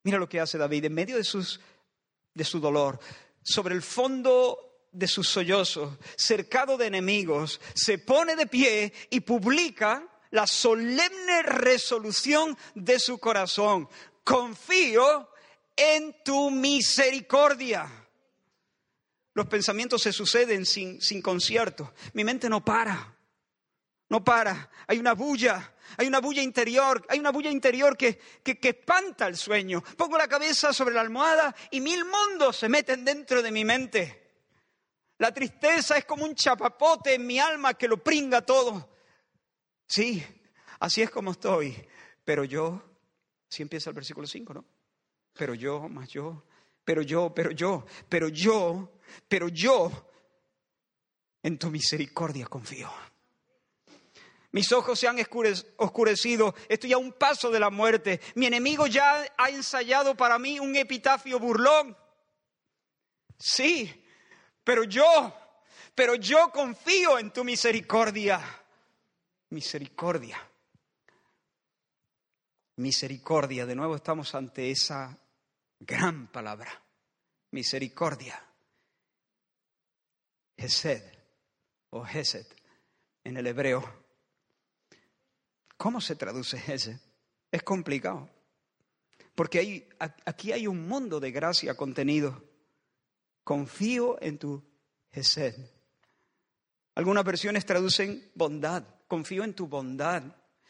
Mira 0.03 0.17
lo 0.17 0.29
que 0.29 0.39
hace 0.39 0.57
David 0.57 0.85
en 0.85 0.93
medio 0.93 1.17
de, 1.17 1.27
de 2.33 2.43
su 2.43 2.59
dolor, 2.59 2.99
sobre 3.41 3.75
el 3.75 3.81
fondo 3.81 4.87
de 4.91 5.07
sus 5.07 5.27
sollozos, 5.27 5.97
cercado 6.17 6.77
de 6.77 6.87
enemigos, 6.87 7.59
se 7.73 7.97
pone 7.97 8.35
de 8.35 8.47
pie 8.47 8.93
y 9.09 9.19
publica 9.21 10.07
la 10.31 10.47
solemne 10.47 11.43
resolución 11.43 12.57
de 12.75 12.99
su 12.99 13.19
corazón. 13.19 13.89
Confío 14.23 15.29
en 15.75 16.15
tu 16.23 16.51
misericordia. 16.51 17.89
Los 19.33 19.47
pensamientos 19.47 20.01
se 20.01 20.11
suceden 20.11 20.65
sin, 20.65 21.01
sin 21.01 21.21
concierto. 21.21 21.93
Mi 22.13 22.23
mente 22.23 22.49
no 22.49 22.63
para. 22.63 23.18
No 24.09 24.23
para. 24.23 24.69
Hay 24.87 24.99
una 24.99 25.13
bulla 25.13 25.73
hay 25.97 26.07
una 26.07 26.19
bulla 26.19 26.41
interior, 26.41 27.05
hay 27.09 27.19
una 27.19 27.31
bulla 27.31 27.49
interior 27.49 27.97
que, 27.97 28.19
que, 28.43 28.59
que, 28.59 28.69
espanta 28.69 29.27
el 29.27 29.35
sueño. 29.35 29.83
Pongo 29.97 30.17
la 30.17 30.27
cabeza 30.27 30.73
sobre 30.73 30.93
la 30.93 31.01
almohada 31.01 31.55
y 31.71 31.81
mil 31.81 32.05
mundos 32.05 32.57
se 32.57 32.69
meten 32.69 33.03
dentro 33.03 33.41
de 33.41 33.51
mi 33.51 33.65
mente. 33.65 34.29
La 35.17 35.33
tristeza 35.33 35.97
es 35.97 36.05
como 36.05 36.25
un 36.25 36.35
chapapote 36.35 37.15
en 37.15 37.25
mi 37.25 37.39
alma 37.39 37.73
que 37.73 37.87
lo 37.87 38.01
pringa 38.01 38.41
todo. 38.41 38.89
Sí, 39.87 40.23
así 40.79 41.01
es 41.01 41.09
como 41.09 41.31
estoy. 41.31 41.75
Pero 42.23 42.43
yo, 42.43 42.81
así 43.49 43.63
empieza 43.63 43.89
el 43.89 43.95
versículo 43.95 44.27
5, 44.27 44.53
¿no? 44.53 44.65
Pero 45.33 45.53
yo, 45.55 45.89
más 45.89 46.07
yo, 46.09 46.43
pero 46.85 47.01
yo, 47.01 47.33
pero 47.33 47.51
yo, 47.51 47.85
pero 48.07 48.29
yo, 48.29 48.91
pero 49.27 49.49
yo, 49.49 49.91
en 51.43 51.57
tu 51.57 51.69
misericordia 51.69 52.45
confío. 52.45 52.89
Mis 54.51 54.71
ojos 54.71 54.99
se 54.99 55.07
han 55.07 55.17
oscurecido. 55.77 56.55
Estoy 56.67 56.93
a 56.93 56.97
un 56.97 57.13
paso 57.13 57.51
de 57.51 57.59
la 57.59 57.69
muerte. 57.69 58.19
Mi 58.35 58.47
enemigo 58.47 58.87
ya 58.87 59.25
ha 59.37 59.49
ensayado 59.49 60.15
para 60.15 60.39
mí 60.39 60.59
un 60.59 60.75
epitafio 60.75 61.39
burlón. 61.39 61.95
Sí, 63.37 64.05
pero 64.63 64.83
yo, 64.83 65.33
pero 65.93 66.15
yo 66.15 66.51
confío 66.51 67.19
en 67.19 67.31
tu 67.31 67.43
misericordia. 67.43 68.41
Misericordia. 69.51 70.37
Misericordia. 72.77 73.65
De 73.67 73.75
nuevo 73.75 73.95
estamos 73.95 74.33
ante 74.33 74.71
esa 74.71 75.15
gran 75.79 76.27
palabra. 76.27 76.71
Misericordia. 77.51 78.43
Hesed 80.57 81.03
o 81.91 82.05
Hesed 82.05 82.47
en 83.23 83.37
el 83.37 83.47
hebreo 83.47 83.98
¿Cómo 85.79 86.01
se 86.01 86.17
traduce 86.17 86.61
ese? 86.67 86.99
Es 87.49 87.63
complicado. 87.63 88.29
Porque 89.33 89.59
hay, 89.59 89.89
aquí 90.25 90.51
hay 90.51 90.67
un 90.67 90.85
mundo 90.85 91.21
de 91.21 91.31
gracia 91.31 91.73
contenido. 91.75 92.43
Confío 93.45 94.21
en 94.21 94.37
tu 94.37 94.61
Gesed. 95.11 95.55
Algunas 96.95 97.23
versiones 97.23 97.65
traducen 97.65 98.29
bondad. 98.35 98.83
Confío 99.07 99.45
en 99.45 99.53
tu 99.53 99.67
bondad. 99.67 100.21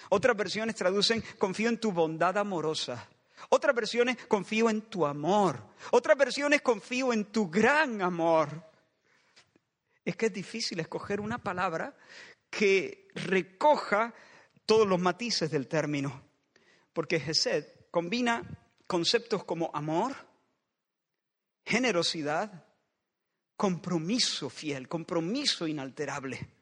Otras 0.09 0.37
versiones 0.37 0.75
traducen 0.75 1.23
confío 1.39 1.69
en 1.69 1.79
tu 1.79 1.91
bondad 1.91 2.37
amorosa. 2.37 3.09
Otras 3.49 3.75
versiones 3.75 4.15
confío 4.27 4.69
en 4.69 4.83
tu 4.83 5.07
amor. 5.07 5.59
Otras 5.89 6.15
versiones 6.15 6.61
confío 6.61 7.11
en 7.13 7.25
tu 7.25 7.49
gran 7.49 8.03
amor. 8.03 8.63
Es 10.05 10.15
que 10.15 10.27
es 10.27 10.33
difícil 10.33 10.79
escoger 10.79 11.19
una 11.19 11.39
palabra 11.39 11.97
que 12.51 13.07
recoja 13.15 14.13
todos 14.69 14.87
los 14.87 14.99
matices 14.99 15.49
del 15.49 15.67
término, 15.67 16.29
porque 16.93 17.19
Gesed 17.19 17.65
combina 17.89 18.43
conceptos 18.85 19.43
como 19.43 19.71
amor, 19.73 20.15
generosidad, 21.65 22.67
compromiso 23.57 24.47
fiel, 24.47 24.87
compromiso 24.87 25.65
inalterable. 25.65 26.53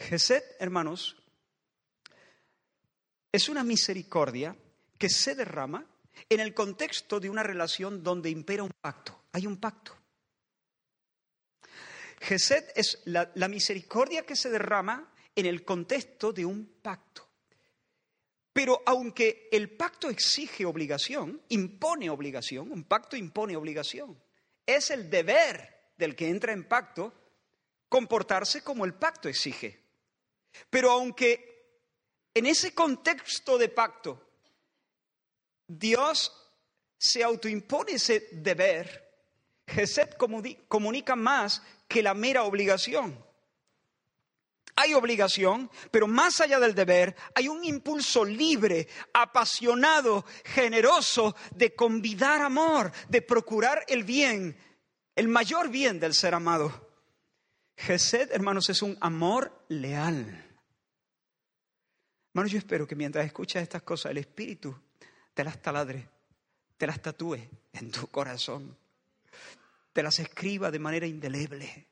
Gesed, 0.00 0.42
hermanos, 0.58 1.16
es 3.30 3.48
una 3.48 3.62
misericordia 3.62 4.56
que 4.98 5.08
se 5.08 5.36
derrama 5.36 5.86
en 6.28 6.40
el 6.40 6.54
contexto 6.54 7.20
de 7.20 7.30
una 7.30 7.44
relación 7.44 8.02
donde 8.02 8.30
impera 8.30 8.64
un 8.64 8.72
pacto. 8.80 9.26
Hay 9.30 9.46
un 9.46 9.58
pacto. 9.58 9.96
Gesed 12.18 12.64
es 12.74 13.00
la, 13.04 13.30
la, 13.36 13.46
misericordia 13.46 14.26
que 14.26 14.34
se 14.34 14.50
derrama 14.50 15.13
en 15.34 15.46
el 15.46 15.64
contexto 15.64 16.32
de 16.32 16.44
un 16.44 16.64
pacto. 16.82 17.28
Pero 18.52 18.82
aunque 18.86 19.48
el 19.50 19.70
pacto 19.76 20.08
exige 20.08 20.64
obligación, 20.64 21.42
impone 21.48 22.08
obligación, 22.08 22.70
un 22.70 22.84
pacto 22.84 23.16
impone 23.16 23.56
obligación. 23.56 24.16
Es 24.64 24.90
el 24.90 25.10
deber 25.10 25.92
del 25.96 26.14
que 26.14 26.28
entra 26.28 26.52
en 26.52 26.64
pacto 26.68 27.12
comportarse 27.88 28.62
como 28.62 28.84
el 28.84 28.94
pacto 28.94 29.28
exige. 29.28 29.80
Pero 30.70 30.92
aunque 30.92 31.54
en 32.32 32.46
ese 32.46 32.74
contexto 32.74 33.58
de 33.58 33.68
pacto 33.68 34.24
Dios 35.66 36.32
se 36.96 37.24
autoimpone 37.24 37.92
ese 37.92 38.28
deber, 38.32 39.04
Gesed 39.66 40.10
comunica 40.68 41.16
más 41.16 41.62
que 41.88 42.02
la 42.02 42.14
mera 42.14 42.44
obligación. 42.44 43.23
Hay 44.76 44.92
obligación, 44.94 45.70
pero 45.90 46.08
más 46.08 46.40
allá 46.40 46.58
del 46.58 46.74
deber, 46.74 47.14
hay 47.34 47.48
un 47.48 47.64
impulso 47.64 48.24
libre, 48.24 48.88
apasionado, 49.12 50.24
generoso 50.44 51.36
de 51.54 51.74
convidar 51.74 52.42
amor, 52.42 52.90
de 53.08 53.22
procurar 53.22 53.84
el 53.86 54.02
bien, 54.02 54.56
el 55.14 55.28
mayor 55.28 55.68
bien 55.68 56.00
del 56.00 56.12
ser 56.12 56.34
amado. 56.34 56.90
Gesed, 57.76 58.32
hermanos, 58.32 58.68
es 58.68 58.82
un 58.82 58.96
amor 59.00 59.64
leal. 59.68 60.44
Hermanos, 62.32 62.50
yo 62.50 62.58
espero 62.58 62.86
que 62.86 62.96
mientras 62.96 63.24
escuchas 63.24 63.62
estas 63.62 63.82
cosas, 63.82 64.10
el 64.10 64.18
Espíritu 64.18 64.76
te 65.32 65.44
las 65.44 65.62
taladre, 65.62 66.08
te 66.76 66.86
las 66.86 67.00
tatúe 67.00 67.38
en 67.72 67.90
tu 67.92 68.08
corazón, 68.08 68.76
te 69.92 70.02
las 70.02 70.18
escriba 70.18 70.72
de 70.72 70.80
manera 70.80 71.06
indeleble, 71.06 71.86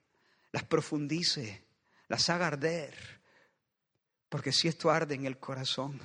las 0.50 0.64
profundice, 0.64 1.62
las 2.12 2.28
haga 2.28 2.46
arder, 2.46 2.94
porque 4.28 4.52
si 4.52 4.68
esto 4.68 4.90
arde 4.90 5.14
en 5.14 5.24
el 5.24 5.38
corazón, 5.38 5.98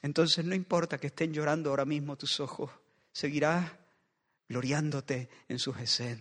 entonces 0.00 0.44
no 0.44 0.54
importa 0.54 0.96
que 0.96 1.08
estén 1.08 1.32
llorando 1.32 1.70
ahora 1.70 1.84
mismo 1.84 2.16
tus 2.16 2.38
ojos, 2.38 2.70
seguirás 3.10 3.68
gloriándote 4.48 5.28
en 5.48 5.58
su 5.58 5.74
gesed 5.74 6.20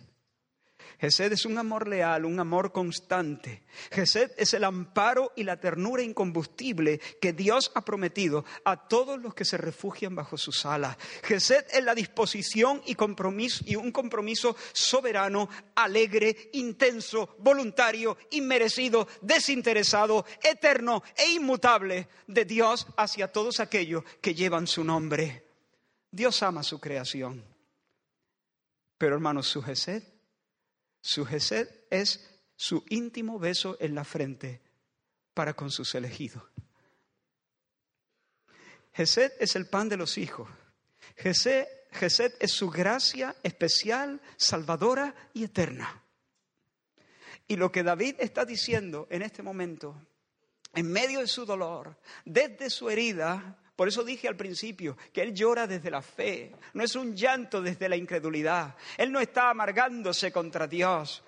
Gesed 1.00 1.34
es 1.34 1.46
un 1.46 1.58
amor 1.58 1.88
leal, 1.88 2.26
un 2.26 2.40
amor 2.40 2.72
constante. 2.72 3.64
Gesed 3.92 4.32
es 4.38 4.54
el 4.54 4.64
amparo 4.64 5.34
y 5.36 5.44
la 5.44 5.60
ternura 5.60 6.02
incombustible 6.02 7.00
que 7.22 7.34
Dios 7.34 7.72
ha 7.76 7.84
prometido 7.84 8.46
a 8.64 8.88
todos 8.88 9.20
los 9.20 9.34
que 9.34 9.46
se 9.46 9.58
refugian 9.58 10.16
bajo 10.16 10.38
sus 10.38 10.66
alas. 10.66 10.98
Gesed 11.24 11.66
es 11.72 11.84
la 11.84 11.96
disposición 11.96 12.82
y, 12.86 12.96
compromiso, 12.96 13.64
y 13.68 13.76
un 13.76 13.92
compromiso 13.92 14.56
soberano, 14.74 15.50
alegre, 15.76 16.50
intenso, 16.54 17.36
voluntario, 17.40 18.18
inmerecido, 18.32 19.08
desinteresado, 19.22 20.26
eterno 20.42 21.04
e 21.18 21.32
inmutable 21.32 22.08
de 22.28 22.46
Dios 22.46 22.88
hacia 22.96 23.32
todos 23.32 23.60
aquellos 23.60 24.04
que 24.22 24.34
llevan 24.34 24.66
su 24.68 24.84
nombre. 24.84 25.44
Dios 26.10 26.42
ama 26.44 26.64
su 26.64 26.80
creación. 26.80 27.44
Pero 28.98 29.16
hermanos, 29.16 29.48
su 29.48 29.62
Gesed 29.62 30.15
su 31.06 31.24
gesed 31.24 31.70
es 31.92 32.28
su 32.56 32.84
íntimo 32.90 33.38
beso 33.38 33.78
en 33.80 33.94
la 33.94 34.04
frente 34.04 34.60
para 35.36 35.54
con 35.54 35.70
sus 35.70 35.94
elegidos. 35.94 36.42
Gesed 38.92 39.34
es 39.40 39.56
el 39.56 39.68
pan 39.68 39.88
de 39.88 39.98
los 39.98 40.18
hijos. 40.18 40.50
Gesed, 41.16 41.68
es 42.40 42.52
su 42.52 42.72
gracia 42.72 43.36
especial, 43.44 44.20
salvadora 44.36 45.14
y 45.32 45.44
eterna. 45.44 46.04
Y 47.48 47.58
lo 47.58 47.72
que 47.72 47.84
David 47.84 48.16
está 48.18 48.44
diciendo 48.44 49.08
en 49.12 49.22
este 49.22 49.44
momento, 49.44 50.02
en 50.74 50.92
medio 50.92 51.20
de 51.20 51.28
su 51.28 51.46
dolor, 51.46 52.00
desde 52.26 52.72
su 52.72 52.90
herida, 52.90 53.60
por 53.76 53.90
eso 53.90 54.04
dije 54.04 54.28
al 54.28 54.38
principio 54.38 54.98
que 55.12 55.22
Él 55.22 55.34
llora 55.34 55.68
desde 55.68 55.92
la 55.92 56.02
fe, 56.02 56.56
no 56.74 56.84
es 56.84 56.96
un 56.96 57.16
llanto 57.16 57.62
desde 57.62 57.90
la 57.90 57.98
incredulidad. 57.98 58.76
Él 58.98 59.12
no 59.12 59.20
está 59.20 59.50
amargándose 59.50 60.32
contra 60.32 60.68
Dios. 60.68 61.24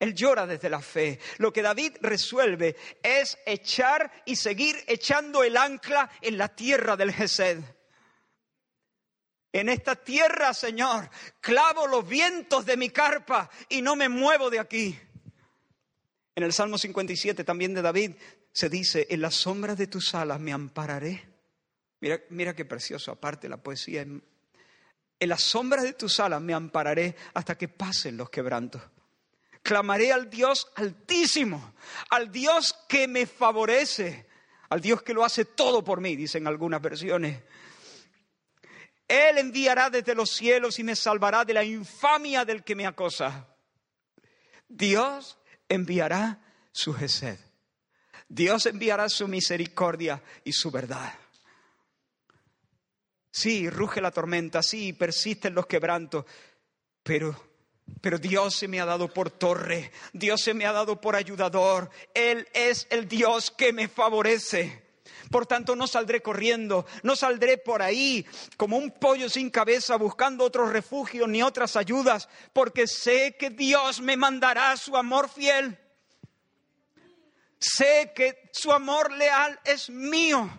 Él 0.00 0.14
llora 0.14 0.46
desde 0.46 0.70
la 0.70 0.80
fe. 0.80 1.18
Lo 1.38 1.52
que 1.52 1.62
David 1.62 1.96
resuelve 2.00 2.76
es 3.02 3.38
echar 3.46 4.22
y 4.26 4.36
seguir 4.36 4.76
echando 4.86 5.42
el 5.42 5.56
ancla 5.56 6.10
en 6.20 6.38
la 6.38 6.48
tierra 6.48 6.96
del 6.96 7.12
Gesed. 7.12 7.60
En 9.52 9.68
esta 9.68 9.96
tierra, 9.96 10.54
Señor, 10.54 11.08
clavo 11.40 11.86
los 11.86 12.06
vientos 12.06 12.66
de 12.66 12.76
mi 12.76 12.90
carpa 12.90 13.50
y 13.68 13.82
no 13.82 13.96
me 13.96 14.08
muevo 14.08 14.50
de 14.50 14.60
aquí. 14.60 14.98
En 16.34 16.44
el 16.44 16.52
Salmo 16.52 16.78
57 16.78 17.42
también 17.44 17.74
de 17.74 17.82
David 17.82 18.12
se 18.52 18.68
dice, 18.68 19.06
en 19.10 19.20
la 19.20 19.30
sombra 19.30 19.74
de 19.74 19.86
tus 19.86 20.14
alas 20.14 20.38
me 20.38 20.52
ampararé. 20.52 21.27
Mira, 22.00 22.20
mira 22.30 22.54
qué 22.54 22.64
precioso, 22.64 23.10
aparte 23.10 23.48
la 23.48 23.56
poesía. 23.56 24.02
En, 24.02 24.22
las 25.20 25.42
sombras 25.42 25.82
de 25.82 25.94
tus 25.94 26.20
alas 26.20 26.40
me 26.40 26.54
ampararé 26.54 27.16
hasta 27.34 27.58
que 27.58 27.68
pasen 27.68 28.16
los 28.16 28.30
quebrantos. 28.30 28.82
Clamaré 29.62 30.12
al 30.12 30.30
Dios 30.30 30.68
altísimo, 30.76 31.74
al 32.10 32.30
Dios 32.30 32.74
que 32.88 33.08
me 33.08 33.26
favorece, 33.26 34.28
al 34.68 34.80
Dios 34.80 35.02
que 35.02 35.12
lo 35.12 35.24
hace 35.24 35.44
todo 35.44 35.82
por 35.82 36.00
mí, 36.00 36.14
dicen 36.14 36.46
algunas 36.46 36.80
versiones. 36.80 37.42
Él 39.08 39.38
enviará 39.38 39.90
desde 39.90 40.14
los 40.14 40.30
cielos 40.30 40.78
y 40.78 40.84
me 40.84 40.94
salvará 40.94 41.44
de 41.44 41.54
la 41.54 41.64
infamia 41.64 42.44
del 42.44 42.62
que 42.62 42.76
me 42.76 42.86
acosa. 42.86 43.48
Dios 44.68 45.38
enviará 45.68 46.40
su 46.72 46.94
gesed. 46.94 47.38
Dios 48.28 48.66
enviará 48.66 49.08
su 49.08 49.26
misericordia 49.26 50.22
y 50.44 50.52
su 50.52 50.70
verdad. 50.70 51.12
Sí, 53.38 53.70
ruge 53.70 54.00
la 54.00 54.10
tormenta, 54.10 54.64
sí, 54.64 54.92
persisten 54.92 55.54
los 55.54 55.68
quebrantos, 55.68 56.24
pero 57.04 57.36
pero 58.00 58.18
Dios 58.18 58.56
se 58.56 58.66
me 58.66 58.80
ha 58.80 58.84
dado 58.84 59.06
por 59.06 59.30
torre, 59.30 59.92
Dios 60.12 60.42
se 60.42 60.54
me 60.54 60.66
ha 60.66 60.72
dado 60.72 61.00
por 61.00 61.14
ayudador, 61.14 61.88
Él 62.14 62.48
es 62.52 62.88
el 62.90 63.06
Dios 63.06 63.52
que 63.52 63.72
me 63.72 63.86
favorece. 63.86 64.82
Por 65.30 65.46
tanto, 65.46 65.76
no 65.76 65.86
saldré 65.86 66.20
corriendo, 66.20 66.84
no 67.04 67.14
saldré 67.14 67.58
por 67.58 67.80
ahí 67.80 68.26
como 68.56 68.76
un 68.76 68.90
pollo 68.90 69.30
sin 69.30 69.50
cabeza 69.50 69.94
buscando 69.94 70.42
otros 70.42 70.72
refugios 70.72 71.28
ni 71.28 71.40
otras 71.40 71.76
ayudas, 71.76 72.28
porque 72.52 72.88
sé 72.88 73.36
que 73.38 73.50
Dios 73.50 74.00
me 74.00 74.16
mandará 74.16 74.76
su 74.76 74.96
amor 74.96 75.28
fiel. 75.28 75.78
Sé 77.60 78.10
que 78.16 78.50
su 78.52 78.72
amor 78.72 79.12
leal 79.12 79.60
es 79.64 79.88
mío 79.90 80.50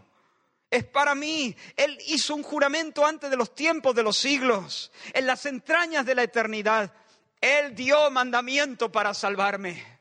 es 0.70 0.86
para 0.86 1.16
mí. 1.16 1.56
Él 1.76 1.98
hizo 2.08 2.36
un 2.36 2.44
juramento 2.44 3.06
antes 3.06 3.30
de 3.30 3.38
los 3.38 3.56
tiempos 3.56 3.96
de 3.96 4.04
los 4.04 4.18
siglos, 4.18 4.92
en 5.14 5.26
las 5.26 5.46
entrañas 5.46 6.06
de 6.06 6.16
la 6.16 6.24
eternidad. 6.24 6.94
Él 7.42 7.74
dio 7.76 8.10
mandamiento 8.12 8.92
para 8.92 9.14
salvarme. 9.14 10.00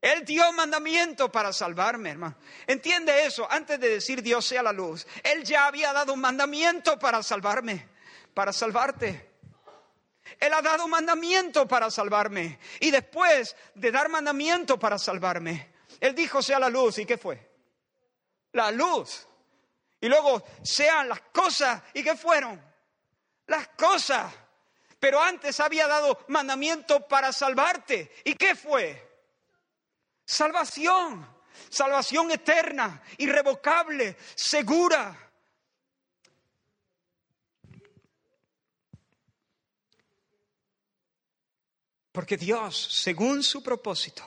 Él 0.00 0.24
dio 0.24 0.50
mandamiento 0.52 1.30
para 1.30 1.52
salvarme, 1.52 2.10
hermano. 2.10 2.36
¿Entiende 2.66 3.24
eso? 3.24 3.46
Antes 3.50 3.78
de 3.78 3.88
decir 3.88 4.20
Dios 4.20 4.44
sea 4.44 4.62
la 4.62 4.72
luz, 4.72 5.06
Él 5.22 5.44
ya 5.44 5.66
había 5.66 5.92
dado 5.92 6.12
un 6.12 6.20
mandamiento 6.20 6.98
para 6.98 7.22
salvarme, 7.22 7.88
para 8.34 8.52
salvarte. 8.52 9.30
Él 10.40 10.52
ha 10.54 10.62
dado 10.62 10.86
un 10.86 10.90
mandamiento 10.90 11.68
para 11.68 11.88
salvarme. 11.88 12.58
Y 12.80 12.90
después 12.90 13.54
de 13.74 13.92
dar 13.92 14.08
mandamiento 14.08 14.76
para 14.76 14.98
salvarme, 14.98 15.72
Él 16.00 16.16
dijo 16.16 16.42
sea 16.42 16.58
la 16.58 16.68
luz. 16.68 16.98
¿Y 16.98 17.06
qué 17.06 17.16
fue? 17.16 17.51
La 18.52 18.70
luz. 18.70 19.26
Y 20.00 20.08
luego 20.08 20.42
sean 20.62 21.08
las 21.08 21.20
cosas. 21.32 21.82
¿Y 21.94 22.02
qué 22.02 22.16
fueron? 22.16 22.60
Las 23.46 23.68
cosas. 23.68 24.32
Pero 24.98 25.20
antes 25.20 25.58
había 25.60 25.86
dado 25.86 26.24
mandamiento 26.28 27.06
para 27.06 27.32
salvarte. 27.32 28.12
¿Y 28.24 28.34
qué 28.34 28.54
fue? 28.54 29.10
Salvación. 30.24 31.32
Salvación 31.68 32.30
eterna, 32.30 33.02
irrevocable, 33.18 34.16
segura. 34.34 35.30
Porque 42.10 42.36
Dios, 42.36 42.76
según 42.76 43.42
su 43.42 43.62
propósito, 43.62 44.22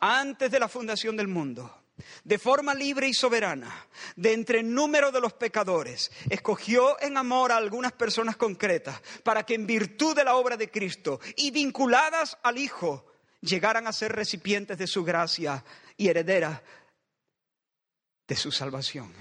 antes 0.00 0.50
de 0.50 0.58
la 0.58 0.68
fundación 0.68 1.16
del 1.16 1.28
mundo, 1.28 1.83
de 2.24 2.38
forma 2.38 2.74
libre 2.74 3.08
y 3.08 3.14
soberana, 3.14 3.86
de 4.16 4.32
entre 4.32 4.60
el 4.60 4.72
número 4.72 5.12
de 5.12 5.20
los 5.20 5.32
pecadores, 5.34 6.10
escogió 6.28 7.00
en 7.00 7.16
amor 7.16 7.52
a 7.52 7.56
algunas 7.56 7.92
personas 7.92 8.36
concretas 8.36 9.00
para 9.22 9.44
que 9.44 9.54
en 9.54 9.66
virtud 9.66 10.16
de 10.16 10.24
la 10.24 10.36
obra 10.36 10.56
de 10.56 10.70
Cristo 10.70 11.20
y 11.36 11.50
vinculadas 11.50 12.38
al 12.42 12.58
Hijo 12.58 13.06
llegaran 13.40 13.86
a 13.86 13.92
ser 13.92 14.12
recipientes 14.12 14.78
de 14.78 14.86
su 14.86 15.04
gracia 15.04 15.64
y 15.96 16.08
herederas 16.08 16.60
de 18.26 18.36
su 18.36 18.50
salvación. 18.50 19.12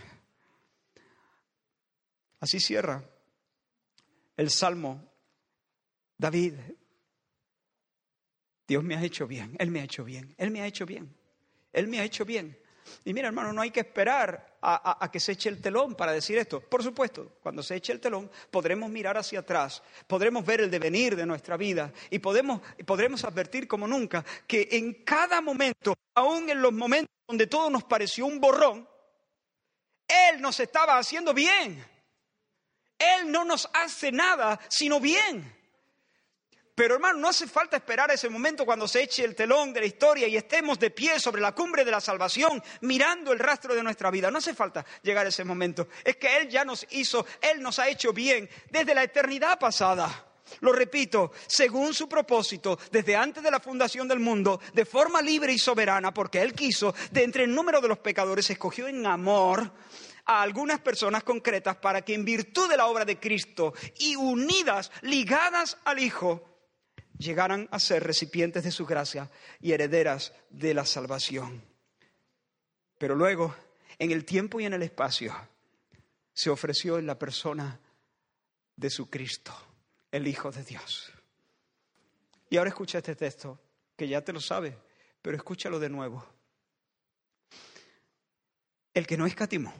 Así 2.39 2.59
cierra 2.59 3.03
el 4.35 4.49
Salmo 4.49 5.13
David. 6.17 6.55
Dios 8.67 8.83
me 8.83 8.95
ha 8.95 9.03
hecho 9.03 9.27
bien, 9.27 9.55
Él 9.59 9.71
me 9.71 9.81
ha 9.81 9.83
hecho 9.83 10.03
bien, 10.03 10.33
Él 10.37 10.51
me 10.51 10.61
ha 10.61 10.65
hecho 10.65 10.85
bien, 10.85 11.15
Él 11.71 11.87
me 11.87 11.99
ha 11.99 12.03
hecho 12.03 12.25
bien. 12.25 12.62
Y 13.05 13.13
mira, 13.13 13.27
hermano, 13.27 13.53
no 13.53 13.61
hay 13.61 13.71
que 13.71 13.81
esperar 13.81 14.57
a, 14.61 15.09
que 15.11 15.19
se 15.19 15.33
eche 15.33 15.49
el 15.49 15.61
telón 15.61 15.95
para 15.95 16.11
decir 16.11 16.37
esto. 16.37 16.61
Por 16.61 16.83
supuesto, 16.83 17.33
cuando 17.41 17.61
se 17.61 17.75
eche 17.75 17.91
el 17.91 17.99
telón, 17.99 18.29
podremos 18.49 18.89
mirar 18.89 19.17
hacia 19.17 19.39
atrás, 19.39 19.83
podremos 20.07 20.45
ver 20.45 20.61
el 20.61 20.71
devenir 20.71 21.15
de 21.15 21.25
nuestra 21.25 21.57
vida 21.57 21.91
y 22.09 22.19
podremos 22.19 23.23
advertir 23.23 23.67
como 23.67 23.87
nunca 23.87 24.23
que 24.47 24.67
en 24.71 25.03
cada 25.03 25.41
momento, 25.41 25.95
aún 26.15 26.49
en 26.49 26.61
los 26.61 26.71
momentos 26.71 27.13
donde 27.27 27.47
todo 27.47 27.69
nos 27.69 27.83
pareció 27.83 28.25
un 28.25 28.39
borrón, 28.39 28.87
Él 30.07 30.41
nos 30.41 30.59
estaba 30.59 30.97
haciendo 30.97 31.33
bien. 31.33 31.85
Él 32.97 33.31
no 33.31 33.43
nos 33.43 33.69
hace 33.73 34.11
nada 34.11 34.59
sino 34.69 34.99
bien. 34.99 35.62
Pero 36.75 36.95
hermano, 36.95 37.19
no 37.19 37.27
hace 37.27 37.47
falta 37.47 37.77
esperar 37.77 38.09
ese 38.09 38.29
momento 38.29 38.65
cuando 38.65 38.87
se 38.87 39.03
eche 39.03 39.23
el 39.23 39.35
telón 39.35 39.73
de 39.73 39.81
la 39.81 39.85
historia 39.85 40.27
y 40.27 40.37
estemos 40.37 40.79
de 40.79 40.89
pie 40.89 41.19
sobre 41.19 41.41
la 41.41 41.53
cumbre 41.53 41.85
de 41.85 41.91
la 41.91 42.01
salvación, 42.01 42.63
mirando 42.81 43.31
el 43.31 43.37
rastro 43.37 43.75
de 43.75 43.83
nuestra 43.83 44.09
vida. 44.09 44.31
No 44.31 44.39
hace 44.39 44.55
falta 44.55 44.83
llegar 45.03 45.25
a 45.25 45.29
ese 45.29 45.43
momento. 45.43 45.87
Es 46.03 46.17
que 46.17 46.37
Él 46.37 46.49
ya 46.49 46.65
nos 46.65 46.87
hizo, 46.89 47.27
Él 47.41 47.61
nos 47.61 47.77
ha 47.77 47.89
hecho 47.89 48.11
bien 48.11 48.49
desde 48.71 48.95
la 48.95 49.03
eternidad 49.03 49.59
pasada. 49.59 50.29
Lo 50.61 50.73
repito, 50.73 51.31
según 51.45 51.93
su 51.93 52.09
propósito, 52.09 52.79
desde 52.91 53.15
antes 53.15 53.43
de 53.43 53.51
la 53.51 53.59
fundación 53.59 54.07
del 54.07 54.19
mundo, 54.19 54.59
de 54.73 54.85
forma 54.85 55.21
libre 55.21 55.53
y 55.53 55.59
soberana, 55.59 56.11
porque 56.11 56.41
Él 56.41 56.53
quiso, 56.53 56.93
de 57.11 57.23
entre 57.23 57.43
el 57.43 57.53
número 57.53 57.81
de 57.81 57.87
los 57.87 57.99
pecadores, 57.99 58.49
escogió 58.49 58.87
en 58.87 59.05
amor 59.05 59.71
a 60.25 60.41
algunas 60.41 60.79
personas 60.79 61.23
concretas 61.23 61.75
para 61.77 62.01
que 62.01 62.15
en 62.15 62.25
virtud 62.25 62.69
de 62.69 62.77
la 62.77 62.87
obra 62.87 63.05
de 63.05 63.19
Cristo 63.19 63.73
y 63.99 64.15
unidas, 64.15 64.91
ligadas 65.01 65.77
al 65.85 65.99
Hijo, 65.99 66.52
llegaran 67.17 67.67
a 67.71 67.79
ser 67.79 68.03
recipientes 68.03 68.63
de 68.63 68.71
su 68.71 68.85
gracia 68.85 69.29
y 69.59 69.71
herederas 69.71 70.33
de 70.49 70.73
la 70.73 70.85
salvación. 70.85 71.63
Pero 72.97 73.15
luego, 73.15 73.55
en 73.99 74.11
el 74.11 74.25
tiempo 74.25 74.59
y 74.59 74.65
en 74.65 74.73
el 74.73 74.83
espacio, 74.83 75.35
se 76.33 76.49
ofreció 76.49 76.97
en 76.97 77.05
la 77.05 77.17
persona 77.17 77.79
de 78.75 78.89
su 78.89 79.09
Cristo, 79.09 79.53
el 80.11 80.27
Hijo 80.27 80.51
de 80.51 80.63
Dios. 80.63 81.11
Y 82.49 82.57
ahora 82.57 82.69
escucha 82.69 82.99
este 82.99 83.15
texto, 83.15 83.59
que 83.95 84.07
ya 84.07 84.21
te 84.21 84.33
lo 84.33 84.39
sabes, 84.39 84.75
pero 85.21 85.37
escúchalo 85.37 85.79
de 85.79 85.89
nuevo. 85.89 86.25
El 88.93 89.07
que 89.07 89.17
no 89.17 89.25
escatimó 89.25 89.73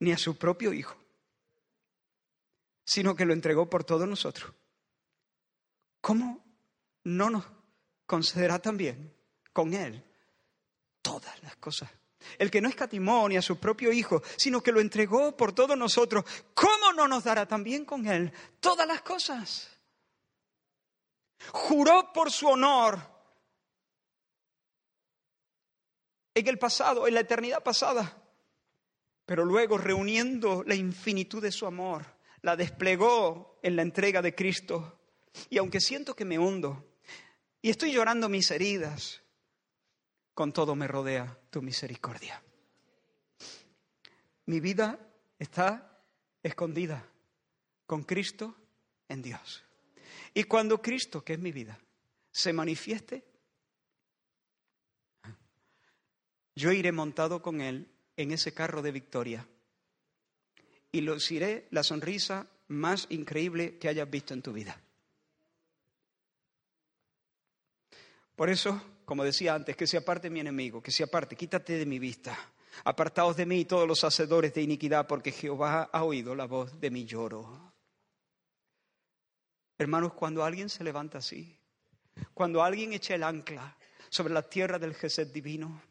ni 0.00 0.12
a 0.12 0.18
su 0.18 0.36
propio 0.36 0.72
Hijo, 0.72 0.96
sino 2.84 3.14
que 3.14 3.24
lo 3.24 3.32
entregó 3.32 3.70
por 3.70 3.84
todos 3.84 4.08
nosotros 4.08 4.52
¿cómo 6.02 6.44
no 7.04 7.30
nos 7.30 7.44
concederá 8.04 8.58
también 8.58 9.16
con 9.54 9.72
Él 9.72 10.04
todas 11.00 11.42
las 11.42 11.56
cosas? 11.56 11.90
El 12.38 12.50
que 12.50 12.60
no 12.60 12.68
escatimó 12.68 13.28
ni 13.28 13.36
a 13.36 13.42
su 13.42 13.58
propio 13.58 13.90
Hijo, 13.92 14.22
sino 14.36 14.62
que 14.62 14.72
lo 14.72 14.80
entregó 14.80 15.34
por 15.36 15.52
todos 15.52 15.76
nosotros, 15.76 16.24
¿cómo 16.52 16.92
no 16.92 17.08
nos 17.08 17.24
dará 17.24 17.46
también 17.46 17.84
con 17.84 18.06
Él 18.06 18.32
todas 18.60 18.86
las 18.86 19.00
cosas? 19.02 19.70
Juró 21.50 22.12
por 22.12 22.30
su 22.30 22.46
honor 22.48 23.00
en 26.34 26.46
el 26.46 26.58
pasado, 26.58 27.06
en 27.06 27.14
la 27.14 27.20
eternidad 27.20 27.62
pasada, 27.62 28.22
pero 29.26 29.44
luego 29.44 29.78
reuniendo 29.78 30.62
la 30.64 30.74
infinitud 30.74 31.42
de 31.42 31.52
su 31.52 31.66
amor, 31.66 32.04
la 32.42 32.56
desplegó 32.56 33.58
en 33.62 33.76
la 33.76 33.82
entrega 33.82 34.22
de 34.22 34.34
Cristo 34.34 35.01
y 35.50 35.58
aunque 35.58 35.80
siento 35.80 36.14
que 36.14 36.24
me 36.24 36.38
hundo 36.38 36.96
y 37.60 37.70
estoy 37.70 37.92
llorando 37.92 38.28
mis 38.28 38.50
heridas, 38.50 39.22
con 40.34 40.52
todo 40.52 40.74
me 40.74 40.88
rodea 40.88 41.38
tu 41.50 41.62
misericordia. 41.62 42.42
Mi 44.46 44.60
vida 44.60 44.98
está 45.38 46.02
escondida 46.42 47.08
con 47.86 48.02
Cristo 48.02 48.56
en 49.08 49.22
Dios. 49.22 49.62
Y 50.34 50.44
cuando 50.44 50.80
Cristo, 50.80 51.22
que 51.22 51.34
es 51.34 51.38
mi 51.38 51.52
vida, 51.52 51.78
se 52.30 52.52
manifieste, 52.52 53.24
yo 56.54 56.72
iré 56.72 56.92
montado 56.92 57.42
con 57.42 57.60
Él 57.60 57.88
en 58.16 58.32
ese 58.32 58.52
carro 58.52 58.82
de 58.82 58.92
victoria 58.92 59.46
y 60.90 61.00
luciré 61.00 61.68
la 61.70 61.82
sonrisa 61.82 62.46
más 62.68 63.06
increíble 63.10 63.78
que 63.78 63.88
hayas 63.88 64.10
visto 64.10 64.34
en 64.34 64.42
tu 64.42 64.52
vida. 64.52 64.80
Por 68.36 68.50
eso, 68.50 68.80
como 69.04 69.24
decía 69.24 69.54
antes, 69.54 69.76
que 69.76 69.86
se 69.86 69.96
aparte 69.96 70.30
mi 70.30 70.40
enemigo, 70.40 70.82
que 70.82 70.90
se 70.90 71.02
aparte, 71.02 71.36
quítate 71.36 71.78
de 71.78 71.86
mi 71.86 71.98
vista. 71.98 72.36
Apartaos 72.84 73.36
de 73.36 73.46
mí 73.46 73.64
todos 73.64 73.86
los 73.86 74.02
hacedores 74.04 74.54
de 74.54 74.62
iniquidad, 74.62 75.06
porque 75.06 75.32
Jehová 75.32 75.90
ha 75.92 76.04
oído 76.04 76.34
la 76.34 76.46
voz 76.46 76.80
de 76.80 76.90
mi 76.90 77.04
lloro. 77.04 77.72
Hermanos, 79.76 80.14
cuando 80.14 80.44
alguien 80.44 80.68
se 80.68 80.84
levanta 80.84 81.18
así, 81.18 81.58
cuando 82.32 82.62
alguien 82.62 82.92
echa 82.92 83.14
el 83.14 83.22
ancla 83.22 83.76
sobre 84.08 84.32
la 84.32 84.42
tierra 84.42 84.78
del 84.78 84.94
Gesed 84.94 85.28
divino, 85.32 85.82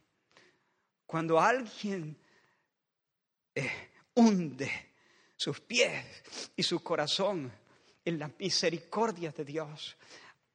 cuando 1.05 1.39
alguien 1.39 2.17
eh, 3.53 3.91
hunde 4.15 4.71
sus 5.35 5.59
pies 5.59 6.51
y 6.55 6.63
su 6.63 6.81
corazón 6.81 7.51
en 8.05 8.19
las 8.19 8.31
misericordias 8.39 9.35
de 9.35 9.45
Dios, 9.45 9.97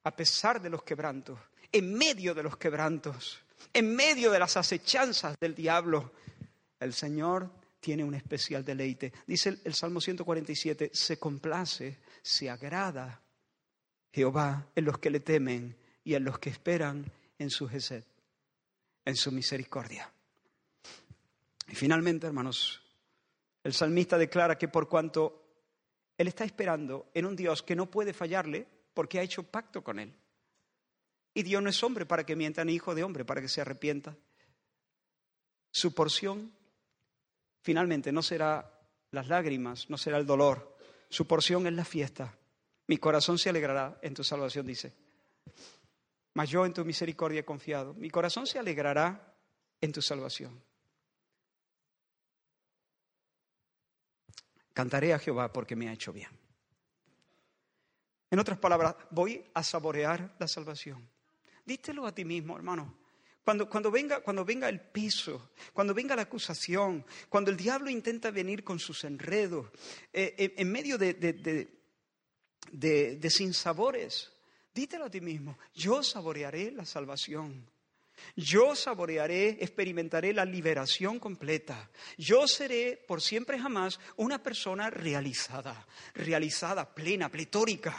a 0.05 0.15
pesar 0.15 0.61
de 0.61 0.71
los 0.71 0.83
quebrantos, 0.83 1.39
en 1.77 1.93
medio 1.93 2.35
de 2.35 2.43
los 2.43 2.57
quebrantos, 2.57 3.39
en 3.73 3.95
medio 3.95 4.31
de 4.31 4.39
las 4.39 4.57
acechanzas 4.57 5.39
del 5.39 5.55
diablo, 5.55 6.13
el 6.81 6.95
Señor 6.95 7.51
tiene 7.81 8.03
un 8.03 8.15
especial 8.15 8.65
deleite. 8.65 9.13
Dice 9.27 9.59
el, 9.63 9.75
Salmo 9.75 10.01
147, 10.01 10.91
se 10.95 11.19
complace, 11.19 11.99
se 12.23 12.49
agrada 12.49 13.21
Jehová 14.11 14.69
en 14.75 14.87
los 14.87 14.99
que 14.99 15.11
le 15.11 15.21
temen 15.21 15.77
y 16.03 16.15
en 16.15 16.25
los 16.25 16.39
que 16.39 16.49
esperan 16.49 17.13
en 17.39 17.51
su 17.51 17.69
gesed, 17.69 18.05
en 19.05 19.15
su 19.15 19.31
misericordia. 19.31 20.11
Y 21.69 21.75
finalmente, 21.75 22.27
hermanos, 22.27 22.83
el 23.63 23.75
salmista 23.75 24.17
declara 24.17 24.57
que 24.57 24.69
por 24.69 24.89
cuanto 24.89 25.43
él 26.17 26.29
está 26.29 26.45
esperando 26.45 27.11
en 27.13 27.27
un 27.27 27.37
Dios 27.37 27.63
que 27.63 27.77
no 27.77 27.91
puede 27.91 28.15
fallarle, 28.15 28.67
porque 28.95 29.19
ha 29.19 29.23
hecho 29.23 29.43
pacto 29.43 29.85
con 29.85 29.99
él. 29.99 30.15
Y 31.37 31.43
Dios 31.43 31.63
no 31.63 31.69
es 31.69 31.83
hombre 31.83 32.07
para 32.07 32.25
que 32.25 32.35
mienta, 32.35 32.65
ni 32.65 32.73
hijo 32.73 32.95
de 32.95 33.05
hombre 33.05 33.27
para 33.27 33.43
que 33.43 33.49
se 33.49 33.61
arrepienta. 33.61 34.17
Su 35.71 35.95
porción 35.95 36.51
finalmente 37.61 38.11
no 38.11 38.23
será 38.23 38.81
las 39.11 39.29
lágrimas, 39.29 39.91
no 39.91 39.99
será 39.99 40.17
el 40.17 40.25
dolor. 40.25 40.79
Su 41.11 41.27
porción 41.27 41.67
es 41.67 41.75
la 41.75 41.85
fiesta. 41.85 42.39
Mi 42.87 42.97
corazón 42.97 43.39
se 43.39 43.51
alegrará 43.51 43.99
en 44.01 44.15
tu 44.15 44.25
salvación, 44.25 44.65
dice. 44.65 44.95
Mas 46.33 46.49
yo 46.49 46.65
en 46.65 46.73
tu 46.73 46.87
misericordia 46.87 47.41
he 47.41 47.45
confiado. 47.45 47.93
Mi 47.93 48.09
corazón 48.09 48.47
se 48.47 48.59
alegrará 48.59 49.37
en 49.79 49.93
tu 49.93 50.01
salvación. 50.01 50.65
Cantaré 54.73 55.13
a 55.13 55.19
Jehová 55.19 55.53
porque 55.53 55.77
me 55.77 55.91
ha 55.91 55.93
hecho 55.93 56.15
bien. 56.15 56.31
En 58.31 58.39
otras 58.39 58.57
palabras, 58.57 58.97
voy 59.11 59.45
a 59.53 59.63
saborear 59.63 60.35
la 60.39 60.49
salvación. 60.49 61.15
Dítelo 61.67 62.07
a 62.07 62.15
ti 62.15 62.25
mismo, 62.25 62.57
hermano. 62.57 62.97
Cuando, 63.45 63.69
cuando, 63.69 63.91
venga, 63.91 64.21
cuando 64.21 64.45
venga 64.45 64.69
el 64.69 64.81
peso, 64.81 65.51
cuando 65.73 65.95
venga 65.95 66.17
la 66.17 66.23
acusación, 66.23 67.05
cuando 67.29 67.51
el 67.51 67.57
diablo 67.57 67.91
intenta 67.91 68.31
venir 68.31 68.65
con 68.65 68.79
sus 68.79 69.05
enredos, 69.05 69.69
eh, 70.13 70.55
en, 70.57 70.73
medio 70.73 70.97
de, 70.97 71.15
de, 71.15 73.17
de 73.17 73.31
sinsabores, 73.31 74.33
dítelo 74.75 75.05
a 75.05 75.11
ti 75.11 75.21
mismo, 75.21 75.59
yo 75.75 76.03
saborearé 76.03 76.73
la 76.73 76.85
salvación. 76.85 77.69
Yo 78.35 78.75
saborearé, 78.75 79.59
experimentaré 79.61 80.33
la 80.33 80.45
liberación 80.45 81.19
completa. 81.19 81.91
Yo 82.17 82.47
seré 82.47 83.03
por 83.07 83.21
siempre 83.21 83.59
jamás 83.59 84.01
una 84.17 84.43
persona 84.43 84.91
realizada, 84.91 85.87
realizada, 86.15 86.95
plena, 86.95 87.31
pletórica. 87.31 87.95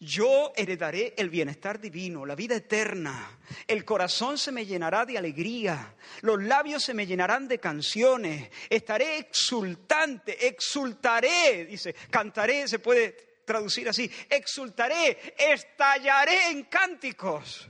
Yo 0.00 0.52
heredaré 0.56 1.14
el 1.16 1.30
bienestar 1.30 1.80
divino, 1.80 2.26
la 2.26 2.34
vida 2.34 2.56
eterna. 2.56 3.38
El 3.66 3.84
corazón 3.84 4.36
se 4.36 4.52
me 4.52 4.66
llenará 4.66 5.06
de 5.06 5.16
alegría. 5.16 5.94
Los 6.22 6.42
labios 6.42 6.82
se 6.82 6.94
me 6.94 7.06
llenarán 7.06 7.48
de 7.48 7.58
canciones. 7.58 8.50
Estaré 8.68 9.18
exultante, 9.18 10.46
exultaré, 10.46 11.64
dice, 11.66 11.94
cantaré, 12.10 12.66
se 12.68 12.80
puede 12.80 13.40
traducir 13.44 13.88
así, 13.88 14.10
exultaré, 14.28 15.34
estallaré 15.38 16.50
en 16.50 16.64
cánticos 16.64 17.68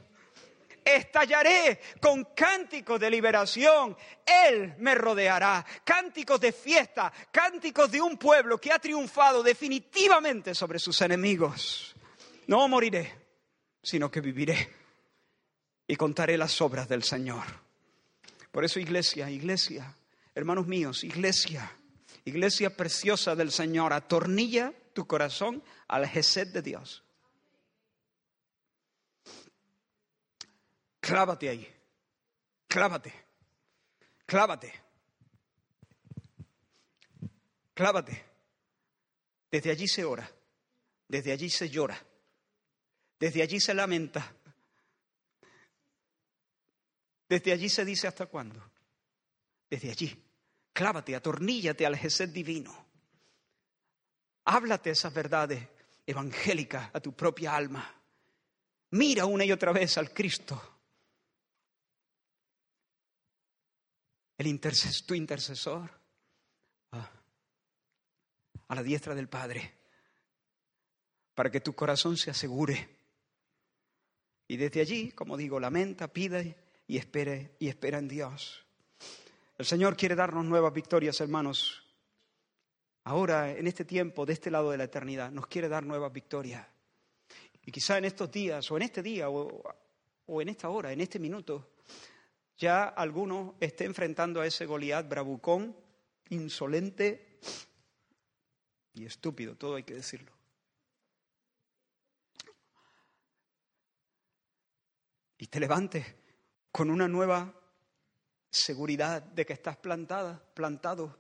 estallaré 0.85 1.81
con 2.01 2.25
cánticos 2.35 3.01
de 3.01 3.11
liberación. 3.11 3.97
Él 4.25 4.75
me 4.79 4.95
rodeará. 4.95 5.65
Cánticos 5.83 6.41
de 6.41 6.53
fiesta, 6.53 7.13
cánticos 7.33 7.91
de 7.91 8.01
un 8.01 8.17
pueblo 8.19 8.59
que 8.59 8.73
ha 8.73 8.79
triunfado 8.79 9.43
definitivamente 9.43 10.55
sobre 10.55 10.79
sus 10.79 11.01
enemigos. 11.01 11.94
No 12.47 12.67
moriré, 12.69 13.13
sino 13.83 14.11
que 14.11 14.21
viviré 14.21 14.71
y 15.87 15.97
contaré 15.97 16.37
las 16.37 16.61
obras 16.61 16.89
del 16.89 17.03
Señor. 17.03 17.45
Por 18.51 18.65
eso, 18.65 18.79
iglesia, 18.79 19.31
iglesia, 19.31 19.95
hermanos 20.35 20.67
míos, 20.67 21.05
iglesia, 21.05 21.71
iglesia 22.25 22.77
preciosa 22.77 23.35
del 23.35 23.51
Señor, 23.51 23.93
atornilla 23.93 24.73
tu 24.93 25.07
corazón 25.07 25.63
al 25.89 26.07
Gesed 26.07 26.53
de 26.53 26.63
Dios. 26.63 27.03
Clávate 31.01 31.49
ahí. 31.49 31.75
Clávate. 32.67 33.13
Clávate. 34.25 34.73
Clávate. 37.75 38.25
Desde 39.51 39.71
allí 39.71 39.87
se 39.87 40.05
ora. 40.05 40.31
Desde 41.07 41.33
allí 41.33 41.51
se 41.51 41.69
llora. 41.69 42.01
Desde 43.19 43.43
allí 43.43 43.61
se 43.61 43.75
lamenta. 43.75 44.35
Desde 47.29 47.53
allí 47.53 47.69
se 47.69 47.85
dice 47.85 48.07
hasta 48.07 48.27
cuándo. 48.27 48.63
Desde 49.71 49.91
allí. 49.91 50.23
Clávate, 50.73 51.15
atorníllate 51.15 51.87
al 51.87 51.97
Jesús 51.97 52.33
divino. 52.33 52.87
Háblate 54.45 54.91
esas 54.91 55.15
verdades 55.15 55.67
evangélicas 56.07 56.91
a 56.93 57.01
tu 57.01 57.15
propia 57.15 57.57
alma. 57.57 57.95
Mira 58.91 59.27
una 59.27 59.45
y 59.45 59.53
otra 59.53 59.73
vez 59.73 59.97
al 59.99 60.13
Cristo 60.13 60.75
el 64.37 64.61
tu 65.07 65.15
intercesor, 65.15 65.91
ah, 66.93 67.11
a 68.69 68.75
la 68.75 68.83
diestra 68.83 69.15
del 69.15 69.29
Padre, 69.29 69.75
para 71.35 71.51
que 71.51 71.61
tu 71.61 71.75
corazón 71.75 72.17
se 72.17 72.31
asegure. 72.31 72.94
Y 74.47 74.57
desde 74.57 74.81
allí, 74.81 75.13
como 75.13 75.37
digo, 75.37 75.59
lamenta, 75.59 76.09
pide 76.09 76.57
y 76.87 76.99
espere 76.99 77.57
y 77.59 77.69
espera 77.69 77.99
en 77.99 78.09
Dios. 78.09 78.65
El 79.57 79.65
Señor 79.65 79.97
quiere 79.97 80.15
darnos 80.15 80.45
nuevas 80.45 80.73
victorias, 80.73 81.21
hermanos. 81.21 81.83
Ahora, 83.05 83.53
en 83.53 83.67
este 83.67 83.85
tiempo, 83.85 84.27
de 84.27 84.33
este 84.33 84.51
lado 84.51 84.71
de 84.71 84.79
la 84.79 84.85
eternidad, 84.85 85.31
nos 85.31 85.47
quiere 85.47 85.69
dar 85.69 85.85
nuevas 85.85 86.13
victorias. 86.13 86.67
Y 87.65 87.71
quizá 87.71 87.99
en 87.99 88.05
estos 88.05 88.31
días, 88.31 88.71
o 88.71 88.77
en 88.77 88.83
este 88.83 89.03
día, 89.03 89.31
o, 89.31 89.63
o 90.27 90.43
en 90.43 90.49
esta 90.49 90.69
hora, 90.69 90.93
en 90.93 91.01
este 91.01 91.19
minuto, 91.19 91.75
ya 92.57 92.85
alguno 92.85 93.57
esté 93.61 93.85
enfrentando 93.85 94.41
a 94.41 94.47
ese 94.47 94.67
Goliat 94.67 95.09
bravucón, 95.09 95.77
insolente 96.31 97.39
y 98.95 99.05
estúpido, 99.05 99.57
todo 99.57 99.77
hay 99.77 99.83
que 99.83 99.95
decirlo. 99.95 100.33
Te 105.55 105.61
levantes 105.61 106.05
con 106.73 106.91
una 106.91 107.07
nueva 107.07 107.55
seguridad 108.51 109.23
de 109.23 109.47
que 109.47 109.53
estás 109.53 109.77
plantada, 109.77 110.45
plantado 110.53 111.17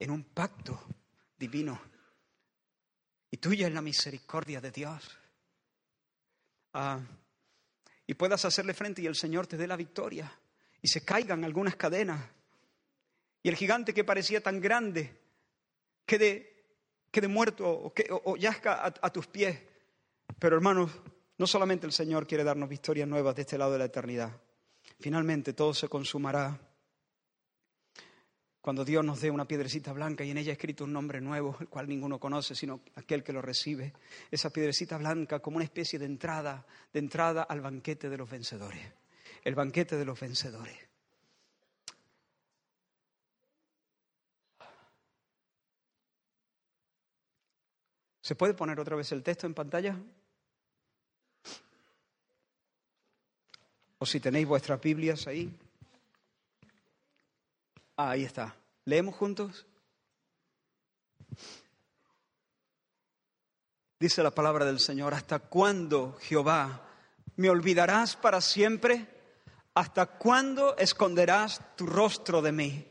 en 0.00 0.10
un 0.10 0.24
pacto 0.24 0.84
divino. 1.38 1.80
Y 3.30 3.36
tuya 3.36 3.68
es 3.68 3.72
la 3.72 3.82
misericordia 3.82 4.60
de 4.60 4.72
Dios. 4.72 5.16
Ah, 6.72 6.98
y 8.04 8.14
puedas 8.14 8.44
hacerle 8.44 8.74
frente 8.74 9.00
y 9.02 9.06
el 9.06 9.14
Señor 9.14 9.46
te 9.46 9.56
dé 9.56 9.68
la 9.68 9.76
victoria 9.76 10.36
y 10.82 10.88
se 10.88 11.04
caigan 11.04 11.44
algunas 11.44 11.76
cadenas 11.76 12.20
y 13.44 13.48
el 13.48 13.54
gigante 13.54 13.94
que 13.94 14.02
parecía 14.02 14.42
tan 14.42 14.60
grande 14.60 15.16
quede, 16.04 16.64
quede 17.12 17.28
muerto 17.28 17.70
o, 17.70 17.94
que, 17.94 18.08
o, 18.10 18.36
yazca 18.36 18.84
a, 18.84 19.12
tus 19.12 19.28
pies. 19.28 19.56
Pero 20.40 20.56
hermanos, 20.56 20.90
no 21.40 21.46
solamente 21.46 21.86
el 21.86 21.92
Señor 21.92 22.26
quiere 22.26 22.44
darnos 22.44 22.68
victorias 22.68 23.08
nuevas 23.08 23.34
de 23.34 23.40
este 23.40 23.56
lado 23.56 23.72
de 23.72 23.78
la 23.78 23.86
eternidad, 23.86 24.30
finalmente 24.98 25.54
todo 25.54 25.72
se 25.72 25.88
consumará 25.88 26.60
cuando 28.60 28.84
Dios 28.84 29.02
nos 29.02 29.22
dé 29.22 29.30
una 29.30 29.48
piedrecita 29.48 29.94
blanca 29.94 30.22
y 30.22 30.32
en 30.32 30.36
ella 30.36 30.52
escrito 30.52 30.84
un 30.84 30.92
nombre 30.92 31.18
nuevo, 31.22 31.56
el 31.58 31.68
cual 31.68 31.88
ninguno 31.88 32.20
conoce 32.20 32.54
sino 32.54 32.82
aquel 32.94 33.24
que 33.24 33.32
lo 33.32 33.40
recibe, 33.40 33.94
esa 34.30 34.50
piedrecita 34.50 34.98
blanca 34.98 35.40
como 35.40 35.56
una 35.56 35.64
especie 35.64 35.98
de 35.98 36.04
entrada, 36.04 36.66
de 36.92 36.98
entrada 36.98 37.44
al 37.44 37.62
banquete 37.62 38.10
de 38.10 38.18
los 38.18 38.28
vencedores, 38.28 38.92
el 39.42 39.54
banquete 39.54 39.96
de 39.96 40.04
los 40.04 40.20
vencedores. 40.20 40.76
¿Se 48.20 48.34
puede 48.34 48.52
poner 48.52 48.78
otra 48.78 48.94
vez 48.94 49.10
el 49.12 49.22
texto 49.22 49.46
en 49.46 49.54
pantalla? 49.54 49.98
O 54.02 54.06
si 54.06 54.18
tenéis 54.18 54.48
vuestras 54.48 54.80
Biblias 54.80 55.26
ahí. 55.26 55.54
Ah, 57.98 58.12
ahí 58.12 58.24
está. 58.24 58.56
¿Leemos 58.86 59.14
juntos? 59.14 59.66
Dice 63.98 64.22
la 64.22 64.30
palabra 64.30 64.64
del 64.64 64.80
Señor, 64.80 65.12
¿hasta 65.12 65.38
cuándo, 65.38 66.16
Jehová, 66.22 66.88
me 67.36 67.50
olvidarás 67.50 68.16
para 68.16 68.40
siempre? 68.40 69.06
¿Hasta 69.74 70.06
cuándo 70.06 70.78
esconderás 70.78 71.60
tu 71.76 71.84
rostro 71.84 72.40
de 72.40 72.52
mí? 72.52 72.86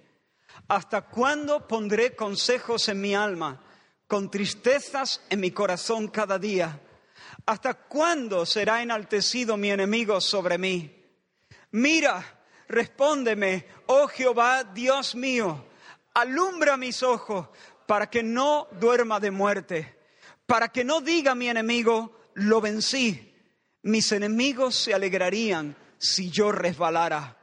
¿Hasta 0.67 1.01
cuándo 1.01 1.67
pondré 1.67 2.15
consejos 2.15 2.87
en 2.87 3.01
mi 3.01 3.15
alma, 3.15 3.59
con 4.05 4.29
tristezas 4.29 5.23
en 5.31 5.39
mi 5.39 5.49
corazón 5.49 6.09
cada 6.09 6.37
día? 6.37 6.79
¿Hasta 7.47 7.73
cuándo 7.73 8.45
será 8.45 8.83
enaltecido 8.83 9.57
mi 9.57 9.71
enemigo 9.71 10.21
sobre 10.21 10.59
mí? 10.59 10.98
Mira, 11.71 12.39
Respóndeme, 12.69 13.65
oh 13.87 14.07
Jehová, 14.07 14.63
Dios 14.63 15.15
mío, 15.15 15.65
alumbra 16.13 16.77
mis 16.77 17.01
ojos 17.01 17.47
para 17.87 18.11
que 18.11 18.21
no 18.21 18.67
duerma 18.79 19.19
de 19.19 19.31
muerte, 19.31 19.97
para 20.45 20.67
que 20.67 20.83
no 20.83 21.01
diga 21.01 21.33
mi 21.33 21.49
enemigo, 21.49 22.29
lo 22.35 22.61
vencí. 22.61 23.25
Mis 23.81 24.11
enemigos 24.11 24.75
se 24.75 24.93
alegrarían 24.93 25.75
si 25.97 26.29
yo 26.29 26.51
resbalara, 26.51 27.39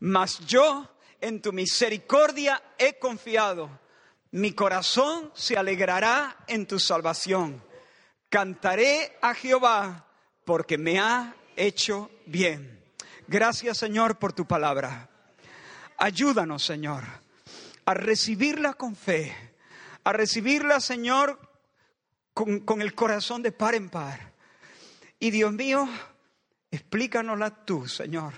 mas 0.00 0.40
yo 0.40 0.90
en 1.20 1.40
tu 1.40 1.52
misericordia 1.52 2.60
he 2.76 2.98
confiado. 2.98 3.78
Mi 4.32 4.54
corazón 4.54 5.30
se 5.34 5.56
alegrará 5.56 6.36
en 6.48 6.66
tu 6.66 6.80
salvación. 6.80 7.62
Cantaré 8.28 9.18
a 9.22 9.34
Jehová 9.34 10.08
porque 10.44 10.78
me 10.78 10.98
ha 10.98 11.36
hecho 11.54 12.10
bien. 12.26 12.83
Gracias 13.26 13.78
Señor 13.78 14.18
por 14.18 14.34
tu 14.34 14.46
palabra. 14.46 15.08
Ayúdanos 15.96 16.62
Señor 16.62 17.04
a 17.86 17.94
recibirla 17.94 18.74
con 18.74 18.96
fe, 18.96 19.34
a 20.04 20.12
recibirla 20.12 20.78
Señor 20.80 21.38
con, 22.34 22.82
el 22.82 22.94
corazón 22.94 23.42
de 23.42 23.52
par 23.52 23.74
en 23.74 23.88
par. 23.88 24.32
Y 25.18 25.30
Dios 25.30 25.52
mío, 25.52 25.88
explícanosla 26.70 27.64
tú 27.64 27.88
Señor, 27.88 28.34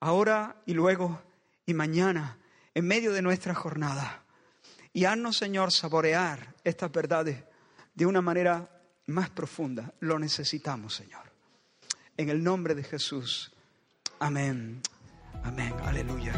ahora 0.00 0.56
y 0.66 0.74
luego 0.74 1.22
y 1.64 1.74
mañana, 1.74 2.38
en 2.74 2.86
medio 2.86 3.12
de 3.12 3.22
nuestra 3.22 3.54
jornada. 3.54 4.24
Y 4.92 5.04
haznos 5.04 5.36
Señor 5.36 5.70
saborear 5.70 6.56
estas 6.64 6.90
verdades 6.90 7.44
de 7.94 8.06
una 8.06 8.20
manera 8.20 8.68
más 9.06 9.30
profunda. 9.30 9.94
Lo 10.00 10.18
necesitamos 10.18 10.96
Señor. 10.96 11.30
En 12.16 12.28
el 12.28 12.42
nombre 12.42 12.74
de 12.74 12.82
Jesús. 12.82 13.52
Amén. 14.20 14.82
Amén. 15.44 15.72
Aleluya. 15.86 16.32